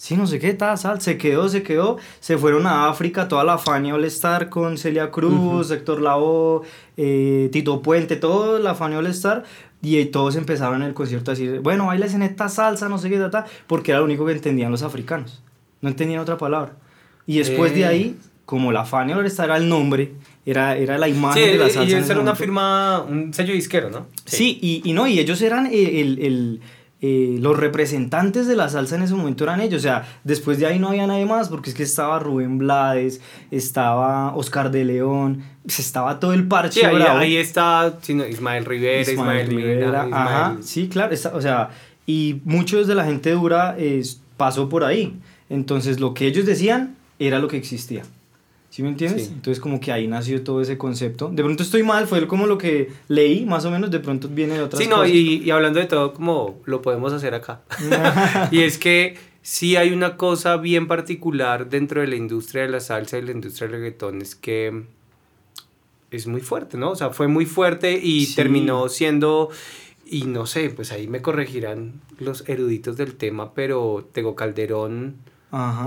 Sí, 0.00 0.16
no 0.16 0.26
sé 0.26 0.38
qué, 0.38 0.54
tal, 0.54 0.78
sal, 0.78 0.98
se 1.02 1.18
quedó, 1.18 1.50
se 1.50 1.62
quedó. 1.62 1.98
Se 2.20 2.38
fueron 2.38 2.66
a 2.66 2.88
África, 2.88 3.28
toda 3.28 3.44
la 3.44 3.58
Fania 3.58 3.94
All 3.94 4.06
Star 4.06 4.48
con 4.48 4.78
Celia 4.78 5.10
Cruz, 5.10 5.70
Héctor 5.70 6.00
Lavoe, 6.00 6.62
eh, 6.96 7.50
Tito 7.52 7.82
Puente, 7.82 8.16
todo 8.16 8.58
la 8.58 8.74
Fania 8.74 8.96
All 8.96 9.08
Star. 9.08 9.44
Y 9.82 10.04
todos 10.06 10.36
empezaron 10.36 10.82
en 10.82 10.88
el 10.88 10.94
concierto 10.94 11.30
a 11.30 11.34
decir, 11.34 11.60
bueno, 11.60 11.86
bailes 11.86 12.14
en 12.14 12.22
esta 12.22 12.48
salsa, 12.48 12.88
no 12.88 12.98
sé 12.98 13.08
qué, 13.08 13.18
tal, 13.30 13.44
porque 13.66 13.92
era 13.92 14.00
lo 14.00 14.04
único 14.04 14.26
que 14.26 14.32
entendían 14.32 14.70
los 14.70 14.82
africanos. 14.82 15.42
No 15.80 15.88
entendían 15.88 16.20
otra 16.20 16.36
palabra. 16.36 16.76
Y 17.26 17.38
después 17.38 17.74
de 17.74 17.86
ahí, 17.86 18.16
como 18.44 18.72
la 18.72 18.84
Fania 18.84 19.16
Star 19.26 19.46
era 19.46 19.56
el 19.56 19.68
nombre, 19.68 20.12
era, 20.44 20.76
era 20.76 20.98
la 20.98 21.08
imagen 21.08 21.52
de 21.52 21.56
la 21.56 21.70
salsa. 21.70 21.84
Y 21.84 21.94
eso 21.94 22.12
era 22.12 22.20
una 22.20 22.34
firma, 22.34 23.02
un 23.08 23.32
sello 23.32 23.54
disquero, 23.54 23.88
¿no? 23.90 24.06
Sí, 24.26 24.58
y, 24.60 24.82
y, 24.84 24.92
no, 24.92 25.06
y 25.06 25.18
ellos 25.18 25.40
eran 25.40 25.66
el, 25.66 26.18
el 26.18 26.60
eh, 27.02 27.38
los 27.40 27.56
representantes 27.56 28.46
de 28.46 28.56
la 28.56 28.68
salsa 28.68 28.96
en 28.96 29.02
ese 29.02 29.14
momento 29.14 29.44
eran 29.44 29.60
ellos. 29.60 29.78
O 29.78 29.82
sea, 29.82 30.06
después 30.24 30.58
de 30.58 30.66
ahí 30.66 30.78
no 30.78 30.88
había 30.88 31.06
nadie 31.06 31.24
más, 31.24 31.48
porque 31.48 31.70
es 31.70 31.76
que 31.76 31.82
estaba 31.82 32.18
Rubén 32.18 32.58
Blades, 32.58 33.20
estaba 33.50 34.34
Oscar 34.34 34.70
de 34.70 34.84
León, 34.84 35.42
pues, 35.62 35.80
estaba 35.80 36.20
todo 36.20 36.34
el 36.34 36.46
parche. 36.46 36.80
Sí, 36.80 36.86
ahí, 36.86 37.36
está 37.36 37.98
Ismael 38.06 38.64
Rivera, 38.64 39.10
Ismael, 39.10 39.46
Rivera. 39.48 40.08
Ajá, 40.12 40.58
sí, 40.62 40.88
claro. 40.88 41.14
o 41.32 41.40
sea, 41.40 41.70
y 42.06 42.40
muchos 42.44 42.86
de 42.86 42.94
la 42.94 43.04
gente 43.04 43.30
dura 43.30 43.76
pasó 44.36 44.68
por 44.68 44.84
ahí. 44.84 45.16
Entonces, 45.48 46.00
lo 46.00 46.14
que 46.14 46.26
ellos 46.26 46.46
decían 46.46 46.96
era 47.18 47.38
lo 47.38 47.48
que 47.48 47.56
existía. 47.56 48.02
¿Sí 48.70 48.84
me 48.84 48.88
entiendes? 48.88 49.26
Entonces 49.28 49.60
como 49.60 49.80
que 49.80 49.90
ahí 49.90 50.06
nació 50.06 50.44
todo 50.44 50.60
ese 50.60 50.78
concepto. 50.78 51.28
De 51.28 51.42
pronto 51.42 51.64
estoy 51.64 51.82
mal, 51.82 52.06
fue 52.06 52.26
como 52.28 52.46
lo 52.46 52.56
que 52.56 52.92
leí, 53.08 53.44
más 53.44 53.64
o 53.64 53.70
menos, 53.70 53.90
de 53.90 53.98
pronto 53.98 54.28
viene 54.28 54.54
de 54.54 54.62
otras 54.62 54.80
sí, 54.80 54.88
no, 54.88 55.04
Y, 55.04 55.42
y 55.44 55.50
hablando 55.50 55.80
de 55.80 55.86
todo, 55.86 56.14
como 56.14 56.60
lo 56.66 56.80
podemos 56.80 57.12
hacer 57.12 57.34
acá. 57.34 57.62
y 58.52 58.60
es 58.60 58.78
que 58.78 59.16
sí 59.42 59.74
hay 59.74 59.92
una 59.92 60.16
cosa 60.16 60.56
bien 60.56 60.86
particular 60.86 61.68
dentro 61.68 62.00
de 62.00 62.06
la 62.06 62.14
industria 62.14 62.62
de 62.62 62.68
la 62.68 62.78
salsa 62.78 63.18
y 63.18 63.22
la 63.22 63.32
industria 63.32 63.66
del 63.66 63.80
reggaetón, 63.80 64.22
es 64.22 64.36
que 64.36 64.84
es 66.12 66.28
muy 66.28 66.40
fuerte, 66.40 66.76
¿no? 66.76 66.90
O 66.90 66.96
sea, 66.96 67.10
fue 67.10 67.26
muy 67.26 67.46
fuerte 67.46 67.98
y 68.00 68.32
terminó 68.34 68.88
siendo... 68.88 69.50
Y 70.06 70.24
no 70.24 70.46
sé, 70.46 70.70
pues 70.70 70.90
ahí 70.90 71.06
me 71.06 71.22
corregirán 71.22 72.00
los 72.18 72.48
eruditos 72.48 72.96
del 72.96 73.14
tema, 73.14 73.54
pero 73.54 74.08
Tego 74.12 74.34
Calderón 74.34 75.14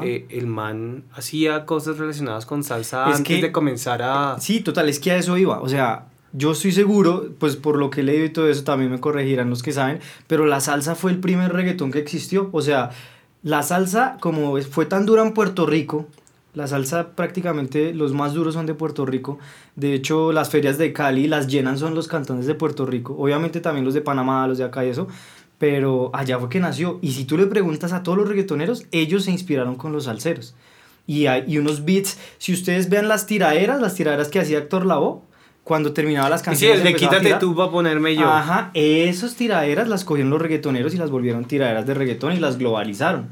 eh, 0.04 0.26
el 0.30 0.48
man 0.48 1.04
hacía 1.14 1.66
cosas 1.66 1.98
relacionadas 1.98 2.46
con 2.46 2.64
salsa 2.64 3.06
antes 3.06 3.42
de 3.42 3.52
comenzar 3.52 4.02
a... 4.02 4.38
Sí, 4.40 4.60
total, 4.60 4.90
es 4.90 5.00
que 5.00 5.12
a 5.12 5.18
eso 5.18 5.38
iba. 5.38 5.62
O 5.62 5.70
sea, 5.70 6.08
yo 6.34 6.52
estoy 6.52 6.72
seguro, 6.72 7.30
pues 7.40 7.56
por 7.56 7.78
lo 7.78 7.90
que 7.90 8.02
he 8.02 8.04
leído 8.04 8.26
y 8.26 8.30
todo 8.30 8.50
eso, 8.50 8.64
también 8.64 8.92
me 8.92 9.00
corregirán 9.00 9.50
los 9.50 9.64
que 9.64 9.72
saben, 9.72 10.00
pero 10.28 10.46
la 10.46 10.60
salsa 10.60 10.96
fue 10.96 11.12
el 11.12 11.20
primer 11.20 11.54
reggaetón 11.54 11.92
que 11.92 12.00
existió. 12.00 12.50
O 12.52 12.62
sea, 12.62 12.92
la 13.42 13.64
salsa, 13.64 14.18
como 14.20 14.60
fue 14.62 14.86
tan 14.86 15.06
dura 15.06 15.22
en 15.22 15.34
Puerto 15.34 15.66
Rico, 15.66 16.08
la 16.54 16.68
salsa 16.68 17.10
prácticamente 17.16 17.94
los 17.94 18.14
más 18.14 18.34
duros 18.34 18.54
son 18.54 18.66
de 18.66 18.74
Puerto 18.74 19.06
Rico. 19.06 19.40
De 19.76 19.94
hecho, 19.94 20.32
las 20.32 20.50
ferias 20.50 20.78
de 20.78 20.94
Cali 20.94 21.28
las 21.28 21.48
llenan 21.48 21.78
son 21.78 21.96
los 21.96 22.08
cantones 22.08 22.46
de 22.46 22.54
Puerto 22.54 22.86
Rico. 22.86 23.16
Obviamente 23.18 23.60
también 23.60 23.86
los 23.86 23.94
de 23.94 24.02
Panamá, 24.02 24.48
los 24.48 24.58
de 24.58 24.64
acá 24.66 24.86
y 24.86 24.90
eso 24.90 25.08
pero 25.58 26.12
allá 26.14 26.40
fue 26.40 26.50
que 26.50 26.60
nació. 26.60 27.00
Y 27.02 27.14
si 27.14 27.26
tú 27.26 27.38
le 27.38 27.46
preguntas 27.46 27.94
a 27.94 28.04
todos 28.04 28.18
los 28.18 28.28
reggaetoneros, 28.28 28.86
ellos 28.92 29.26
se 29.26 29.32
inspiraron 29.32 29.76
con 29.76 29.92
los 29.92 30.06
salseros. 30.06 30.56
Y 31.06 31.28
hay 31.28 31.44
y 31.48 31.58
unos 31.58 31.86
beats, 31.86 32.18
si 32.38 32.54
ustedes 32.54 32.90
vean 32.90 33.08
las 33.08 33.26
tiraderas, 33.26 33.82
las 33.82 33.96
tiraderas 33.96 34.30
que 34.30 34.40
hacía 34.40 34.60
Héctor 34.60 34.86
Lavoe, 34.86 35.22
cuando 35.64 35.94
terminaba 35.94 36.30
las 36.30 36.44
canciones. 36.44 36.82
Sí, 36.82 36.88
el 36.88 36.94
de 36.94 37.00
quítate 37.00 37.34
tú 37.36 37.56
para 37.56 37.72
ponerme 37.72 38.16
yo. 38.16 38.30
Ajá, 38.30 38.72
esas 38.74 39.36
tiraderas 39.36 39.88
las 39.88 40.04
cogieron 40.04 40.30
los 40.30 40.42
reggaetoneros 40.42 40.94
y 40.94 40.98
las 40.98 41.10
volvieron 41.10 41.46
tiraderas 41.46 41.86
de 41.86 41.94
reggaetón 41.94 42.34
y 42.34 42.40
las 42.40 42.58
globalizaron. 42.58 43.30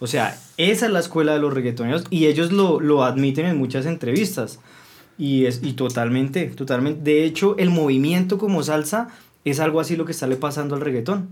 O 0.00 0.06
sea, 0.06 0.38
esa 0.56 0.86
es 0.86 0.92
la 0.92 1.00
escuela 1.00 1.34
de 1.34 1.40
los 1.40 1.52
reggaetoneros 1.52 2.04
y 2.10 2.26
ellos 2.26 2.52
lo, 2.52 2.80
lo 2.80 3.04
admiten 3.04 3.46
en 3.46 3.58
muchas 3.58 3.86
entrevistas. 3.86 4.60
Y, 5.16 5.46
es, 5.46 5.60
y 5.62 5.74
totalmente, 5.74 6.46
totalmente. 6.46 7.02
De 7.02 7.24
hecho, 7.24 7.56
el 7.58 7.70
movimiento 7.70 8.38
como 8.38 8.62
salsa 8.62 9.08
es 9.44 9.60
algo 9.60 9.80
así 9.80 9.96
lo 9.96 10.04
que 10.04 10.12
está 10.12 10.26
le 10.26 10.36
pasando 10.36 10.74
al 10.74 10.80
reggaetón 10.80 11.28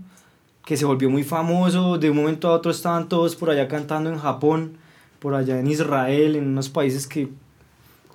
que 0.65 0.77
se 0.77 0.85
volvió 0.85 1.09
muy 1.09 1.23
famoso, 1.23 1.97
de 1.97 2.09
un 2.09 2.17
momento 2.17 2.47
a 2.47 2.53
otro 2.53 2.71
estaban 2.71 3.09
todos 3.09 3.35
por 3.35 3.49
allá 3.49 3.67
cantando 3.67 4.09
en 4.09 4.17
Japón, 4.17 4.77
por 5.19 5.35
allá 5.35 5.59
en 5.59 5.67
Israel, 5.67 6.35
en 6.35 6.47
unos 6.47 6.69
países 6.69 7.07
que... 7.07 7.29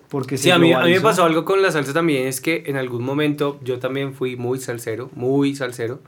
Porque 0.08 0.38
sí, 0.38 0.50
a 0.50 0.58
mí, 0.58 0.72
a 0.72 0.80
mí 0.80 0.92
me 0.92 1.00
pasó 1.02 1.24
algo 1.24 1.44
con 1.44 1.60
la 1.60 1.70
salsa 1.70 1.92
también, 1.92 2.26
es 2.26 2.40
que 2.40 2.64
en 2.66 2.76
algún 2.76 3.04
momento 3.04 3.60
yo 3.62 3.78
también 3.78 4.14
fui 4.14 4.36
muy 4.36 4.58
salsero, 4.58 5.10
muy 5.14 5.54
salsero, 5.54 6.00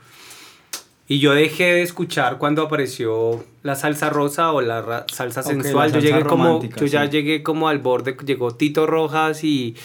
y 1.07 1.19
yo 1.19 1.33
dejé 1.33 1.65
de 1.65 1.81
escuchar 1.81 2.37
cuando 2.37 2.63
apareció 2.63 3.43
la 3.63 3.75
salsa 3.75 4.09
rosa 4.09 4.53
o 4.53 4.61
la 4.61 5.05
salsa 5.11 5.43
sensual. 5.43 5.91
yo 5.91 5.99
llegué 5.99 6.23
como, 6.23 6.63
yo 6.63 6.85
ya 6.85 7.05
llegué 7.05 7.43
como 7.43 7.67
al 7.67 7.79
borde, 7.79 8.15
llegó 8.25 8.55
Tito 8.55 8.87
Rojas 8.87 9.43
y 9.43 9.75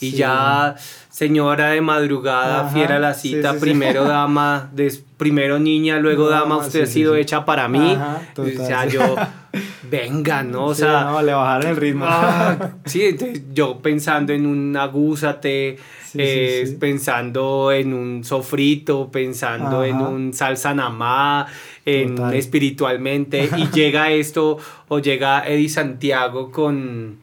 y 0.00 0.12
ya 0.12 0.76
señora 1.18 1.70
de 1.70 1.80
madrugada, 1.80 2.68
fiera 2.68 3.00
la 3.00 3.12
cita, 3.12 3.54
primero 3.54 4.04
dama, 4.08 4.70
des, 4.72 5.02
primero 5.16 5.58
niña, 5.58 5.98
luego 5.98 6.28
dama, 6.28 6.58
usted 6.58 6.84
ha 6.84 6.86
sido 6.86 7.16
hecha 7.16 7.44
para 7.44 7.66
mí. 7.66 7.98
o 8.36 8.64
sea, 8.64 8.86
yo, 8.86 9.16
venga, 9.90 10.44
¿no? 10.44 10.66
O 10.66 10.74
sea, 10.74 11.04
no, 11.04 11.20
le 11.22 11.32
bajaron 11.32 11.70
el 11.70 11.76
ritmo. 11.76 12.04
Ah, 12.06 12.70
sí, 12.84 13.02
entonces 13.02 13.42
yo 13.52 13.80
pensando 13.80 14.32
en 14.32 14.46
un 14.46 14.76
agúzate, 14.76 15.76
eh, 16.14 16.76
pensando 16.78 17.72
en 17.72 17.92
un 17.94 18.22
sofrito, 18.22 19.10
pensando 19.10 19.82
en 19.82 19.96
un 19.96 20.32
salsa 20.32 20.72
namá, 20.72 21.48
en 21.84 22.16
espiritualmente, 22.32 23.50
y 23.56 23.68
llega 23.74 24.12
esto, 24.12 24.58
o 24.86 25.00
llega 25.00 25.48
Eddie 25.48 25.68
Santiago 25.68 26.52
con 26.52 27.18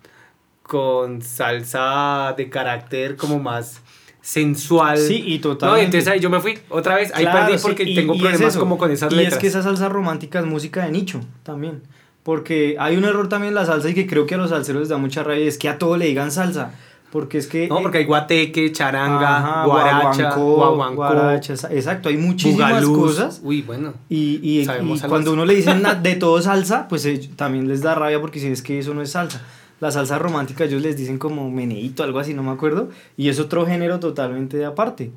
con 0.67 1.21
salsa 1.21 2.33
de 2.35 2.49
carácter 2.49 3.15
como 3.15 3.39
más 3.39 3.81
sensual. 4.21 4.97
Sí, 4.97 5.23
y 5.25 5.39
total. 5.39 5.77
entonces 5.79 6.07
ahí 6.07 6.19
yo 6.19 6.29
me 6.31 6.39
fui 6.39 6.57
otra 6.69 6.95
vez, 6.95 7.11
ahí 7.13 7.25
perdí 7.25 7.57
porque 7.61 7.85
tengo 7.85 8.17
problemas 8.17 8.57
como 8.57 8.77
con 8.77 8.89
esas 8.89 9.11
letras. 9.13 9.33
Y 9.33 9.35
es 9.35 9.41
que 9.41 9.47
esa 9.47 9.61
salsa 9.61 9.89
romántica 9.89 10.39
es 10.39 10.45
música 10.45 10.83
de 10.85 10.91
nicho 10.91 11.21
también. 11.43 11.83
Porque 12.23 12.75
hay 12.79 12.97
un 12.97 13.05
error 13.05 13.29
también 13.29 13.49
en 13.49 13.55
la 13.55 13.67
salsa 13.67 13.87
y 13.89 13.93
que 13.93 14.07
creo 14.07 14.25
que 14.25 14.33
a 14.33 14.37
los 14.39 14.49
salseros 14.49 14.81
les 14.81 14.89
da 14.89 14.97
mucha 14.97 15.21
rabia, 15.21 15.45
es 15.45 15.59
que 15.59 15.69
a 15.69 15.77
todo 15.77 15.97
le 15.97 16.07
digan 16.07 16.31
salsa. 16.31 16.71
Porque 17.11 17.37
es 17.37 17.45
que... 17.45 17.67
No, 17.67 17.81
porque 17.81 17.99
hay 17.99 18.05
guateque, 18.05 18.71
charanga, 18.71 19.63
guaracha, 19.65 20.35
guaguancó, 20.35 21.31
exacto, 21.69 22.09
hay 22.09 22.17
muchísimas 22.17 22.83
cosas. 22.83 23.41
Uy, 23.43 23.61
bueno. 23.61 23.93
Y, 24.09 24.39
y, 24.41 24.67
cuando 25.07 25.33
uno 25.33 25.45
le 25.45 25.53
dicen 25.53 25.83
de 26.01 26.15
todo 26.15 26.41
salsa, 26.41 26.87
pues 26.87 27.05
eh, 27.05 27.29
también 27.35 27.67
les 27.67 27.81
da 27.83 27.93
rabia 27.93 28.19
porque 28.19 28.39
si 28.39 28.47
es 28.47 28.63
que 28.63 28.79
eso 28.79 28.95
no 28.95 29.03
es 29.03 29.11
salsa 29.11 29.43
la 29.85 29.91
salsa 29.91 30.17
romántica 30.17 30.63
ellos 30.63 30.81
les 30.81 30.97
dicen 30.97 31.19
como 31.19 31.49
meneíto, 31.51 32.03
algo 32.03 32.17
así, 32.17 32.33
no 32.33 32.41
me 32.41 32.51
acuerdo, 32.51 32.89
y 33.17 33.29
es 33.29 33.39
otro 33.39 33.65
género 33.67 33.99
totalmente 33.99 34.65
aparte. 34.65 35.11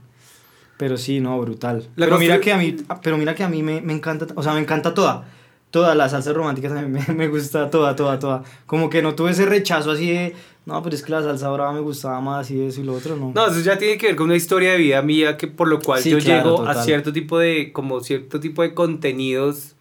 Pero 0.76 0.96
sí, 0.96 1.20
no, 1.20 1.40
brutal. 1.40 1.88
pero 1.96 2.18
mira, 2.18 2.38
que 2.38 2.52
a 2.52 2.58
mí, 2.58 2.76
pero 3.02 3.16
mira 3.16 3.34
que 3.34 3.42
a 3.42 3.48
mí 3.48 3.62
me, 3.62 3.80
me, 3.80 3.94
encanta, 3.94 4.26
o 4.34 4.42
sea, 4.42 4.52
me 4.52 4.60
encanta 4.60 4.94
toda. 4.94 5.26
Toda 5.70 5.94
la 5.94 6.08
salsa 6.08 6.32
romántica 6.32 6.68
también 6.74 7.04
me, 7.08 7.14
me, 7.14 7.28
gusta, 7.28 7.70
toda, 7.70 7.96
toda, 7.96 8.18
toda. 8.18 8.44
Como 8.66 8.90
que 8.90 9.02
no 9.02 9.14
tuve 9.14 9.30
ese 9.30 9.46
rechazo 9.46 9.90
así 9.90 10.10
de, 10.10 10.34
no, 10.66 10.82
pero 10.82 10.94
es 10.94 11.02
que 11.02 11.12
la 11.12 11.22
salsa 11.22 11.48
brava 11.48 11.72
me 11.72 11.80
gustaba 11.80 12.20
más 12.20 12.50
y 12.50 12.62
eso 12.62 12.82
y 12.82 12.84
lo 12.84 12.92
otro, 12.92 13.16
no. 13.16 13.32
No, 13.34 13.46
eso 13.46 13.60
ya 13.60 13.78
tiene 13.78 13.96
que 13.96 14.08
ver 14.08 14.16
con 14.16 14.26
una 14.26 14.36
historia 14.36 14.72
de 14.72 14.78
vida 14.78 15.00
mía 15.00 15.38
que 15.38 15.48
por 15.48 15.66
lo 15.66 15.80
cual 15.80 16.02
yo 16.04 16.18
llego 16.18 16.66
a 16.66 16.74
cierto 16.74 17.10
tipo 17.10 17.38
de, 17.38 17.72
como 17.72 18.00
cierto 18.00 18.38
tipo 18.38 18.60
de 18.62 18.74
contenidos 18.74 19.76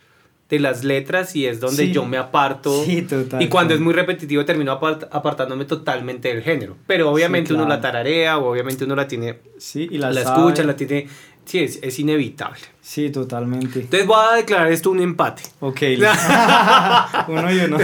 de 0.50 0.60
las 0.60 0.84
letras 0.84 1.36
y 1.36 1.46
es 1.46 1.60
donde 1.60 1.92
yo 1.92 2.06
me 2.06 2.18
aparto. 2.18 2.84
Sí, 2.86 3.02
total, 3.02 3.42
y 3.42 3.50
cuando 3.50 3.74
es 3.74 3.80
muy 3.80 3.94
repetitivo 3.94 4.46
termino 4.46 4.72
apartándome 4.72 5.66
totalmente 5.66 6.30
del 6.30 6.42
género. 6.42 6.78
Pero 6.88 7.12
obviamente 7.12 7.54
uno 7.54 7.68
la 7.68 7.82
tararea 7.82 8.38
o 8.38 8.52
obviamente 8.52 8.86
uno 8.86 8.96
la 8.96 9.08
tiene... 9.08 9.40
Sí, 9.58 9.88
y 9.92 9.98
la, 9.98 10.12
la 10.12 10.22
escucha, 10.22 10.64
la 10.64 10.76
tiene... 10.76 11.08
Sí, 11.44 11.60
es, 11.60 11.80
es, 11.82 11.98
inevitable. 12.00 12.60
Sí, 12.82 13.10
totalmente. 13.10 13.80
Entonces 13.80 14.06
voy 14.06 14.18
a 14.20 14.36
declarar 14.36 14.70
esto 14.70 14.92
un 14.92 15.00
empate. 15.00 15.44
Ok. 15.62 15.82
uno 17.30 17.54
y 17.54 17.60
uno. 17.66 17.78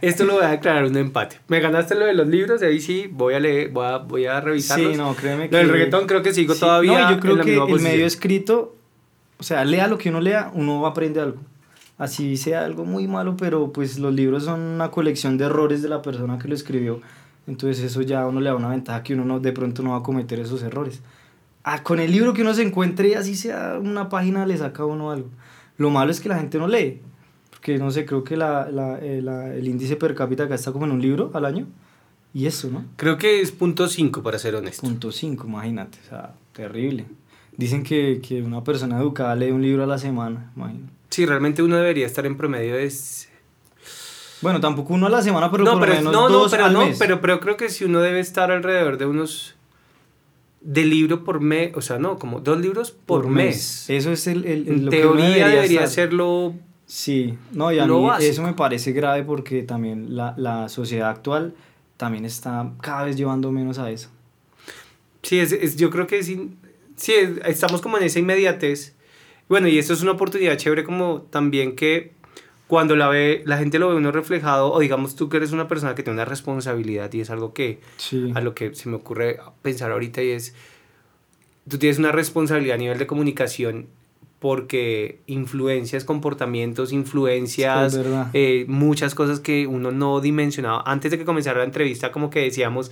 Esto 0.00 0.24
lo 0.24 0.34
voy 0.34 0.44
a 0.44 0.48
declarar 0.48 0.84
un 0.86 0.96
empate. 0.96 1.38
Me 1.46 1.60
ganaste 1.60 1.94
lo 1.94 2.06
de 2.06 2.14
los 2.14 2.26
libros, 2.26 2.60
ahí 2.62 2.80
sí 2.80 3.08
voy 3.08 3.34
a 3.34 3.40
leer, 3.40 3.70
voy 3.70 3.86
a, 3.86 3.98
voy 3.98 4.26
a 4.26 4.40
revisarlos. 4.40 4.92
Sí, 4.92 4.98
no, 4.98 5.14
créeme 5.14 5.48
que... 5.48 5.52
Lo 5.52 5.58
del 5.58 5.68
reggaetón 5.68 6.08
creo 6.08 6.22
que 6.22 6.34
sigo 6.34 6.56
todavía 6.56 7.02
No, 7.02 7.10
yo 7.12 7.20
creo 7.20 7.36
que 7.44 7.54
el 7.54 7.80
medio 7.80 8.04
escrito, 8.04 8.74
o 9.38 9.44
sea, 9.44 9.64
lea 9.64 9.86
lo 9.86 9.96
que 9.96 10.08
uno 10.08 10.20
lea, 10.20 10.50
uno 10.52 10.84
aprende 10.84 11.20
algo 11.20 11.38
así 12.02 12.36
sea 12.36 12.64
algo 12.64 12.84
muy 12.84 13.06
malo, 13.06 13.36
pero 13.36 13.72
pues 13.72 13.98
los 14.00 14.12
libros 14.12 14.44
son 14.44 14.60
una 14.60 14.90
colección 14.90 15.38
de 15.38 15.44
errores 15.44 15.82
de 15.82 15.88
la 15.88 16.02
persona 16.02 16.36
que 16.36 16.48
lo 16.48 16.54
escribió. 16.54 17.00
Entonces 17.46 17.84
eso 17.84 18.02
ya 18.02 18.22
a 18.22 18.26
uno 18.26 18.40
le 18.40 18.50
da 18.50 18.56
una 18.56 18.68
ventaja 18.68 19.04
que 19.04 19.14
uno 19.14 19.24
no, 19.24 19.38
de 19.38 19.52
pronto 19.52 19.84
no 19.84 19.90
va 19.90 19.98
a 19.98 20.02
cometer 20.02 20.40
esos 20.40 20.64
errores. 20.64 21.00
Ah, 21.62 21.84
con 21.84 22.00
el 22.00 22.10
libro 22.10 22.34
que 22.34 22.42
uno 22.42 22.54
se 22.54 22.62
encuentre, 22.62 23.14
así 23.14 23.36
sea 23.36 23.78
una 23.80 24.08
página, 24.08 24.44
le 24.46 24.56
saca 24.58 24.82
a 24.82 24.86
uno 24.86 25.12
algo. 25.12 25.28
Lo 25.76 25.90
malo 25.90 26.10
es 26.10 26.20
que 26.20 26.28
la 26.28 26.38
gente 26.38 26.58
no 26.58 26.66
lee. 26.66 27.00
Porque 27.50 27.78
no 27.78 27.92
sé, 27.92 28.04
creo 28.04 28.24
que 28.24 28.36
la, 28.36 28.68
la, 28.68 28.98
eh, 28.98 29.22
la, 29.22 29.54
el 29.54 29.68
índice 29.68 29.94
per 29.94 30.16
cápita 30.16 30.44
acá 30.44 30.56
está 30.56 30.72
como 30.72 30.86
en 30.86 30.92
un 30.92 31.00
libro 31.00 31.30
al 31.34 31.44
año. 31.44 31.68
Y 32.34 32.46
eso, 32.46 32.68
¿no? 32.68 32.84
Creo 32.96 33.16
que 33.16 33.40
es 33.40 33.52
punto 33.52 33.86
5 33.86 34.24
para 34.24 34.40
ser 34.40 34.56
honesto. 34.56 34.82
Punto 34.82 35.12
5, 35.12 35.46
imagínate. 35.46 35.98
O 36.04 36.08
sea, 36.08 36.34
terrible. 36.52 37.06
Dicen 37.56 37.84
que, 37.84 38.20
que 38.26 38.42
una 38.42 38.64
persona 38.64 38.98
educada 38.98 39.36
lee 39.36 39.52
un 39.52 39.62
libro 39.62 39.84
a 39.84 39.86
la 39.86 39.98
semana, 39.98 40.50
imagínate. 40.56 41.01
Sí, 41.12 41.26
realmente 41.26 41.62
uno 41.62 41.76
debería 41.76 42.06
estar 42.06 42.24
en 42.24 42.38
promedio 42.38 42.74
de 42.74 42.90
Bueno, 44.40 44.60
tampoco 44.60 44.94
uno 44.94 45.06
a 45.06 45.10
la 45.10 45.20
semana, 45.22 45.50
pero 45.50 45.64
por 45.64 45.74
lo 45.74 45.86
menos 45.86 46.10
dos 46.10 46.50
pero, 46.50 46.64
al 46.64 46.72
no, 46.72 46.86
mes. 46.86 46.96
Pero, 46.98 47.20
pero 47.20 47.38
creo 47.38 47.58
que 47.58 47.68
si 47.68 47.84
uno 47.84 48.00
debe 48.00 48.18
estar 48.18 48.50
alrededor 48.50 48.96
de 48.96 49.04
unos... 49.04 49.54
De 50.62 50.84
libro 50.84 51.22
por 51.22 51.40
mes, 51.40 51.72
o 51.76 51.82
sea, 51.82 51.98
no, 51.98 52.18
como 52.18 52.40
dos 52.40 52.58
libros 52.60 52.92
por, 52.92 53.28
mes. 53.28 53.90
Eso 53.90 54.10
es 54.10 54.26
el... 54.26 54.46
el, 54.46 54.84
lo 54.86 54.90
que 54.90 54.96
teoría 55.00 55.48
debería 55.48 55.80
estar. 55.84 55.88
serlo... 55.88 56.54
Sí, 56.86 57.36
no, 57.52 57.70
y 57.72 57.78
a 57.78 57.86
mí 57.86 58.06
básico. 58.06 58.32
eso 58.32 58.42
me 58.42 58.54
parece 58.54 58.92
grave 58.92 59.22
porque 59.22 59.62
también 59.62 60.16
la, 60.16 60.34
la 60.38 60.68
sociedad 60.70 61.10
actual 61.10 61.54
también 61.98 62.24
está 62.24 62.70
cada 62.80 63.04
vez 63.04 63.16
llevando 63.16 63.52
menos 63.52 63.78
a 63.78 63.90
eso. 63.90 64.08
Sí, 65.22 65.38
es, 65.40 65.52
es- 65.52 65.76
yo 65.76 65.90
creo 65.90 66.06
que 66.06 66.22
sí, 66.22 66.50
es- 66.96 67.38
estamos 67.46 67.80
como 67.82 67.98
en 67.98 68.04
esa 68.04 68.18
inmediatez. 68.18 68.94
Bueno, 69.52 69.68
y 69.68 69.78
esto 69.78 69.92
es 69.92 70.00
una 70.00 70.12
oportunidad 70.12 70.56
chévere 70.56 70.82
como 70.82 71.26
también 71.28 71.76
que 71.76 72.12
cuando 72.68 72.96
la 72.96 73.08
ve, 73.08 73.42
la 73.44 73.58
gente 73.58 73.78
lo 73.78 73.90
ve 73.90 73.96
uno 73.96 74.10
reflejado, 74.10 74.72
o 74.72 74.80
digamos 74.80 75.14
tú 75.14 75.28
que 75.28 75.36
eres 75.36 75.52
una 75.52 75.68
persona 75.68 75.94
que 75.94 76.02
tiene 76.02 76.14
una 76.14 76.24
responsabilidad 76.24 77.12
y 77.12 77.20
es 77.20 77.28
algo 77.28 77.52
que 77.52 77.78
Sí. 77.98 78.32
a 78.34 78.40
lo 78.40 78.54
que 78.54 78.74
se 78.74 78.88
me 78.88 78.96
ocurre 78.96 79.40
pensar 79.60 79.92
ahorita 79.92 80.22
y 80.22 80.30
es, 80.30 80.54
tú 81.68 81.76
tienes 81.76 81.98
una 81.98 82.12
responsabilidad 82.12 82.76
a 82.76 82.78
nivel 82.78 82.96
de 82.96 83.06
comunicación 83.06 83.88
porque 84.38 85.18
influencias, 85.26 86.04
comportamientos, 86.06 86.90
influencias, 86.90 87.92
Sí, 87.92 88.00
eh, 88.32 88.64
muchas 88.68 89.14
cosas 89.14 89.38
que 89.38 89.66
uno 89.66 89.90
no 89.90 90.22
dimensionaba. 90.22 90.82
Antes 90.86 91.10
de 91.10 91.18
que 91.18 91.26
comenzara 91.26 91.58
la 91.58 91.66
entrevista, 91.66 92.10
como 92.10 92.30
que 92.30 92.40
decíamos, 92.40 92.90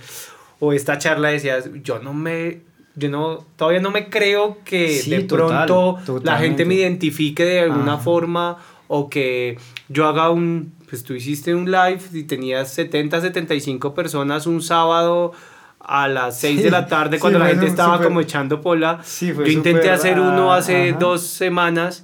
o 0.59 0.73
esta 0.73 0.99
charla 0.99 1.29
decías, 1.29 1.71
yo 1.81 1.97
no 1.97 2.13
me, 2.13 2.61
yo 2.95 3.09
no, 3.09 3.45
todavía 3.55 3.79
no 3.79 3.91
me 3.91 4.09
creo 4.09 4.57
que 4.65 4.89
Sí, 4.89 5.09
de 5.11 5.21
total, 5.23 5.65
pronto 5.67 6.21
la 6.23 6.37
gente 6.37 6.65
me 6.65 6.75
identifique 6.75 7.45
de 7.45 7.61
alguna 7.61 7.93
Ajá. 7.93 8.03
forma 8.03 8.57
o 8.87 9.09
que 9.09 9.57
yo 9.87 10.07
haga 10.07 10.29
un, 10.29 10.73
pues 10.89 11.03
tú 11.03 11.13
hiciste 11.13 11.55
un 11.55 11.71
live 11.71 12.01
y 12.13 12.23
tenías 12.23 12.73
70, 12.73 13.21
75 13.21 13.93
personas 13.93 14.45
un 14.47 14.61
sábado 14.61 15.31
a 15.79 16.07
las 16.07 16.39
6 16.39 16.63
de 16.63 16.71
la 16.71 16.87
tarde 16.87 17.17
Sí, 17.17 17.21
cuando 17.21 17.39
la 17.39 17.45
fue 17.45 17.53
gente 17.55 17.67
estaba 17.67 18.01
como 18.01 18.19
echando 18.21 18.61
pola. 18.61 18.99
Sí, 19.03 19.33
yo 19.33 19.45
intenté 19.47 19.89
hacer 19.89 20.19
uno 20.19 20.51
ah, 20.53 20.57
hace 20.57 20.89
ajá. 20.89 20.99
dos 20.99 21.21
semanas 21.21 22.03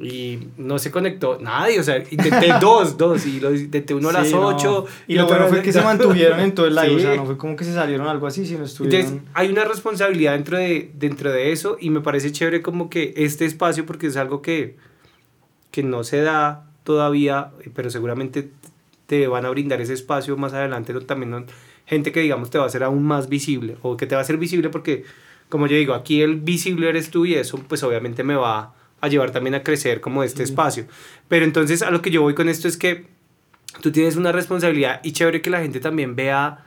y 0.00 0.38
no 0.56 0.78
se 0.78 0.90
conectó 0.92 1.38
nadie, 1.40 1.80
o 1.80 1.82
sea, 1.82 1.98
intenté 1.98 2.52
dos, 2.60 2.96
dos 2.96 3.26
y 3.26 3.40
lo 3.40 3.54
intenté 3.54 3.94
uno 3.94 4.10
a 4.10 4.12
las 4.12 4.28
Sí, 4.28 4.34
no. 4.34 4.46
8 4.46 4.86
Y 5.08 5.16
lo 5.16 5.26
bueno 5.26 5.48
fue 5.48 5.62
que 5.62 5.72
se 5.72 5.82
mantuvieron 5.82 6.38
en 6.40 6.54
todo 6.54 6.66
el 6.66 6.74
live, 6.74 6.94
o 6.94 7.00
sea, 7.00 7.16
no 7.16 7.26
fue 7.26 7.36
como 7.36 7.56
que 7.56 7.64
se 7.64 7.74
salieron 7.74 8.06
algo 8.06 8.26
así, 8.26 8.46
sino 8.46 8.64
estuvieron... 8.64 9.00
Entonces, 9.00 9.28
hay 9.34 9.48
una 9.50 9.64
responsabilidad 9.64 10.34
dentro 10.34 10.56
de, 10.56 10.90
dentro 10.94 11.32
de 11.32 11.52
eso 11.52 11.76
y 11.80 11.90
me 11.90 12.00
parece 12.00 12.30
chévere 12.30 12.62
como 12.62 12.90
que 12.90 13.12
este 13.16 13.44
espacio, 13.44 13.86
porque 13.86 14.06
es 14.06 14.16
algo 14.16 14.40
que, 14.40 14.76
que 15.72 15.82
no 15.82 16.04
se 16.04 16.20
da 16.22 16.66
todavía, 16.84 17.50
pero 17.74 17.90
seguramente 17.90 18.50
te 19.06 19.26
van 19.26 19.46
a 19.46 19.50
brindar 19.50 19.80
ese 19.80 19.94
espacio 19.94 20.36
más 20.36 20.52
adelante, 20.52 20.94
también 21.00 21.30
¿no? 21.30 21.44
gente 21.86 22.12
que 22.12 22.20
digamos 22.20 22.50
te 22.50 22.58
va 22.58 22.64
a 22.64 22.66
hacer 22.68 22.84
aún 22.84 23.02
más 23.02 23.28
visible 23.28 23.78
o 23.82 23.96
que 23.96 24.06
te 24.06 24.14
va 24.14 24.20
a 24.20 24.22
hacer 24.22 24.36
visible 24.36 24.68
porque, 24.68 25.04
como 25.48 25.66
yo 25.66 25.76
digo, 25.76 25.94
aquí 25.94 26.20
el 26.20 26.36
visible 26.36 26.88
eres 26.88 27.10
tú 27.10 27.24
y 27.26 27.34
eso 27.34 27.58
pues 27.66 27.82
obviamente 27.82 28.22
me 28.22 28.36
va 28.36 28.74
a 29.00 29.08
llevar 29.08 29.30
también 29.30 29.54
a 29.54 29.62
crecer 29.62 30.00
como 30.00 30.22
este 30.22 30.42
espacio. 30.42 30.86
Pero 31.28 31.44
entonces 31.44 31.82
a 31.82 31.90
lo 31.90 32.02
que 32.02 32.10
yo 32.10 32.22
voy 32.22 32.34
con 32.34 32.48
esto 32.48 32.66
es 32.68 32.76
que 32.76 33.06
tú 33.82 33.92
tienes 33.92 34.16
una 34.16 34.32
responsabilidad 34.32 35.00
y 35.04 35.12
chévere 35.12 35.40
que 35.42 35.50
la 35.50 35.60
gente 35.60 35.80
también 35.80 36.16
vea 36.16 36.64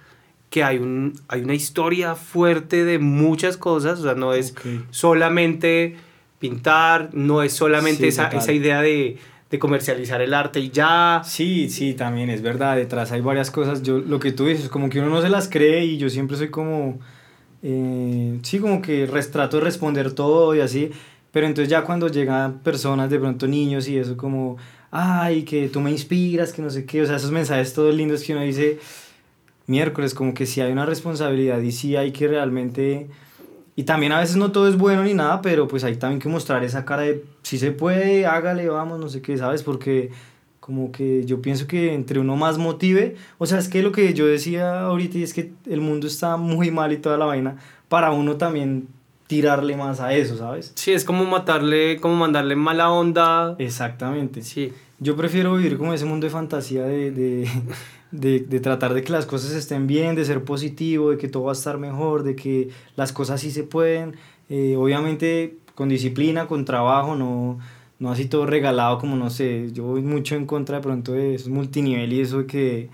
que 0.50 0.64
hay, 0.64 0.78
un, 0.78 1.14
hay 1.30 1.42
una 1.42 1.54
historia 1.54 2.16
fuerte 2.16 2.84
de 2.84 3.00
muchas 3.00 3.56
cosas, 3.58 4.00
o 4.00 4.04
sea, 4.04 4.16
no 4.16 4.34
es 4.34 4.52
Ok. 4.52 4.66
solamente 4.90 5.96
pintar, 6.40 7.10
no 7.14 7.42
es 7.44 7.54
solamente 7.54 8.02
Sí, 8.04 8.08
esa, 8.10 8.28
esa 8.30 8.52
idea 8.52 8.82
de, 8.82 9.18
de 9.50 9.60
comercializar 9.60 10.22
el 10.22 10.34
arte 10.34 10.60
y 10.60 10.70
ya. 10.70 11.22
Sí, 11.24 11.70
sí, 11.70 11.94
también 11.94 12.30
es 12.30 12.42
verdad, 12.42 12.76
detrás 12.76 13.12
hay 13.12 13.22
varias 13.22 13.50
cosas, 13.52 13.82
yo 13.84 14.00
lo 14.00 14.20
que 14.20 14.32
tú 14.32 14.46
dices, 14.46 14.68
como 14.70 14.90
que 14.90 15.00
uno 15.00 15.10
no 15.10 15.22
se 15.22 15.30
las 15.30 15.48
cree 15.48 15.86
y 15.86 15.98
yo 15.98 16.10
siempre 16.10 16.36
soy 16.36 16.50
como, 16.50 17.00
eh, 17.64 18.40
sí, 18.42 18.60
como 18.60 18.82
que 18.82 19.08
trato 19.32 19.58
de 19.58 19.64
responder 19.64 20.12
todo 20.14 20.56
y 20.56 20.62
así, 20.62 20.92
pero 21.32 21.48
entonces 21.48 21.70
ya 21.70 21.84
cuando 21.84 22.08
llegan 22.08 22.60
personas, 22.60 23.10
de 23.10 23.20
pronto 23.20 23.48
niños 23.48 23.88
y 23.88 23.98
eso 23.98 24.18
como, 24.18 24.58
ay, 24.92 25.44
que 25.44 25.70
tú 25.70 25.80
me 25.80 25.92
inspiras, 25.92 26.52
que 26.52 26.62
no 26.62 26.70
sé 26.70 26.86
qué, 26.86 27.02
o 27.02 27.06
sea, 27.06 27.16
esos 27.16 27.32
mensajes 27.32 27.74
todos 27.74 27.96
lindos 27.96 28.24
que 28.24 28.34
uno 28.34 28.42
dice, 28.42 28.80
miércoles, 29.68 30.14
como 30.14 30.34
que 30.34 30.46
sí 30.46 30.62
hay 30.62 30.72
una 30.72 30.86
responsabilidad 30.86 31.60
y 31.62 31.72
sí 31.72 31.96
hay 31.96 32.12
que 32.12 32.28
realmente... 32.28 33.08
Y 33.74 33.84
también 33.84 34.12
a 34.12 34.20
veces 34.20 34.36
no 34.36 34.52
todo 34.52 34.68
es 34.68 34.78
bueno 34.78 35.04
ni 35.04 35.14
nada, 35.14 35.42
pero 35.42 35.68
pues 35.68 35.86
hay 35.86 35.96
también 35.96 36.20
que 36.20 36.28
mostrar 36.28 36.64
esa 36.66 36.84
cara 36.84 37.04
de 37.04 37.24
si 37.42 37.58
se 37.58 37.72
puede, 37.72 38.26
hágale, 38.26 38.68
vamos, 38.68 39.00
no 39.00 39.08
sé 39.08 39.22
qué, 39.22 39.38
¿sabes? 39.38 39.64
Porque 39.64 40.12
como 40.60 40.92
que 40.92 41.26
yo 41.26 41.42
pienso 41.42 41.68
que 41.68 41.94
entre 41.94 42.20
uno 42.20 42.36
más 42.36 42.58
motive, 42.58 43.16
o 43.38 43.46
sea, 43.46 43.60
es 43.60 43.70
que 43.70 43.82
lo 43.82 43.94
que 43.94 44.14
yo 44.14 44.28
decía 44.28 44.82
ahorita 44.82 45.18
y 45.18 45.24
es 45.24 45.34
que 45.34 45.54
el 45.70 45.80
mundo 45.80 46.06
está 46.06 46.36
muy 46.36 46.70
mal 46.70 46.92
y 46.92 46.98
toda 46.98 47.18
la 47.18 47.26
vaina, 47.26 47.58
para 47.88 48.12
uno 48.12 48.36
también 48.36 48.88
tirarle 49.32 49.78
más 49.78 50.02
a 50.02 50.14
eso, 50.14 50.36
¿sabes? 50.36 50.74
Sí, 50.76 50.92
es 50.92 51.06
como 51.06 51.24
matarle, 51.24 52.02
como 52.02 52.16
mandarle 52.16 52.58
mala 52.58 52.92
onda. 52.92 53.56
Exactamente. 53.60 54.42
Sí. 54.42 54.74
Yo 55.00 55.16
prefiero 55.16 55.56
vivir 55.56 55.78
como 55.78 55.94
ese 55.94 56.04
mundo 56.04 56.26
de 56.28 56.32
fantasía 56.32 56.84
de, 56.84 57.12
de, 57.12 57.50
de, 58.12 58.40
de 58.42 58.60
tratar 58.60 58.94
de 58.94 59.04
que 59.04 59.14
las 59.14 59.26
cosas 59.26 59.54
estén 59.54 59.88
bien, 59.88 60.16
de 60.16 60.26
ser 60.26 60.44
positivo, 60.44 61.12
de 61.12 61.18
que 61.18 61.30
todo 61.30 61.44
va 61.44 61.54
a 61.54 61.54
estar 61.54 61.78
mejor, 61.78 62.24
de 62.24 62.36
que 62.36 62.72
las 62.98 63.14
cosas 63.14 63.40
sí 63.40 63.52
se 63.52 63.64
pueden, 63.64 64.18
eh, 64.50 64.76
obviamente 64.78 65.56
con 65.76 65.88
disciplina, 65.88 66.46
con 66.46 66.66
trabajo, 66.66 67.16
no, 67.16 67.58
no 68.00 68.12
así 68.12 68.26
todo 68.26 68.46
regalado 68.46 68.98
como 68.98 69.16
no 69.16 69.30
sé, 69.30 69.70
yo 69.72 69.86
voy 69.86 70.02
mucho 70.02 70.36
en 70.36 70.46
contra 70.46 70.76
de 70.76 70.84
pronto 70.84 71.14
de 71.14 71.36
esos 71.36 71.48
multinivel 71.48 72.12
y 72.12 72.20
eso 72.20 72.40
de 72.40 72.48
que, 72.48 72.90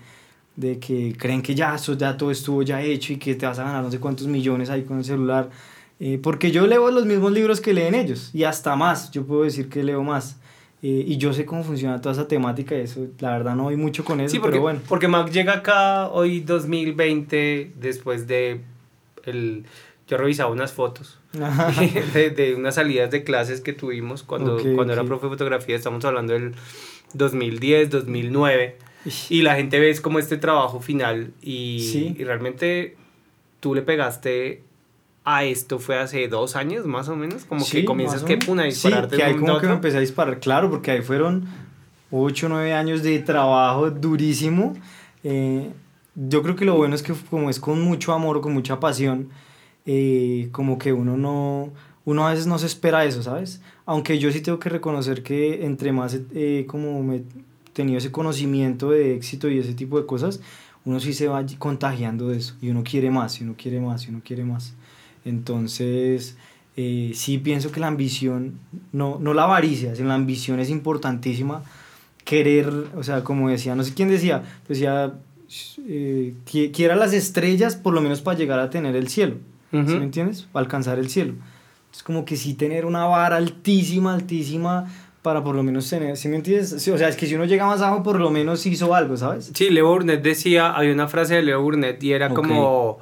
de 0.54 0.78
que 0.78 1.16
creen 1.18 1.42
que 1.42 1.56
ya, 1.56 1.74
eso, 1.74 1.94
ya 1.94 2.16
todo 2.16 2.30
estuvo 2.30 2.62
ya 2.62 2.80
hecho 2.80 3.12
y 3.12 3.16
que 3.16 3.34
te 3.34 3.44
vas 3.44 3.58
a 3.58 3.64
ganar 3.64 3.82
no 3.82 3.90
sé 3.90 3.98
cuántos 3.98 4.28
millones 4.28 4.70
ahí 4.70 4.82
con 4.84 4.98
el 4.98 5.04
celular. 5.04 5.50
Eh, 6.00 6.18
porque 6.22 6.50
yo 6.52 6.66
leo 6.66 6.90
los 6.90 7.06
mismos 7.06 7.32
libros 7.32 7.60
que 7.60 7.72
leen 7.74 7.94
ellos 7.94 8.30
y 8.32 8.44
hasta 8.44 8.76
más, 8.76 9.10
yo 9.10 9.24
puedo 9.26 9.42
decir 9.42 9.68
que 9.68 9.82
leo 9.82 10.02
más. 10.04 10.38
Eh, 10.80 11.02
y 11.08 11.16
yo 11.16 11.32
sé 11.32 11.44
cómo 11.44 11.64
funciona 11.64 12.00
toda 12.00 12.12
esa 12.12 12.28
temática 12.28 12.76
y 12.76 12.82
eso, 12.82 13.08
la 13.18 13.32
verdad 13.32 13.56
no 13.56 13.64
voy 13.64 13.74
mucho 13.76 14.04
con 14.04 14.20
eso, 14.20 14.30
Sí, 14.30 14.38
porque, 14.38 14.52
pero 14.52 14.62
bueno. 14.62 14.80
porque 14.88 15.08
Mac 15.08 15.28
llega 15.32 15.54
acá 15.54 16.06
hoy 16.08 16.38
2020 16.38 17.72
después 17.80 18.28
de 18.28 18.60
el 19.24 19.64
yo 20.06 20.16
revisaba 20.16 20.50
unas 20.52 20.72
fotos 20.72 21.18
de, 22.14 22.30
de 22.30 22.54
unas 22.54 22.76
salidas 22.76 23.10
de 23.10 23.24
clases 23.24 23.60
que 23.60 23.72
tuvimos 23.72 24.22
cuando, 24.22 24.54
Ok, 24.54 24.62
cuando 24.76 24.92
era 24.92 25.02
ok. 25.02 25.08
profe 25.08 25.26
de 25.26 25.30
fotografía, 25.30 25.74
estamos 25.76 26.04
hablando 26.04 26.32
del 26.32 26.54
2010, 27.14 27.90
2009 27.90 28.76
y 29.30 29.42
la 29.42 29.56
gente 29.56 29.78
ves 29.80 30.00
como 30.00 30.18
este 30.20 30.36
trabajo 30.36 30.80
final 30.80 31.32
y, 31.42 31.80
Sí. 31.92 32.14
y 32.18 32.24
realmente 32.24 32.96
tú 33.60 33.74
le 33.74 33.82
pegaste 33.82 34.62
a 35.30 35.44
esto 35.44 35.78
fue 35.78 35.98
hace 35.98 36.26
dos 36.26 36.56
años 36.56 36.86
más 36.86 37.10
o 37.10 37.16
menos, 37.16 37.44
como 37.44 37.62
Sí, 37.62 37.80
que 37.80 37.84
comienzas 37.84 38.22
que 38.22 38.38
puna 38.38 38.62
a 38.62 38.64
dispararte 38.64 39.16
Sí, 39.16 39.20
que 39.20 39.28
ahí 39.28 39.36
como 39.36 39.58
que 39.58 39.66
me 39.66 39.74
empecé 39.74 39.98
a 39.98 40.00
disparar, 40.00 40.40
claro, 40.40 40.70
porque 40.70 40.90
ahí 40.90 41.02
fueron 41.02 41.46
8 42.10 42.46
o 42.46 42.48
9 42.48 42.72
años 42.72 43.02
de 43.02 43.18
trabajo 43.18 43.90
durísimo. 43.90 44.72
Eh, 45.24 45.70
yo 46.14 46.42
creo 46.42 46.56
que 46.56 46.64
lo 46.64 46.76
bueno 46.76 46.94
es 46.94 47.02
que 47.02 47.12
como 47.28 47.50
es 47.50 47.60
con 47.60 47.82
mucho 47.82 48.14
amor, 48.14 48.40
con 48.40 48.54
mucha 48.54 48.80
pasión, 48.80 49.28
eh, 49.84 50.48
como 50.50 50.78
que 50.78 50.94
uno 50.94 51.18
no, 51.18 51.72
uno 52.06 52.26
a 52.26 52.30
veces 52.30 52.46
no 52.46 52.58
se 52.58 52.66
espera 52.66 53.04
eso, 53.04 53.22
¿sabes? 53.22 53.60
Aunque 53.84 54.18
yo 54.18 54.32
sí 54.32 54.40
tengo 54.40 54.58
que 54.58 54.70
reconocer 54.70 55.22
que 55.22 55.66
entre 55.66 55.92
más 55.92 56.18
eh, 56.34 56.64
como 56.66 57.02
me 57.02 57.16
he 57.16 57.22
tenido 57.74 57.98
ese 57.98 58.10
conocimiento 58.10 58.90
de 58.90 59.14
éxito 59.14 59.50
y 59.50 59.58
ese 59.58 59.74
tipo 59.74 60.00
de 60.00 60.06
cosas, 60.06 60.40
uno 60.86 61.00
sí 61.00 61.12
se 61.12 61.28
va 61.28 61.44
contagiando 61.58 62.28
de 62.28 62.38
eso 62.38 62.54
y 62.62 62.70
uno 62.70 62.82
quiere 62.82 63.10
más, 63.10 63.38
y 63.42 63.44
uno 63.44 63.54
quiere 63.58 63.78
más, 63.78 64.06
y 64.06 64.08
uno 64.08 64.22
quiere 64.24 64.44
más. 64.44 64.72
Entonces, 65.28 66.36
eh, 66.76 67.12
sí 67.14 67.38
pienso 67.38 67.70
que 67.72 67.80
la 67.80 67.86
ambición, 67.88 68.58
no, 68.92 69.18
no 69.20 69.34
la 69.34 69.44
avaricia, 69.44 69.94
sino 69.94 70.08
la 70.08 70.14
ambición 70.14 70.60
es 70.60 70.70
importantísima. 70.70 71.62
Querer, 72.24 72.68
o 72.96 73.02
sea, 73.02 73.24
como 73.24 73.48
decía, 73.48 73.74
no 73.74 73.82
sé 73.84 73.94
quién 73.94 74.08
decía, 74.10 74.42
decía, 74.68 75.14
eh, 75.86 76.34
qui- 76.50 76.70
quiera 76.72 76.94
las 76.94 77.12
estrellas 77.14 77.74
por 77.76 77.94
lo 77.94 78.00
menos 78.02 78.20
para 78.20 78.36
llegar 78.38 78.58
a 78.60 78.68
tener 78.70 78.94
el 78.96 79.08
cielo. 79.08 79.36
¿Sí 79.70 79.76
Ujú. 79.78 79.96
me 79.98 80.04
entiendes? 80.04 80.42
Para 80.52 80.64
alcanzar 80.64 80.98
el 80.98 81.08
cielo. 81.08 81.34
Es 81.92 82.02
como 82.02 82.24
que 82.24 82.36
sí 82.36 82.54
tener 82.54 82.84
una 82.84 83.04
vara 83.06 83.36
altísima, 83.36 84.14
altísima 84.14 84.86
para 85.22 85.42
por 85.42 85.54
lo 85.56 85.62
menos 85.62 85.88
tener, 85.90 86.16
¿sí 86.16 86.28
me 86.28 86.36
entiendes? 86.36 86.76
Sí, 86.82 86.90
o 86.90 86.96
sea, 86.98 87.08
es 87.08 87.16
que 87.16 87.26
si 87.26 87.34
uno 87.34 87.44
llega 87.44 87.66
más 87.66 87.80
abajo, 87.80 88.02
por 88.02 88.20
lo 88.20 88.30
menos 88.30 88.64
hizo 88.66 88.94
algo, 88.94 89.16
¿sabes? 89.16 89.50
Sí, 89.54 89.68
Leo 89.70 89.88
Burnett 89.88 90.22
decía, 90.22 90.70
había 90.70 90.92
una 90.92 91.08
frase 91.08 91.34
de 91.36 91.42
Leo 91.42 91.60
Burnett 91.62 92.02
y 92.02 92.12
era 92.12 92.28
Ok. 92.28 92.34
como, 92.34 92.98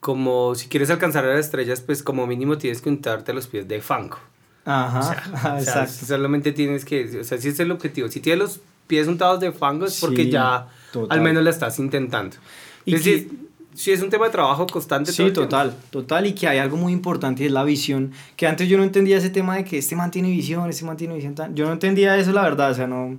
como 0.00 0.54
si 0.54 0.68
quieres 0.68 0.90
alcanzar 0.90 1.24
a 1.24 1.28
las 1.34 1.40
estrellas, 1.46 1.80
pues 1.80 2.02
como 2.02 2.26
mínimo 2.26 2.56
tienes 2.58 2.80
que 2.80 2.88
untarte 2.88 3.32
los 3.32 3.46
pies 3.46 3.66
de 3.66 3.80
fango. 3.80 4.18
Ajá, 4.64 4.98
O 5.00 5.02
sea, 5.02 5.22
o 5.34 5.40
sea, 5.40 5.58
exacto. 5.82 6.06
solamente 6.06 6.52
tienes 6.52 6.84
que, 6.84 7.20
o 7.20 7.24
sea, 7.24 7.38
si 7.38 7.48
es 7.48 7.58
el 7.60 7.70
objetivo. 7.72 8.08
Si 8.08 8.20
tienes 8.20 8.38
los 8.40 8.60
pies 8.86 9.08
untados 9.08 9.40
de 9.40 9.50
fango 9.52 9.86
es 9.86 9.98
porque 10.00 10.24
Sí, 10.24 10.30
ya 10.30 10.66
total. 10.92 11.18
al 11.18 11.24
menos 11.24 11.42
la 11.42 11.50
estás 11.50 11.78
intentando. 11.78 12.36
Y 12.84 12.92
Y 12.94 12.94
que- 12.98 13.02
si, 13.02 13.30
si 13.74 13.92
es 13.92 14.02
un 14.02 14.10
tema 14.10 14.26
de 14.26 14.32
trabajo 14.32 14.66
constante. 14.66 15.12
Sí, 15.12 15.30
total, 15.30 15.74
total, 15.90 16.26
y 16.26 16.32
que 16.32 16.48
hay 16.48 16.58
algo 16.58 16.76
muy 16.76 16.92
importante 16.92 17.42
y 17.42 17.46
es 17.46 17.52
la 17.52 17.64
visión, 17.64 18.12
que 18.36 18.46
antes 18.46 18.68
yo 18.68 18.76
no 18.76 18.84
entendía 18.84 19.16
ese 19.18 19.30
tema 19.30 19.56
de 19.56 19.64
que 19.64 19.78
este 19.78 19.94
man 19.96 20.10
tiene 20.10 20.30
visión, 20.30 20.68
este 20.68 20.84
man 20.84 20.96
tiene 20.96 21.14
visión, 21.14 21.34
tan- 21.34 21.54
yo 21.54 21.66
no 21.66 21.72
entendía 21.72 22.16
eso, 22.16 22.32
la 22.32 22.42
verdad, 22.42 22.70
o 22.70 22.74
sea, 22.74 22.86
no, 22.86 23.18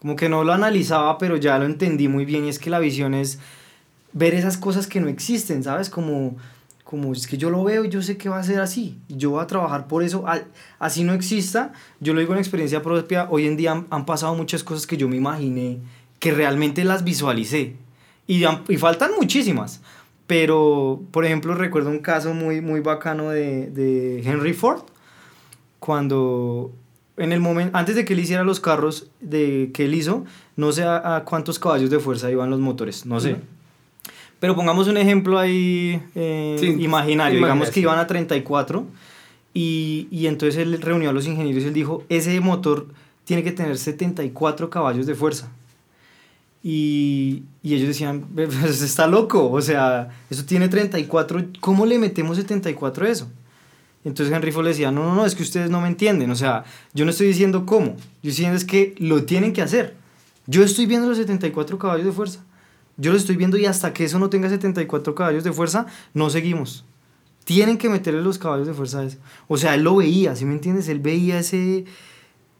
como 0.00 0.14
que 0.16 0.28
no 0.28 0.44
lo 0.44 0.52
analizaba, 0.52 1.16
pero 1.18 1.36
ya 1.36 1.58
lo 1.58 1.64
entendí 1.64 2.08
muy 2.08 2.24
bien 2.26 2.44
y 2.44 2.48
es 2.50 2.58
que 2.58 2.68
la 2.70 2.78
visión 2.78 3.14
es 3.14 3.38
ver 4.16 4.34
esas 4.34 4.56
cosas 4.56 4.86
que 4.86 4.98
no 4.98 5.08
existen, 5.08 5.62
¿sabes? 5.62 5.90
Como, 5.90 6.36
como 6.84 7.12
es 7.12 7.26
que 7.26 7.36
yo 7.36 7.50
lo 7.50 7.62
veo 7.62 7.84
y 7.84 7.90
yo 7.90 8.00
sé 8.00 8.16
que 8.16 8.30
va 8.30 8.38
a 8.38 8.42
ser 8.42 8.60
así, 8.60 8.98
yo 9.08 9.30
voy 9.30 9.42
a 9.42 9.46
trabajar 9.46 9.86
por 9.88 10.02
eso, 10.02 10.24
así 10.78 11.04
no 11.04 11.12
exista, 11.12 11.72
yo 12.00 12.14
lo 12.14 12.20
digo 12.20 12.32
en 12.32 12.38
experiencia 12.38 12.80
propia, 12.80 13.28
hoy 13.30 13.46
en 13.46 13.58
día 13.58 13.84
han, 13.90 14.06
pasado 14.06 14.34
muchas 14.34 14.64
cosas 14.64 14.86
que 14.86 14.96
yo 14.96 15.06
me 15.06 15.16
imaginé, 15.16 15.80
que 16.18 16.32
realmente 16.32 16.82
las 16.84 17.04
visualicé, 17.04 17.76
y, 18.26 18.44
y 18.46 18.76
faltan 18.78 19.10
muchísimas, 19.20 19.82
pero 20.26 21.02
por 21.10 21.26
ejemplo 21.26 21.54
recuerdo 21.54 21.90
un 21.90 21.98
caso 21.98 22.32
muy, 22.32 22.62
muy 22.62 22.80
bacano 22.80 23.28
de, 23.28 23.70
de 23.70 24.22
Henry 24.24 24.54
Ford, 24.54 24.80
cuando 25.78 26.72
en 27.18 27.32
el 27.32 27.40
momento, 27.40 27.76
antes 27.76 27.96
de 27.96 28.06
que 28.06 28.14
él 28.14 28.20
hiciera 28.20 28.44
los 28.44 28.60
carros 28.60 29.10
de, 29.20 29.70
que 29.74 29.84
él 29.84 29.94
hizo, 29.94 30.24
no 30.56 30.72
sé 30.72 30.84
a, 30.84 31.22
cuántos 31.26 31.58
caballos 31.58 31.90
de 31.90 31.98
fuerza 31.98 32.30
iban 32.30 32.48
los 32.48 32.60
motores, 32.60 33.04
no 33.04 33.20
sé. 33.20 33.36
Pero 34.40 34.54
pongamos 34.54 34.88
un 34.88 34.96
ejemplo 34.96 35.38
ahí 35.38 36.02
eh, 36.14 36.76
imaginario, 36.78 37.38
digamos 37.38 37.70
que 37.70 37.80
iban 37.80 37.98
a 37.98 38.06
34 38.06 38.86
y, 39.54 40.08
y 40.10 40.26
entonces 40.26 40.60
él 40.60 40.80
reunió 40.82 41.10
a 41.10 41.12
los 41.12 41.26
ingenieros 41.26 41.64
y 41.64 41.68
él 41.68 41.72
dijo, 41.72 42.04
ese 42.10 42.38
motor 42.40 42.88
tiene 43.24 43.42
que 43.42 43.52
tener 43.52 43.76
74 43.78 44.70
caballos 44.70 45.06
de 45.06 45.14
fuerza. 45.14 45.50
Y, 46.62 47.44
y, 47.62 47.74
ellos 47.74 47.88
decían, 47.88 48.26
pues 48.34 48.82
está 48.82 49.06
loco, 49.06 49.50
o 49.50 49.62
sea, 49.62 50.10
eso 50.30 50.44
tiene 50.44 50.68
34, 50.68 51.44
¿cómo 51.60 51.86
le 51.86 51.98
metemos 51.98 52.36
74 52.36 53.06
a 53.06 53.08
eso? 53.08 53.28
Entonces 54.04 54.34
Henry 54.34 54.52
Ford 54.52 54.64
le 54.64 54.70
decía, 54.70 54.90
no, 54.90 55.04
no, 55.04 55.14
no, 55.14 55.26
es 55.26 55.34
que 55.34 55.42
ustedes 55.42 55.68
no 55.68 55.80
me 55.80 55.88
entienden, 55.88 56.30
o 56.30 56.36
sea, 56.36 56.64
yo 56.94 57.04
no 57.04 57.10
estoy 57.10 57.26
diciendo 57.26 57.66
cómo, 57.66 57.96
yo 58.22 58.30
estoy 58.30 58.30
diciendo 58.30 58.56
es 58.56 58.64
que 58.64 58.94
lo 58.98 59.24
tienen 59.24 59.52
que 59.52 59.62
hacer. 59.62 59.94
Yo 60.46 60.62
estoy 60.62 60.86
viendo 60.86 61.08
los 61.08 61.18
74 61.18 61.76
caballos 61.76 62.06
de 62.06 62.12
fuerza, 62.12 62.44
yo 62.96 63.12
lo 63.12 63.16
estoy 63.16 63.36
viendo 63.36 63.56
y 63.56 63.66
hasta 63.66 63.92
que 63.92 64.04
eso 64.04 64.18
no 64.18 64.30
tenga 64.30 64.48
74 64.48 65.14
caballos 65.14 65.44
de 65.44 65.52
fuerza, 65.52 65.86
no 66.14 66.30
seguimos. 66.30 66.84
Tienen 67.44 67.78
que 67.78 67.88
meterle 67.88 68.22
los 68.22 68.38
caballos 68.38 68.66
de 68.66 68.74
fuerza 68.74 69.00
a 69.00 69.04
eso. 69.04 69.18
O 69.48 69.56
sea, 69.56 69.74
él 69.74 69.82
lo 69.82 69.96
veía, 69.96 70.34
¿sí 70.34 70.44
me 70.44 70.52
entiendes? 70.52 70.88
Él 70.88 70.98
veía 70.98 71.38
ese... 71.38 71.84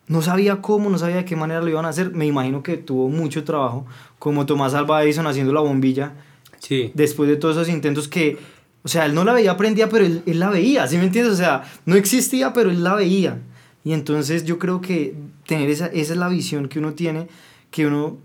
No 0.08 0.22
sabía 0.22 0.62
cómo, 0.62 0.88
no 0.88 0.98
sabía 0.98 1.16
de 1.16 1.24
qué 1.24 1.34
manera 1.34 1.60
lo 1.60 1.68
iban 1.68 1.84
a 1.84 1.88
hacer. 1.88 2.12
Me 2.12 2.26
imagino 2.26 2.62
que 2.62 2.76
tuvo 2.76 3.08
mucho 3.08 3.42
trabajo, 3.42 3.86
como 4.20 4.46
Tomás 4.46 4.74
Alva 4.74 5.02
Edison 5.02 5.26
haciendo 5.26 5.52
la 5.52 5.60
bombilla. 5.60 6.12
Sí. 6.60 6.92
Después 6.94 7.28
de 7.28 7.36
todos 7.36 7.56
esos 7.56 7.68
intentos 7.68 8.06
que 8.06 8.38
o 8.86 8.88
sea, 8.88 9.04
él 9.06 9.14
no 9.16 9.24
la 9.24 9.32
veía 9.32 9.50
aprendía, 9.50 9.88
pero 9.88 10.04
él, 10.06 10.22
él 10.26 10.38
la 10.38 10.48
veía, 10.48 10.86
¿sí 10.86 10.96
me 10.96 11.02
entiendes? 11.02 11.34
O 11.34 11.36
sea, 11.36 11.64
no 11.86 11.96
existía, 11.96 12.52
pero 12.52 12.70
él 12.70 12.84
la 12.84 12.94
veía. 12.94 13.40
Y 13.82 13.92
entonces 13.92 14.44
yo 14.44 14.60
creo 14.60 14.80
que 14.80 15.16
tener 15.44 15.68
esa, 15.70 15.86
esa 15.86 16.12
es 16.12 16.16
la 16.16 16.28
visión 16.28 16.68
que 16.68 16.78
uno 16.78 16.94
tiene, 16.94 17.26
que 17.72 17.88
uno 17.88 18.18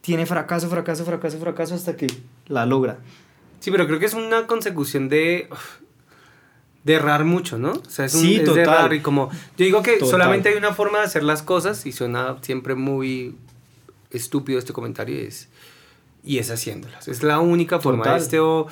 tiene 0.00 0.26
fracaso, 0.26 0.68
fracaso, 0.68 1.04
fracaso, 1.04 1.38
fracaso 1.38 1.74
hasta 1.74 1.96
que 1.96 2.06
la 2.46 2.66
logra. 2.66 2.98
Sí, 3.60 3.70
pero 3.70 3.86
creo 3.86 3.98
que 3.98 4.06
es 4.06 4.14
una 4.14 4.46
consecución 4.46 5.08
de, 5.08 5.48
de 6.84 6.94
errar 6.94 7.24
mucho, 7.24 7.58
¿no? 7.58 7.72
O 7.72 7.90
sea, 7.90 8.06
es, 8.06 8.14
un, 8.14 8.22
sí, 8.22 8.36
es 8.36 8.54
de 8.54 8.62
errar 8.62 8.92
y 8.94 9.00
como... 9.00 9.30
Yo 9.58 9.64
digo 9.64 9.82
que 9.82 10.00
solamente 10.00 10.48
hay 10.48 10.56
una 10.56 10.72
forma 10.72 10.98
de 10.98 11.04
hacer 11.04 11.22
las 11.22 11.42
cosas 11.42 11.84
y 11.84 11.92
suena 11.92 12.36
siempre 12.40 12.74
muy 12.74 13.36
estúpido 14.10 14.58
este 14.58 14.72
comentario 14.72 15.16
y 15.16 15.26
es, 15.26 15.48
y 16.24 16.38
es 16.38 16.50
haciéndolas. 16.50 17.06
Es 17.06 17.22
la 17.22 17.40
única 17.40 17.80
forma. 17.80 18.16
Este 18.16 18.40
o 18.40 18.66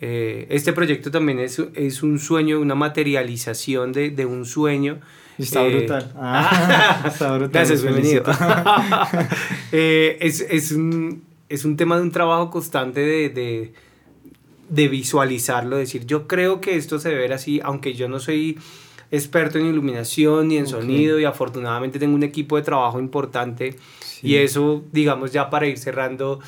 eh, 0.00 0.46
este 0.48 0.72
proyecto 0.72 1.10
también 1.10 1.38
es, 1.38 1.58
es, 1.74 2.02
un 2.02 2.18
sueño, 2.18 2.58
una 2.60 2.74
materialización 2.74 3.92
de, 3.92 4.10
de 4.10 4.24
un 4.24 4.46
sueño. 4.46 5.00
Está 5.42 5.66
eh, 5.66 5.76
brutal. 5.76 6.12
Ah, 6.16 7.04
está 7.06 7.32
brutal. 7.32 7.50
Gracias, 7.52 7.82
bienvenido. 7.82 8.24
Eh, 9.72 10.18
es, 10.20 10.40
es, 10.40 10.72
un, 10.72 11.22
es 11.48 11.64
un 11.64 11.76
tema 11.76 11.96
de 11.96 12.02
un 12.02 12.10
trabajo 12.10 12.50
constante 12.50 13.00
de, 13.00 13.28
de, 13.28 13.72
de, 14.68 14.88
visualizarlo, 14.88 15.76
decir, 15.76 16.06
yo 16.06 16.26
creo 16.26 16.60
que 16.60 16.76
esto 16.76 16.98
se 16.98 17.10
debe 17.10 17.20
ver 17.20 17.32
así, 17.34 17.60
aunque 17.62 17.94
yo 17.94 18.08
no 18.08 18.18
soy 18.18 18.58
experto 19.12 19.58
en 19.58 19.66
iluminación 19.66 20.48
ni 20.48 20.56
en 20.56 20.66
sonido 20.66 21.20
y 21.20 21.24
afortunadamente 21.24 22.00
tengo 22.00 22.16
un 22.16 22.24
equipo 22.24 22.56
de 22.56 22.62
trabajo 22.62 22.98
importante 22.98 23.76
y 24.22 24.36
eso, 24.36 24.82
digamos, 24.90 25.32
ya 25.32 25.50
para 25.50 25.68
ir 25.68 25.78
cerrando, 25.78 26.40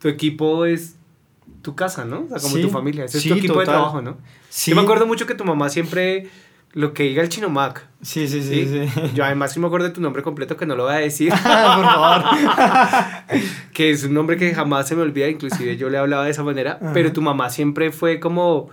tu 0.00 0.08
equipo 0.08 0.64
es 0.64 0.96
tu 1.62 1.76
casa, 1.76 2.04
¿no? 2.04 2.26
O 2.30 2.38
sea, 2.38 2.50
como 2.50 2.60
tu 2.60 2.70
familia. 2.70 3.04
Ese 3.04 3.18
es 3.18 3.24
tu 3.24 3.34
equipo 3.34 3.60
de 3.60 3.66
trabajo, 3.66 4.02
¿no? 4.02 4.18
Sí. 4.48 4.70
Yo 4.72 4.76
me 4.76 4.82
acuerdo 4.82 5.06
mucho 5.06 5.26
que 5.26 5.34
tu 5.34 5.44
mamá 5.44 5.68
siempre 5.70 6.28
lo 6.74 6.92
que 6.92 7.04
diga 7.04 7.22
el 7.22 7.28
chino 7.28 7.48
Mac. 7.48 7.86
Sí, 8.02 8.28
sí, 8.28 8.42
sí, 8.42 8.66
sí, 8.66 9.10
Yo 9.14 9.24
además 9.24 9.52
sí 9.52 9.60
me 9.60 9.68
acuerdo 9.68 9.86
de 9.86 9.92
tu 9.92 10.00
nombre 10.00 10.22
completo 10.22 10.56
que 10.56 10.66
no 10.66 10.74
lo 10.74 10.84
voy 10.84 10.94
a 10.94 10.98
decir. 10.98 11.30
Por 11.30 11.40
favor. 11.40 12.24
que 13.72 13.90
es 13.90 14.04
un 14.04 14.12
nombre 14.12 14.36
que 14.36 14.52
jamás 14.52 14.88
se 14.88 14.96
me 14.96 15.02
olvida, 15.02 15.28
inclusive 15.28 15.76
yo 15.76 15.88
le 15.88 15.98
hablaba 15.98 16.24
de 16.24 16.32
esa 16.32 16.42
manera, 16.42 16.78
pero 16.92 17.12
tu 17.12 17.22
mamá 17.22 17.48
siempre 17.48 17.92
fue 17.92 18.20
como 18.20 18.70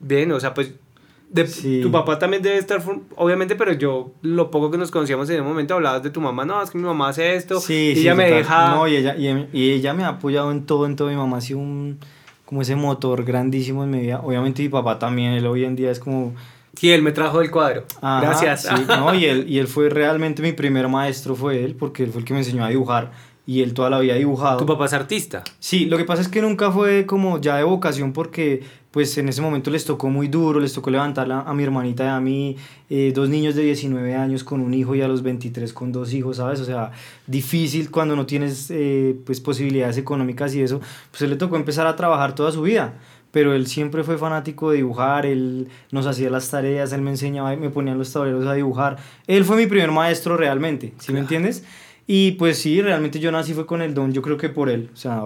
bien, 0.00 0.32
o 0.32 0.40
sea, 0.40 0.52
pues 0.52 0.74
tu 1.82 1.90
papá 1.90 2.18
también 2.18 2.42
debe 2.42 2.58
estar, 2.58 2.82
obviamente, 3.16 3.54
pero 3.54 3.72
yo, 3.72 4.12
lo 4.20 4.50
poco 4.50 4.70
que 4.70 4.76
nos 4.76 4.90
conocíamos 4.90 5.30
en 5.30 5.36
ese 5.36 5.42
momento, 5.42 5.74
hablabas 5.74 6.02
de 6.02 6.10
tu 6.10 6.20
mamá, 6.20 6.44
no, 6.44 6.60
es 6.60 6.70
que 6.70 6.78
mi 6.78 6.84
mamá 6.84 7.08
hace 7.08 7.36
esto, 7.36 7.62
y 7.68 8.00
ella 8.00 8.14
me 8.14 8.30
deja... 8.30 8.74
No, 8.74 8.86
y 8.86 8.96
ella, 8.96 9.16
y, 9.16 9.70
ella 9.70 9.94
me 9.94 10.04
ha 10.04 10.08
apoyado 10.08 10.50
en 10.50 10.66
todo, 10.66 10.86
en 10.86 10.96
todo, 10.96 11.08
mi 11.08 11.16
mamá 11.16 11.38
ha 11.38 11.40
sido 11.40 11.60
un, 11.60 11.98
como 12.44 12.62
ese 12.62 12.76
motor 12.76 13.24
grandísimo 13.24 13.84
en 13.84 13.90
mi 13.90 14.00
vida, 14.00 14.20
obviamente 14.22 14.62
mi 14.62 14.68
papá 14.68 14.98
también, 14.98 15.32
él 15.32 15.46
hoy 15.46 15.64
en 15.64 15.76
día 15.76 15.90
es 15.90 16.00
como... 16.00 16.34
Sí, 16.74 16.90
él 16.90 17.02
me 17.02 17.12
trajo 17.12 17.40
el 17.40 17.50
cuadro, 17.50 17.84
gracias. 18.00 18.62
Sí, 18.62 18.84
no, 18.88 19.14
y 19.14 19.26
él, 19.26 19.44
y 19.48 19.58
él 19.58 19.68
fue 19.68 19.90
realmente 19.90 20.42
mi 20.42 20.52
primer 20.52 20.88
maestro, 20.88 21.34
fue 21.34 21.62
él, 21.64 21.74
porque 21.74 22.02
él 22.02 22.10
fue 22.10 22.20
el 22.20 22.26
que 22.26 22.32
me 22.32 22.40
enseñó 22.40 22.64
a 22.64 22.68
dibujar, 22.68 23.12
y 23.46 23.60
él 23.60 23.74
toda 23.74 23.90
la 23.90 23.98
vida 23.98 24.14
dibujado. 24.14 24.58
¿Tu 24.58 24.66
papá 24.66 24.86
es 24.86 24.92
artista? 24.92 25.42
Sí, 25.58 25.86
lo 25.86 25.96
que 25.96 26.04
pasa 26.04 26.22
es 26.22 26.28
que 26.28 26.40
nunca 26.40 26.70
fue 26.70 27.06
como 27.06 27.40
ya 27.40 27.56
de 27.56 27.64
vocación 27.64 28.12
porque 28.12 28.62
pues 28.92 29.16
en 29.16 29.28
ese 29.28 29.40
momento 29.40 29.70
les 29.70 29.86
tocó 29.86 30.10
muy 30.10 30.28
duro, 30.28 30.60
les 30.60 30.74
tocó 30.74 30.90
levantar 30.90 31.30
a, 31.32 31.52
mi 31.54 31.62
hermanita 31.62 32.04
y 32.04 32.08
a 32.08 32.20
mí, 32.20 32.56
eh, 32.90 33.10
dos 33.14 33.28
niños 33.30 33.54
de 33.54 33.62
19 33.62 34.14
años 34.14 34.44
con 34.44 34.60
un 34.60 34.74
hijo 34.74 34.94
y 34.94 35.00
a 35.00 35.08
los 35.08 35.22
23 35.22 35.72
con 35.72 35.92
dos 35.92 36.12
hijos, 36.12 36.36
¿sabes? 36.36 36.60
O 36.60 36.64
sea, 36.66 36.92
difícil 37.26 37.90
cuando 37.90 38.14
no 38.14 38.26
tienes 38.26 38.70
eh, 38.70 39.16
pues 39.24 39.40
posibilidades 39.40 39.96
económicas 39.96 40.54
y 40.54 40.60
eso, 40.60 40.80
pues 41.10 41.22
él 41.22 41.30
le 41.30 41.36
tocó 41.36 41.56
empezar 41.56 41.86
a 41.86 41.96
trabajar 41.96 42.34
toda 42.34 42.52
su 42.52 42.60
vida, 42.60 42.94
pero 43.32 43.54
él 43.54 43.66
siempre 43.66 44.04
fue 44.04 44.18
fanático 44.18 44.70
de 44.70 44.76
dibujar, 44.76 45.26
él 45.26 45.68
nos 45.90 46.06
hacía 46.06 46.30
las 46.30 46.48
tareas, 46.48 46.92
él 46.92 47.00
me 47.00 47.10
enseñaba, 47.10 47.56
me 47.56 47.70
ponía 47.70 47.94
los 47.94 48.12
tableros 48.12 48.46
a 48.46 48.54
dibujar, 48.54 48.98
él 49.26 49.44
fue 49.44 49.56
mi 49.56 49.66
primer 49.66 49.90
maestro 49.90 50.36
realmente, 50.36 50.92
¿sí 50.98 51.12
me 51.12 51.18
entiendes? 51.18 51.64
Y 52.06 52.32
pues 52.32 52.58
sí, 52.58 52.80
realmente 52.80 53.18
yo 53.18 53.32
nací 53.32 53.54
fue 53.54 53.66
con 53.66 53.82
el 53.82 53.94
don, 53.94 54.12
yo 54.12 54.22
creo 54.22 54.36
que 54.36 54.50
por 54.50 54.68
él, 54.68 54.90
o 54.92 54.96
sea, 54.96 55.24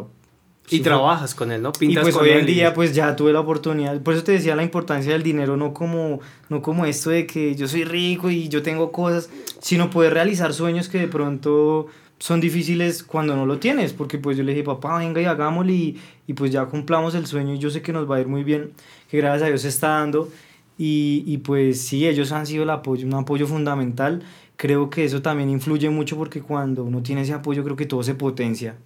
y 0.69 0.81
trabajas 0.81 1.35
con 1.35 1.53
él, 1.53 1.63
¿no? 1.63 1.73
Pintas 1.73 2.03
y 2.03 2.03
pues 2.03 2.17
hoy 2.17 2.31
en 2.31 2.47
día 2.47 2.75
pues 2.75 2.95
ya 2.95 3.15
tuve 3.15 3.33
la 3.33 3.41
oportunidad, 3.41 4.01
por 4.03 4.15
eso 4.15 4.25
te 4.25 4.33
decía 4.33 4.57
la 4.57 4.63
importancia 4.63 5.13
del 5.13 5.23
dinero, 5.23 5.57
no 5.57 5.73
como, 5.73 6.21
no 6.49 6.63
como 6.63 6.87
esto 6.87 7.11
de 7.11 7.27
que 7.27 7.55
yo 7.55 7.69
soy 7.69 7.85
rico 7.85 8.31
y 8.31 8.49
yo 8.49 8.63
tengo 8.63 8.93
cosas, 8.93 9.31
sino 9.61 9.91
poder 9.91 10.15
realizar 10.15 10.53
sueños 10.53 10.89
que 10.89 10.99
de 10.99 11.09
pronto 11.09 11.87
son 12.19 12.41
difíciles 12.41 13.03
cuando 13.03 13.37
no 13.37 13.47
lo 13.47 13.59
tienes, 13.59 13.93
porque 13.93 14.19
pues 14.19 14.37
yo 14.37 14.43
le 14.43 14.53
dije, 14.53 14.65
papá, 14.65 14.99
venga 14.99 15.21
y 15.21 15.27
hagámoslo 15.27 15.73
y, 15.73 15.99
y 16.27 16.33
pues 16.33 16.51
ya 16.51 16.65
cumplamos 16.67 17.15
el 17.15 17.27
sueño 17.27 17.55
y 17.55 17.59
yo 17.59 17.71
sé 17.71 17.83
que 17.83 17.93
nos 17.93 18.11
va 18.11 18.17
a 18.17 18.21
ir 18.21 18.27
muy 18.27 18.45
bien, 18.45 18.71
que 19.11 19.19
gracias 19.19 19.43
a 19.43 19.47
Dios 19.47 19.63
se 19.63 19.69
está 19.69 19.89
dando 19.89 20.31
y, 20.79 21.23
y 21.27 21.39
pues 21.39 21.81
sí, 21.81 22.07
ellos 22.07 22.33
han 22.33 22.47
sido 22.47 22.63
el 22.63 22.71
apoyo, 22.71 23.07
un 23.07 23.15
apoyo 23.15 23.47
fundamental, 23.47 24.23
creo 24.57 24.89
que 24.89 25.05
eso 25.05 25.21
también 25.21 25.51
influye 25.51 25.91
mucho 25.91 26.17
porque 26.17 26.41
cuando 26.41 26.85
uno 26.85 27.03
tiene 27.03 27.23
ese 27.23 27.35
apoyo 27.35 27.63
creo 27.63 27.77
que 27.77 27.87
todo 27.87 28.03
se 28.03 28.15
potencia 28.15 28.77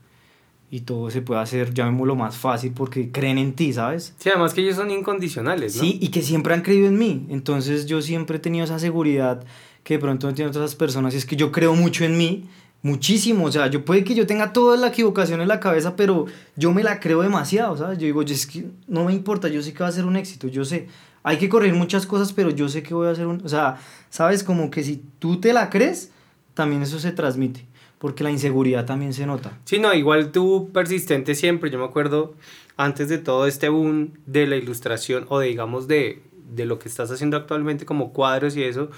y 0.72 0.80
todo 0.80 1.10
se 1.10 1.20
puede 1.20 1.40
hacer, 1.40 1.74
llamémoslo 1.74 2.14
más 2.14 2.36
fácil, 2.36 2.72
porque 2.72 3.10
creen 3.10 3.38
en 3.38 3.54
ti, 3.54 3.72
¿sabes? 3.72 4.14
Sí, 4.18 4.28
además 4.28 4.54
que 4.54 4.60
ellos 4.60 4.76
son 4.76 4.90
incondicionales, 4.90 5.74
¿no? 5.74 5.82
Sí, 5.82 5.98
y 6.00 6.08
que 6.08 6.22
siempre 6.22 6.54
han 6.54 6.62
creído 6.62 6.86
en 6.86 6.96
mí. 6.96 7.26
Entonces 7.28 7.86
yo 7.86 8.00
siempre 8.00 8.36
he 8.36 8.40
tenido 8.40 8.64
esa 8.64 8.78
seguridad 8.78 9.44
que 9.82 9.94
de 9.94 10.00
pronto 10.00 10.28
no 10.28 10.34
tienen 10.34 10.50
otras 10.50 10.76
personas, 10.76 11.14
y 11.14 11.16
es 11.16 11.26
que 11.26 11.34
yo 11.34 11.50
creo 11.50 11.74
mucho 11.74 12.04
en 12.04 12.16
mí, 12.16 12.44
muchísimo. 12.82 13.46
O 13.46 13.52
sea, 13.52 13.66
yo 13.68 13.84
puede 13.84 14.04
que 14.04 14.14
yo 14.14 14.26
tenga 14.26 14.52
toda 14.52 14.76
la 14.76 14.88
equivocación 14.88 15.40
en 15.40 15.48
la 15.48 15.60
cabeza, 15.60 15.96
pero 15.96 16.26
yo 16.56 16.72
me 16.72 16.82
la 16.82 17.00
creo 17.00 17.22
demasiado, 17.22 17.76
¿sabes? 17.76 17.98
Yo 17.98 18.06
digo, 18.06 18.22
es 18.22 18.46
que 18.46 18.66
no 18.86 19.04
me 19.04 19.12
importa, 19.12 19.48
yo 19.48 19.62
sé 19.62 19.72
que 19.72 19.82
va 19.82 19.88
a 19.88 19.92
ser 19.92 20.04
un 20.04 20.16
éxito, 20.16 20.48
yo 20.48 20.64
sé. 20.64 20.88
Hay 21.22 21.36
que 21.36 21.48
corregir 21.48 21.76
muchas 21.76 22.06
cosas, 22.06 22.32
pero 22.32 22.50
yo 22.50 22.68
sé 22.68 22.82
que 22.82 22.94
voy 22.94 23.08
a 23.08 23.10
hacer 23.10 23.26
un... 23.26 23.42
O 23.44 23.48
sea, 23.48 23.78
¿sabes? 24.08 24.42
Como 24.42 24.70
que 24.70 24.82
si 24.82 25.02
tú 25.18 25.38
te 25.38 25.52
la 25.52 25.68
crees, 25.68 26.10
también 26.54 26.82
eso 26.82 26.98
se 26.98 27.12
transmite 27.12 27.66
porque 28.00 28.24
la 28.24 28.30
inseguridad 28.30 28.86
también 28.86 29.12
se 29.12 29.26
nota. 29.26 29.58
Sí, 29.66 29.78
no, 29.78 29.92
igual 29.92 30.32
tú 30.32 30.70
persistente 30.72 31.34
siempre, 31.34 31.70
yo 31.70 31.78
me 31.78 31.84
acuerdo 31.84 32.34
antes 32.78 33.10
de 33.10 33.18
todo 33.18 33.46
este 33.46 33.68
boom 33.68 34.14
de 34.24 34.46
la 34.46 34.56
ilustración 34.56 35.26
o 35.28 35.38
de 35.38 35.48
digamos 35.48 35.86
de, 35.86 36.22
de 36.50 36.64
lo 36.64 36.78
que 36.78 36.88
estás 36.88 37.10
haciendo 37.10 37.36
actualmente 37.36 37.84
como 37.84 38.14
cuadros 38.14 38.56
y 38.56 38.62
eso, 38.62 38.90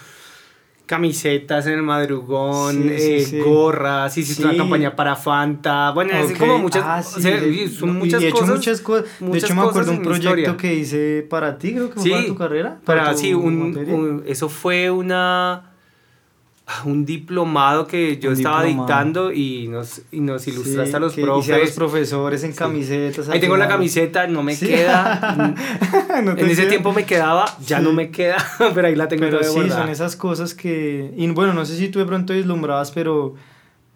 camisetas 0.87 1.66
en 1.66 1.74
el 1.74 1.83
madrugón, 1.83 2.87
eh, 2.91 3.43
gorras, 3.45 4.16
hiciste 4.18 4.45
una 4.45 4.57
campaña 4.57 4.95
para 4.95 5.16
Fanta, 5.16 5.91
bueno, 5.93 6.12
es 6.12 6.37
como 6.39 6.59
muchas, 6.59 6.83
ah, 6.85 7.01
o 7.01 7.20
sea, 7.20 7.41
son 7.70 7.99
muchas, 7.99 8.24
cosas, 8.24 8.49
muchas 8.51 8.80
cosas. 8.80 9.07
de 9.20 9.39
hecho, 9.39 9.55
me 9.55 9.62
acuerdo 9.62 9.93
un 9.93 10.03
proyecto 10.03 10.57
que 10.57 10.74
hice 10.74 11.26
para 11.28 11.59
ti, 11.59 11.72
creo 11.72 11.91
que 11.91 12.01
fue 12.01 12.11
para 12.11 12.26
tu 12.26 12.37
carrera. 12.37 12.78
Para, 12.85 13.16
sí, 13.16 13.33
un, 13.33 14.22
eso 14.26 14.49
fue 14.49 14.91
una 14.91 15.72
un 16.85 17.05
diplomado 17.05 17.87
que 17.87 18.19
yo 18.19 18.33
estaba 18.33 18.65
dictando 18.65 19.33
y 19.33 19.69
nos, 19.69 20.03
y 20.13 20.21
nos 20.21 20.47
ilustraste 20.47 20.97
a 20.97 21.01
los 21.01 21.15
profes. 21.15 21.61
los 21.61 21.71
profesores 21.73 22.45
en 22.45 22.53
camisetas. 22.53 23.29
Ahí 23.29 23.41
tengo 23.41 23.57
la 23.57 23.69
camiseta, 23.69 24.27
no 24.27 24.43
me 24.43 24.57
queda. 24.57 25.55
en 26.17 26.51
ese 26.51 26.67
tiempo 26.67 26.93
me 26.93 27.05
quedaba, 27.05 27.45
ya 27.67 27.81
no 27.81 27.93
me 27.93 28.11
queda, 28.11 28.37
pero 28.75 28.87
ahí 28.87 28.95
la 28.95 29.09
tengo. 29.09 29.23
Pero 29.23 29.43
sí, 29.43 29.69
son 29.71 29.89
esas 29.89 30.17
cosas 30.17 30.55
que... 30.55 31.13
Y 31.17 31.27
bueno, 31.29 31.53
no 31.53 31.65
sé 31.65 31.77
si 31.77 31.89
tú 31.89 31.99
de 31.99 32.07
pronto 32.07 32.33
deslumbrabas, 32.33 32.91
pero 32.93 33.35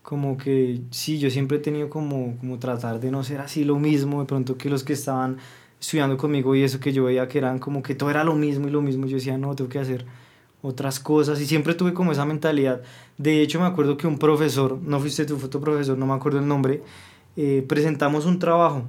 como 0.02 0.36
que 0.36 0.80
sí, 0.90 1.18
yo 1.18 1.30
siempre 1.30 1.58
he 1.58 1.60
tenido 1.60 1.88
como, 1.88 2.36
como 2.38 2.58
tratar 2.58 3.00
de 3.00 3.10
no 3.10 3.24
ser 3.24 3.40
así 3.40 3.64
lo 3.64 3.78
mismo, 3.78 4.20
de 4.20 4.26
pronto 4.26 4.56
que 4.56 4.70
los 4.70 4.84
que 4.84 4.92
estaban 4.92 5.38
estudiando 5.80 6.16
conmigo 6.16 6.54
y 6.54 6.62
eso 6.62 6.80
que 6.80 6.92
yo 6.92 7.04
veía 7.04 7.28
que 7.28 7.38
eran 7.38 7.58
como 7.58 7.82
que 7.82 7.94
todo 7.94 8.10
era 8.10 8.24
lo 8.24 8.34
mismo 8.34 8.68
y 8.68 8.70
lo 8.70 8.82
mismo, 8.82 9.06
yo 9.06 9.16
decía, 9.16 9.36
no, 9.36 9.54
tengo 9.54 9.68
que 9.68 9.78
hacer 9.78 10.06
otras 10.62 11.00
cosas 11.00 11.40
y 11.40 11.46
siempre 11.46 11.74
tuve 11.74 11.94
como 11.94 12.12
esa 12.12 12.24
mentalidad. 12.24 12.82
De 13.18 13.42
hecho, 13.42 13.60
me 13.60 13.66
acuerdo 13.66 13.96
que 13.96 14.06
un 14.06 14.18
profesor, 14.18 14.78
no 14.82 15.00
fuiste 15.00 15.24
tu 15.24 15.36
fotoprofesor, 15.38 15.96
no 15.96 16.06
me 16.06 16.14
acuerdo 16.14 16.38
el 16.38 16.48
nombre, 16.48 16.82
eh, 17.36 17.64
presentamos 17.66 18.26
un 18.26 18.38
trabajo 18.38 18.84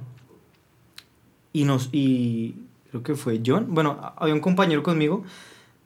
y 1.52 1.64
nos, 1.64 1.88
y 1.92 2.54
creo 2.90 3.02
que 3.02 3.14
fue 3.14 3.40
John, 3.44 3.66
bueno, 3.68 3.98
había 4.16 4.34
un 4.34 4.40
compañero 4.40 4.82
conmigo 4.82 5.24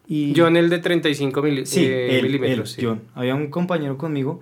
y... 0.07 0.35
John 0.37 0.57
el 0.57 0.71
de 0.71 0.79
35 0.79 1.43
sí, 1.65 1.85
eh, 1.85 2.21
milímetros. 2.23 2.73
sí, 2.73 2.85
John, 2.85 3.03
había 3.15 3.35
un 3.35 3.49
compañero 3.49 3.97
conmigo 3.97 4.41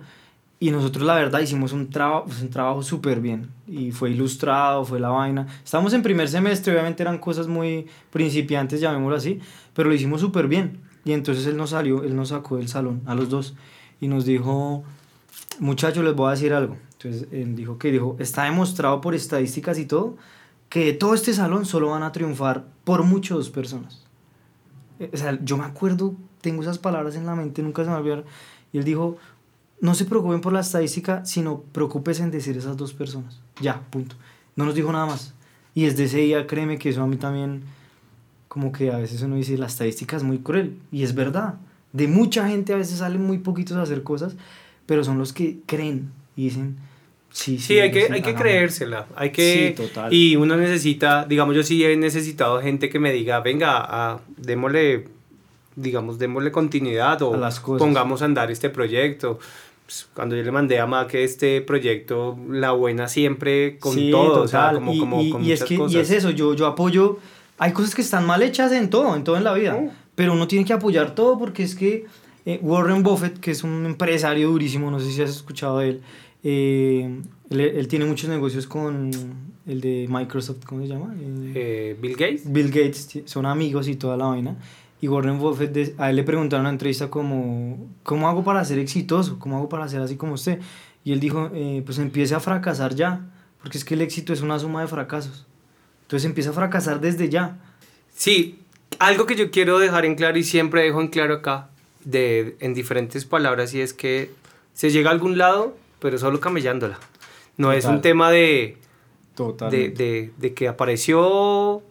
y 0.59 0.69
nosotros 0.69 1.05
la 1.05 1.15
verdad 1.15 1.39
hicimos 1.39 1.73
un, 1.73 1.89
trabajo 1.89 2.27
un 2.39 2.49
trabajo 2.51 2.83
súper 2.83 3.19
bien 3.19 3.49
y 3.67 3.91
fue 3.91 4.11
ilustrado, 4.11 4.85
fue 4.85 4.99
la 4.99 5.09
vaina. 5.09 5.47
Estábamos 5.63 5.91
en 5.93 6.03
primer 6.03 6.29
semestre, 6.29 6.71
obviamente 6.73 7.01
eran 7.01 7.17
cosas 7.17 7.47
muy 7.47 7.87
principiantes, 8.11 8.79
llamémoslo 8.79 9.17
así, 9.17 9.39
pero 9.73 9.89
lo 9.89 9.95
hicimos 9.95 10.21
súper 10.21 10.47
bien. 10.47 10.77
Y 11.03 11.13
entonces 11.13 11.45
él 11.47 11.57
nos 11.57 11.71
salió, 11.71 12.03
él 12.03 12.15
nos 12.15 12.29
sacó 12.29 12.57
del 12.57 12.67
salón 12.67 13.01
a 13.05 13.15
los 13.15 13.29
dos 13.29 13.55
y 13.99 14.07
nos 14.07 14.25
dijo, 14.25 14.83
muchachos, 15.59 16.03
les 16.03 16.15
voy 16.15 16.27
a 16.27 16.31
decir 16.31 16.53
algo. 16.53 16.77
Entonces 16.93 17.27
él 17.31 17.55
dijo 17.55 17.77
que 17.77 17.91
dijo, 17.91 18.15
está 18.19 18.43
demostrado 18.43 19.01
por 19.01 19.15
estadísticas 19.15 19.79
y 19.79 19.85
todo 19.85 20.17
que 20.71 20.93
todo 20.93 21.13
este 21.15 21.33
salón 21.33 21.65
solo 21.65 21.89
van 21.89 22.01
a 22.01 22.13
triunfar 22.13 22.65
por 22.85 23.03
mucho 23.03 23.35
dos 23.35 23.49
personas. 23.49 24.05
Eh, 24.99 25.11
o 25.13 25.17
sea, 25.17 25.37
yo 25.43 25.57
me 25.57 25.65
acuerdo, 25.65 26.15
tengo 26.39 26.61
esas 26.61 26.77
palabras 26.77 27.17
en 27.17 27.25
la 27.25 27.35
mente, 27.35 27.61
nunca 27.61 27.83
se 27.83 27.89
me 27.89 27.97
olvidaron. 27.97 28.23
Y 28.71 28.77
él 28.77 28.85
dijo, 28.85 29.17
no 29.81 29.95
se 29.95 30.05
preocupen 30.05 30.39
por 30.39 30.53
la 30.53 30.61
estadística, 30.61 31.25
sino 31.25 31.59
preocúpense 31.73 32.23
en 32.23 32.31
decir 32.31 32.55
esas 32.55 32.77
dos 32.77 32.93
personas. 32.93 33.41
Ya, 33.59 33.81
punto. 33.89 34.15
No 34.55 34.63
nos 34.63 34.73
dijo 34.73 34.89
nada 34.93 35.07
más. 35.07 35.33
Y 35.75 35.83
desde 35.83 36.05
ese 36.05 36.19
día, 36.19 36.47
créeme 36.47 36.77
que 36.77 36.87
eso 36.87 37.03
a 37.03 37.07
mí 37.07 37.17
también 37.17 37.63
como 38.51 38.73
que 38.73 38.91
a 38.91 38.97
veces 38.97 39.21
uno 39.21 39.37
dice, 39.37 39.57
la 39.57 39.67
estadística 39.67 40.17
es 40.17 40.23
muy 40.23 40.39
cruel, 40.39 40.75
y 40.91 41.03
es 41.03 41.15
verdad. 41.15 41.53
De 41.93 42.09
mucha 42.09 42.49
gente 42.49 42.73
a 42.73 42.75
veces 42.75 42.97
salen 42.97 43.25
muy 43.25 43.37
poquitos 43.37 43.77
a 43.77 43.83
hacer 43.83 44.03
cosas, 44.03 44.35
pero 44.85 45.05
son 45.05 45.17
los 45.17 45.31
que 45.31 45.59
creen 45.65 46.11
y 46.35 46.43
dicen, 46.49 46.75
sí, 47.29 47.57
sí. 47.57 47.67
Sí, 47.67 47.79
hay 47.79 47.91
que, 47.91 48.11
hay 48.11 48.21
que 48.21 48.35
creérsela, 48.35 49.07
hay 49.15 49.29
que... 49.29 49.73
Sí, 49.77 49.83
total. 49.87 50.13
Y 50.13 50.35
uno 50.35 50.57
necesita, 50.57 51.23
digamos, 51.23 51.55
yo 51.55 51.63
sí 51.63 51.81
he 51.85 51.95
necesitado 51.95 52.61
gente 52.61 52.89
que 52.89 52.99
me 52.99 53.13
diga, 53.13 53.39
venga, 53.39 53.85
a, 53.87 54.19
démosle, 54.35 55.07
digamos, 55.77 56.19
démosle 56.19 56.51
continuidad 56.51 57.21
o 57.21 57.31
pongamos 57.77 58.21
a 58.21 58.25
andar 58.25 58.51
este 58.51 58.69
proyecto 58.69 59.39
pues, 59.85 60.09
cuando 60.13 60.35
yo 60.35 60.43
le 60.43 60.51
mandé 60.51 60.77
a 60.77 60.85
Mac 60.85 61.13
este 61.13 61.61
proyecto, 61.61 62.37
la 62.49 62.71
buena 62.71 63.07
siempre 63.07 63.77
con 63.79 63.95
todo, 64.11 64.41
o 64.41 64.47
sea, 64.49 64.73
como, 64.73 64.97
como, 64.97 65.21
y, 65.39 65.53
es 65.53 65.63
que, 65.63 65.75
y 65.87 65.95
es 65.95 66.11
eso, 66.11 66.31
yo, 66.31 66.53
yo 66.53 66.67
apoyo 66.67 67.17
hay 67.61 67.73
cosas 67.73 67.93
que 67.93 68.01
están 68.01 68.25
mal 68.25 68.41
hechas 68.41 68.71
en 68.71 68.89
todo, 68.89 69.15
en 69.15 69.23
todo 69.23 69.37
en 69.37 69.43
la 69.43 69.53
vida, 69.53 69.79
pero 70.15 70.33
uno 70.33 70.47
tiene 70.47 70.65
que 70.65 70.73
apoyar 70.73 71.13
todo 71.13 71.37
porque 71.37 71.61
es 71.61 71.75
que 71.75 72.07
eh, 72.43 72.59
Warren 72.63 73.03
Buffett, 73.03 73.39
que 73.39 73.51
es 73.51 73.63
un 73.63 73.85
empresario 73.85 74.49
durísimo, 74.49 74.89
no 74.89 74.99
sé 74.99 75.11
si 75.11 75.21
has 75.21 75.29
escuchado 75.29 75.77
de 75.77 75.89
él, 75.89 76.01
eh, 76.43 77.21
él, 77.51 77.87
tiene 77.87 78.05
muchos 78.05 78.31
negocios 78.31 78.65
con 78.65 79.11
el 79.67 79.79
de 79.79 80.07
Microsoft, 80.09 80.65
¿cómo 80.65 80.81
se 80.81 80.87
llama? 80.87 81.13
Eh, 81.53 81.95
Bill 82.01 82.13
Gates. 82.13 82.51
Bill 82.51 82.71
Gates, 82.71 83.19
son 83.25 83.45
amigos 83.45 83.87
y 83.87 83.95
toda 83.95 84.17
la 84.17 84.25
vaina. 84.25 84.55
Y 84.99 85.07
Warren 85.07 85.37
Buffett, 85.37 85.93
a 85.99 86.09
él 86.09 86.15
le 86.15 86.23
preguntaron 86.23 86.61
en 86.65 86.69
una 86.69 86.73
entrevista 86.73 87.11
como, 87.11 87.77
¿cómo 88.01 88.27
hago 88.27 88.43
para 88.43 88.65
ser 88.65 88.79
exitoso? 88.79 89.37
¿Cómo 89.37 89.57
hago 89.57 89.69
para 89.69 89.87
ser 89.87 90.01
así 90.01 90.15
como 90.15 90.33
usted? 90.33 90.59
Y 91.03 91.11
él 91.11 91.19
dijo, 91.19 91.51
pues 91.85 91.99
empiece 91.99 92.33
a 92.33 92.39
fracasar 92.39 92.95
ya, 92.95 93.29
porque 93.61 93.77
es 93.77 93.85
que 93.85 93.93
el 93.93 94.01
éxito 94.01 94.33
es 94.33 94.41
una 94.41 94.57
suma 94.57 94.81
de 94.81 94.87
fracasos. 94.87 95.45
Entonces 96.11 96.25
empieza 96.25 96.49
a 96.49 96.53
fracasar 96.53 96.99
desde 96.99 97.29
ya. 97.29 97.55
Sí, 98.13 98.59
algo 98.99 99.25
que 99.25 99.35
yo 99.35 99.49
quiero 99.49 99.79
dejar 99.79 100.03
en 100.03 100.15
claro 100.15 100.37
y 100.37 100.43
siempre 100.43 100.83
dejo 100.83 100.99
en 100.99 101.07
claro 101.07 101.35
acá, 101.35 101.69
de, 102.03 102.57
en 102.59 102.73
diferentes 102.73 103.23
palabras, 103.23 103.73
y 103.73 103.79
es 103.79 103.93
que 103.93 104.29
se 104.73 104.89
llega 104.89 105.09
a 105.09 105.13
algún 105.13 105.37
lado, 105.37 105.73
pero 105.99 106.17
solo 106.17 106.41
camellándola. 106.41 106.99
No 107.55 107.71
es 107.71 107.85
un 107.85 108.01
tema 108.01 108.29
de, 108.29 108.75
de, 109.69 109.89
de, 109.89 110.31
de, 110.37 110.53
que 110.53 110.67
apareció, 110.67 111.81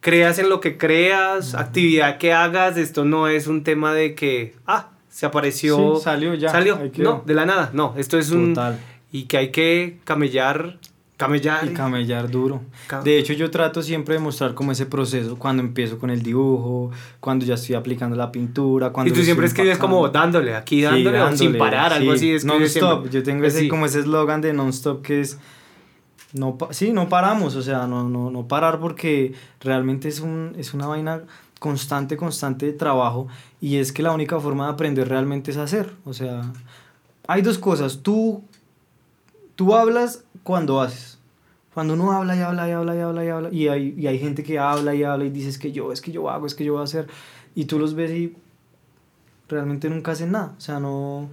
creas 0.00 0.38
en 0.38 0.50
lo 0.50 0.60
que 0.60 0.76
creas, 0.76 1.54
actividad 1.54 2.18
que 2.18 2.34
hagas, 2.34 2.76
esto 2.76 3.06
no 3.06 3.28
es 3.28 3.46
un 3.46 3.64
tema 3.64 3.94
de 3.94 4.14
que, 4.14 4.54
ah, 4.66 4.90
se 5.08 5.24
apareció. 5.24 5.96
salió 5.96 6.34
ya. 6.34 6.50
Salió, 6.50 6.78
no, 6.98 7.22
de 7.24 7.32
la 7.32 7.46
nada, 7.46 7.70
no, 7.72 7.94
esto 7.96 8.18
es 8.18 8.32
un... 8.32 8.54
Y 9.10 9.24
que 9.24 9.38
hay 9.38 9.50
que 9.50 9.96
camellar 10.04 10.78
Camellar. 11.16 11.64
Y 11.64 11.72
camellar 11.72 12.28
duro. 12.28 12.62
De 13.04 13.18
hecho, 13.18 13.32
yo 13.34 13.48
trato 13.50 13.82
siempre 13.82 14.14
de 14.14 14.20
mostrar 14.20 14.54
como 14.54 14.72
ese 14.72 14.86
proceso, 14.86 15.38
cuando 15.38 15.62
empiezo 15.62 15.98
con 15.98 16.10
el 16.10 16.22
dibujo, 16.22 16.90
cuando 17.20 17.44
ya 17.44 17.54
estoy 17.54 17.76
aplicando 17.76 18.16
la 18.16 18.32
pintura. 18.32 18.90
Cuando 18.90 19.12
y 19.12 19.16
tú 19.16 19.22
siempre 19.22 19.46
escribes 19.46 19.78
como 19.78 20.08
dándole, 20.08 20.56
aquí 20.56 20.82
dándole, 20.82 21.36
sin 21.36 21.56
parar, 21.56 21.92
algo 21.92 22.12
así. 22.12 22.36
Non-stop. 22.44 23.08
Yo 23.10 23.22
tengo 23.22 23.44
ese, 23.44 23.68
como 23.68 23.86
ese 23.86 24.00
eslogan 24.00 24.40
de 24.40 24.52
non-stop 24.52 25.02
que 25.02 25.20
es. 25.20 25.38
No, 26.32 26.58
sí, 26.70 26.92
no 26.92 27.08
paramos, 27.08 27.54
o 27.54 27.62
sea, 27.62 27.86
no, 27.86 28.08
no, 28.08 28.28
no 28.28 28.48
parar 28.48 28.80
porque 28.80 29.34
realmente 29.60 30.08
es, 30.08 30.18
un, 30.18 30.52
es 30.58 30.74
una 30.74 30.88
vaina 30.88 31.22
constante, 31.60 32.16
constante 32.16 32.66
de 32.66 32.72
trabajo 32.72 33.28
y 33.60 33.76
es 33.76 33.92
que 33.92 34.02
la 34.02 34.10
única 34.10 34.40
forma 34.40 34.66
de 34.66 34.72
aprender 34.72 35.08
realmente 35.08 35.52
es 35.52 35.56
hacer. 35.56 35.92
O 36.04 36.12
sea, 36.12 36.42
hay 37.26 37.40
dos 37.40 37.58
cosas. 37.58 38.00
Tú, 38.02 38.42
tú 39.56 39.74
hablas 39.74 40.24
cuando 40.42 40.80
haces. 40.80 41.18
Cuando 41.72 41.94
uno 41.94 42.12
habla 42.12 42.36
y 42.36 42.40
habla 42.40 42.68
y 42.68 42.72
habla 42.72 42.94
y 42.94 43.00
habla 43.00 43.24
y 43.24 43.28
habla, 43.28 43.48
y 43.50 43.68
hay, 43.68 43.94
y 43.98 44.06
hay 44.06 44.18
gente 44.18 44.44
que 44.44 44.58
habla 44.60 44.94
y 44.94 45.02
habla 45.02 45.24
y 45.24 45.30
dices 45.30 45.58
que 45.58 45.72
yo, 45.72 45.90
es 45.90 46.00
que 46.00 46.12
yo 46.12 46.30
hago, 46.30 46.46
es 46.46 46.54
que 46.54 46.64
yo 46.64 46.74
voy 46.74 46.82
a 46.82 46.84
hacer, 46.84 47.08
y 47.56 47.64
tú 47.64 47.80
los 47.80 47.94
ves 47.94 48.12
y 48.12 48.36
realmente 49.48 49.90
nunca 49.90 50.12
hacen 50.12 50.32
nada. 50.32 50.54
O 50.56 50.60
sea, 50.60 50.78
no. 50.78 51.28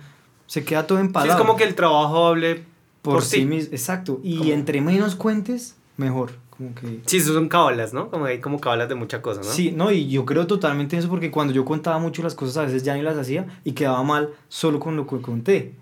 Se 0.48 0.66
queda 0.66 0.88
todo 0.88 1.00
en 1.00 1.12
palabras. 1.12 1.38
es 1.38 1.42
como 1.42 1.56
que 1.56 1.64
el 1.64 1.76
trabajo 1.76 2.28
hable 2.28 2.66
por, 3.02 3.22
sí. 3.22 3.46
mismo. 3.46 3.72
Exacto. 3.72 4.20
Y 4.24 4.52
entre 4.52 4.82
menos 4.82 5.16
cuentes, 5.16 5.78
mejor. 5.98 6.32
Como 6.50 6.76
que... 6.76 7.02
Sí, 7.06 7.18
eso 7.18 7.34
son 7.34 7.48
cabalas, 7.48 7.94
¿no? 7.94 8.10
Como 8.10 8.26
hay 8.26 8.40
como 8.42 8.60
cabalas 8.60 8.90
de 8.90 8.96
muchas 8.96 9.22
cosas, 9.22 9.46
¿no? 9.46 9.52
Sí, 9.52 9.72
no, 9.72 9.92
y 9.92 10.10
yo 10.10 10.26
creo 10.26 10.48
totalmente 10.48 10.98
eso 10.98 11.08
porque 11.08 11.32
cuando 11.32 11.54
yo 11.54 11.64
contaba 11.66 12.00
mucho 12.00 12.22
las 12.22 12.36
cosas 12.36 12.58
a 12.58 12.66
veces 12.66 12.84
ya 12.84 12.96
ni 12.96 13.02
las 13.02 13.18
hacía 13.18 13.48
y 13.64 13.72
quedaba 13.72 14.04
mal 14.04 14.32
solo 14.50 14.80
con 14.80 14.96
lo 14.96 15.08
que 15.08 15.22
conté. 15.22 15.74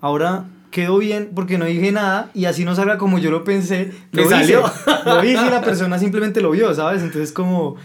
Ahora 0.00 0.46
quedó 0.72 0.98
bien 0.98 1.30
porque 1.34 1.58
no 1.58 1.66
dije 1.66 1.92
nada 1.92 2.30
y 2.34 2.46
así 2.46 2.64
no 2.64 2.74
salga 2.74 2.98
como 2.98 3.18
yo 3.20 3.30
lo 3.30 3.44
pensé. 3.44 3.92
Lo 4.10 4.28
salió. 4.28 4.64
Lo 5.06 5.22
hice 5.22 5.46
y 5.46 5.50
la 5.50 5.60
persona 5.60 5.98
simplemente 5.98 6.40
lo 6.40 6.50
vio, 6.50 6.74
¿sabes? 6.74 7.02
Entonces 7.02 7.30
como 7.30 7.76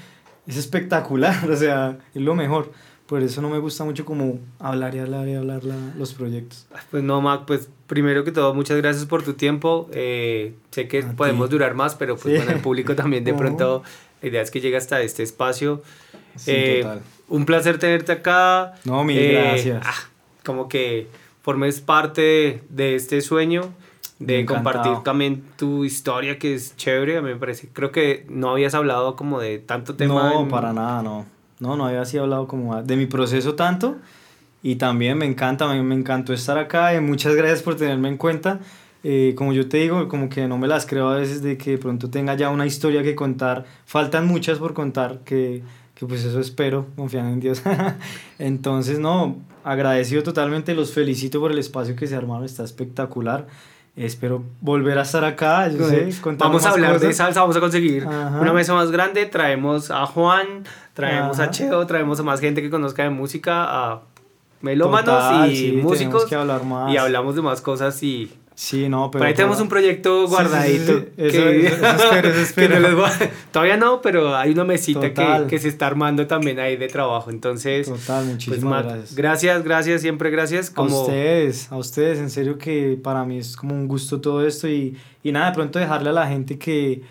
es 0.48 0.58
espectacular, 0.58 1.48
o 1.52 1.56
sea, 1.56 2.00
es 2.16 2.22
lo 2.22 2.34
mejor. 2.34 2.72
Por 3.06 3.24
eso 3.24 3.42
no 3.42 3.50
me 3.50 3.60
gusta 3.60 3.86
mucho 3.86 4.04
como 4.04 4.40
hablar 4.60 4.94
y 4.96 5.00
hablar 5.00 5.28
y 5.30 5.36
hablar 5.36 5.62
los 5.64 6.14
proyectos. 6.14 6.68
Pues 6.92 7.04
no, 7.04 7.22
Mac, 7.22 7.44
pues 7.46 7.70
primero 7.88 8.26
que 8.26 8.34
todo, 8.34 8.54
muchas 8.54 8.76
gracias 8.78 9.06
por 9.06 9.24
tu 9.24 9.34
tiempo. 9.34 9.90
Eh, 9.94 10.56
sé 10.72 10.90
que 10.90 11.04
podemos 11.04 11.50
durar 11.50 11.74
más, 11.74 11.96
pero 11.96 12.18
pues 12.18 12.36
bueno, 12.36 12.52
el 12.52 12.60
público 12.60 12.96
también 12.96 13.24
de 13.24 13.34
pronto, 13.36 13.84
la 14.22 14.28
idea 14.28 14.42
es 14.42 14.52
que 14.52 14.60
llegue 14.60 14.76
hasta 14.76 15.02
este 15.02 15.24
espacio. 15.24 15.84
Sí, 16.36 16.52
eh, 16.52 16.80
total. 16.82 17.02
Un 17.30 17.46
placer 17.46 17.80
tenerte 17.80 18.12
acá. 18.12 18.74
No, 18.84 19.04
mil 19.06 19.18
eh, 19.18 19.32
gracias. 19.32 19.84
Ah, 19.86 20.10
como 20.44 20.68
que 20.68 21.08
formes 21.48 21.80
parte 21.80 22.62
de, 22.70 22.96
este 22.96 23.22
sueño 23.22 23.72
de 24.20 24.46
compartir 24.46 24.98
también 25.06 25.46
tu 25.56 25.86
historia 25.86 26.38
que 26.38 26.54
es 26.54 26.76
chévere, 26.76 27.16
a 27.16 27.22
mí 27.22 27.30
me 27.30 27.38
parece. 27.38 27.70
Creo 27.70 27.94
que 27.94 28.26
no 28.28 28.50
habías 28.50 28.74
hablado 28.74 29.16
como 29.16 29.40
de 29.40 29.58
tanto 29.58 29.96
tema. 29.96 30.34
No, 30.34 30.50
para 30.50 30.74
nada, 30.74 31.02
no. 31.02 31.26
No, 31.62 31.78
no 31.78 31.86
había 31.86 32.02
así 32.02 32.18
hablado 32.18 32.50
como 32.50 32.84
de 32.84 32.98
mi 32.98 33.06
proceso 33.06 33.56
tanto. 33.56 33.96
Y 34.62 34.76
también 34.76 35.18
me 35.18 35.26
encanta, 35.26 35.70
me, 35.70 35.82
me 35.84 35.96
encantó 35.96 36.34
estar 36.34 36.58
acá. 36.58 36.94
Y 36.94 37.00
muchas 37.00 37.34
gracias 37.34 37.64
por 37.64 37.78
tenerme 37.78 38.10
en 38.10 38.18
cuenta. 38.18 38.60
Eh, 39.06 39.34
como 39.38 39.54
yo 39.54 39.70
te 39.70 39.78
digo, 39.78 40.10
como 40.10 40.28
que 40.28 40.50
no 40.50 40.58
me 40.58 40.68
las 40.68 40.86
creo 40.86 41.08
a 41.08 41.16
veces 41.16 41.42
de 41.42 41.58
que 41.58 41.78
pronto 41.78 42.10
tenga 42.10 42.36
ya 42.36 42.50
una 42.50 42.66
historia 42.66 43.04
que 43.04 43.16
contar. 43.16 43.64
Faltan 43.86 44.28
muchas 44.28 44.60
por 44.60 44.74
contar, 44.74 45.20
que, 45.24 45.64
que 45.98 46.06
pues 46.06 46.24
eso 46.24 46.40
espero, 46.40 46.86
confiando 46.96 47.32
en 47.32 47.40
Dios. 47.40 47.64
Entonces, 48.40 49.00
no, 49.00 49.38
agradecido 49.64 50.22
totalmente, 50.22 50.76
los 50.76 50.94
felicito 50.94 51.40
por 51.40 51.52
el 51.52 51.58
espacio 51.58 51.96
que 51.96 52.06
se 52.06 52.16
armaron, 52.16 52.46
está 52.46 52.64
espectacular. 52.64 53.48
Espero 53.96 54.44
volver 54.62 55.00
a 55.00 55.02
estar 55.02 55.26
acá. 55.26 55.68
vamos 56.38 56.66
a 56.68 56.70
hablar 56.70 57.00
de 57.00 57.14
salsa, 57.14 57.42
vamos 57.42 57.58
a 57.58 57.60
conseguir 57.60 58.06
una 58.06 58.54
mesa 58.54 58.76
más 58.76 58.92
grande. 58.92 59.26
Traemos 59.26 59.90
a 59.90 60.06
Juan, 60.06 60.66
traemos 60.94 61.40
a 61.40 61.50
Cheo, 61.50 61.88
traemos 61.88 62.20
a 62.20 62.24
más 62.24 62.40
gente 62.40 62.62
que 62.62 62.70
conozca 62.70 63.02
de 63.02 63.10
música 63.10 63.66
a 63.68 64.02
melómanos 64.62 65.52
y 65.52 65.72
músicos. 65.82 66.32
Y 66.32 66.98
hablamos 66.98 67.36
de 67.36 67.42
más 67.42 67.62
cosas 67.62 68.04
y 68.04 68.32
Sí, 68.60 68.90
no, 68.90 69.12
pero. 69.12 69.24
ahí 69.24 69.36
tenemos 69.36 69.62
un 69.62 69.70
proyecto 69.70 70.28
guardadito. 70.28 71.06
Todavía 73.52 73.78
no, 73.78 74.02
pero 74.02 74.36
hay 74.36 74.50
una 74.50 74.64
mesita 74.64 75.14
que, 75.14 75.46
que, 75.48 75.60
se 75.60 75.68
está 75.68 75.86
armando 75.86 76.26
también 76.26 76.60
ahí 76.60 76.76
de 76.76 76.88
trabajo. 76.88 77.30
Entonces. 77.30 77.86
Total, 77.86 78.24
pues, 78.24 78.26
muchísimas 78.26 78.84
gracias. 78.84 79.16
Gracias, 79.16 79.64
gracias, 79.64 80.02
siempre 80.02 80.32
gracias. 80.32 80.72
Como... 80.72 80.98
A 80.98 81.02
ustedes, 81.02 81.72
a 81.72 81.78
ustedes, 81.78 82.18
en 82.18 82.32
serio 82.32 82.58
que 82.58 83.00
para 83.02 83.26
mí 83.26 83.38
es 83.38 83.56
como 83.56 83.76
un 83.76 83.88
gusto 83.88 84.22
todo 84.22 84.44
esto. 84.44 84.68
Y, 84.68 84.98
y 85.22 85.32
nada, 85.32 85.52
de 85.52 85.54
pronto 85.54 85.78
dejarle 85.78 86.10
a 86.10 86.14
la 86.14 86.26
gente 86.26 86.58
que, 86.58 87.04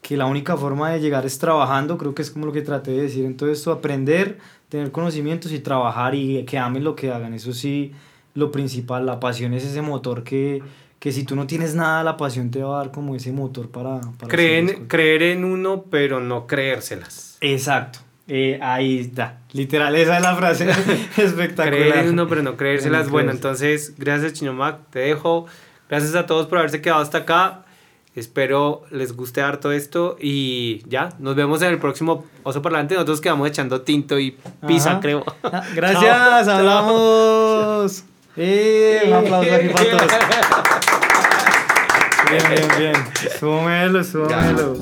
que 0.00 0.16
la 0.16 0.24
única 0.24 0.56
forma 0.56 0.88
de 0.90 1.00
llegar 1.00 1.26
es 1.26 1.38
trabajando. 1.38 1.98
Creo 1.98 2.14
que 2.14 2.22
es 2.22 2.30
como 2.30 2.46
lo 2.46 2.52
que 2.52 2.62
traté 2.62 2.92
de 2.92 3.02
decir. 3.02 3.26
Entonces, 3.26 3.58
esto, 3.58 3.72
aprender, 3.72 4.38
tener 4.70 4.90
conocimientos 4.90 5.52
y 5.52 5.58
trabajar 5.58 6.14
y 6.14 6.46
que 6.46 6.56
amen 6.56 6.82
lo 6.82 6.96
que 6.96 7.10
hagan. 7.10 7.34
Eso 7.34 7.52
sí, 7.52 7.92
lo 8.32 8.50
principal, 8.50 9.04
la 9.04 9.20
pasión 9.20 9.52
es 9.52 9.66
ese 9.66 9.82
motor 9.82 10.24
que 10.24 10.62
que 11.04 11.12
si 11.12 11.24
tú 11.24 11.36
no 11.36 11.46
tienes 11.46 11.74
nada, 11.74 12.02
la 12.02 12.16
pasión 12.16 12.50
te 12.50 12.62
va 12.62 12.76
a 12.76 12.78
dar 12.84 12.90
como 12.90 13.14
ese 13.14 13.30
motor 13.30 13.70
para... 13.70 14.00
para 14.18 14.26
creer 14.30 15.22
en 15.22 15.44
uno, 15.44 15.84
pero 15.90 16.18
no 16.18 16.46
creérselas. 16.46 17.36
Exacto. 17.42 17.98
Eh, 18.26 18.58
ahí 18.62 19.00
está. 19.00 19.40
Literal, 19.52 19.94
esa 19.96 20.16
es 20.16 20.22
la 20.22 20.34
frase 20.34 20.66
espectacular. 21.18 21.78
Creer 21.78 21.98
en 21.98 22.08
uno, 22.08 22.26
pero 22.26 22.42
no 22.42 22.56
creérselas. 22.56 23.10
Bueno, 23.10 23.32
entonces, 23.32 23.92
gracias 23.98 24.32
Chinomac, 24.32 24.78
te 24.88 25.00
dejo. 25.00 25.44
Gracias 25.90 26.14
a 26.14 26.24
todos 26.24 26.46
por 26.46 26.56
haberse 26.56 26.80
quedado 26.80 27.02
hasta 27.02 27.18
acá. 27.18 27.66
Espero 28.14 28.84
les 28.90 29.14
guste 29.14 29.42
harto 29.42 29.72
esto 29.72 30.16
y 30.18 30.88
ya, 30.88 31.10
nos 31.18 31.36
vemos 31.36 31.60
en 31.60 31.68
el 31.68 31.78
próximo 31.80 32.24
Oso 32.44 32.62
Parlante. 32.62 32.94
Nosotros 32.94 33.20
quedamos 33.20 33.46
echando 33.46 33.82
tinto 33.82 34.18
y 34.18 34.38
pizza, 34.66 35.00
creo. 35.00 35.22
Ah, 35.42 35.64
gracias, 35.74 36.48
hablamos. 36.48 38.04
Eh, 38.38 39.02
un 39.06 39.12
aplauso 39.12 39.54
aquí 39.54 39.68
para 39.68 39.90
todos. 39.90 40.73
Bien, 42.34 42.48
bien, 42.48 42.68
bien. 42.78 42.94
Súmelo, 43.38 44.02
súmelo. 44.02 44.76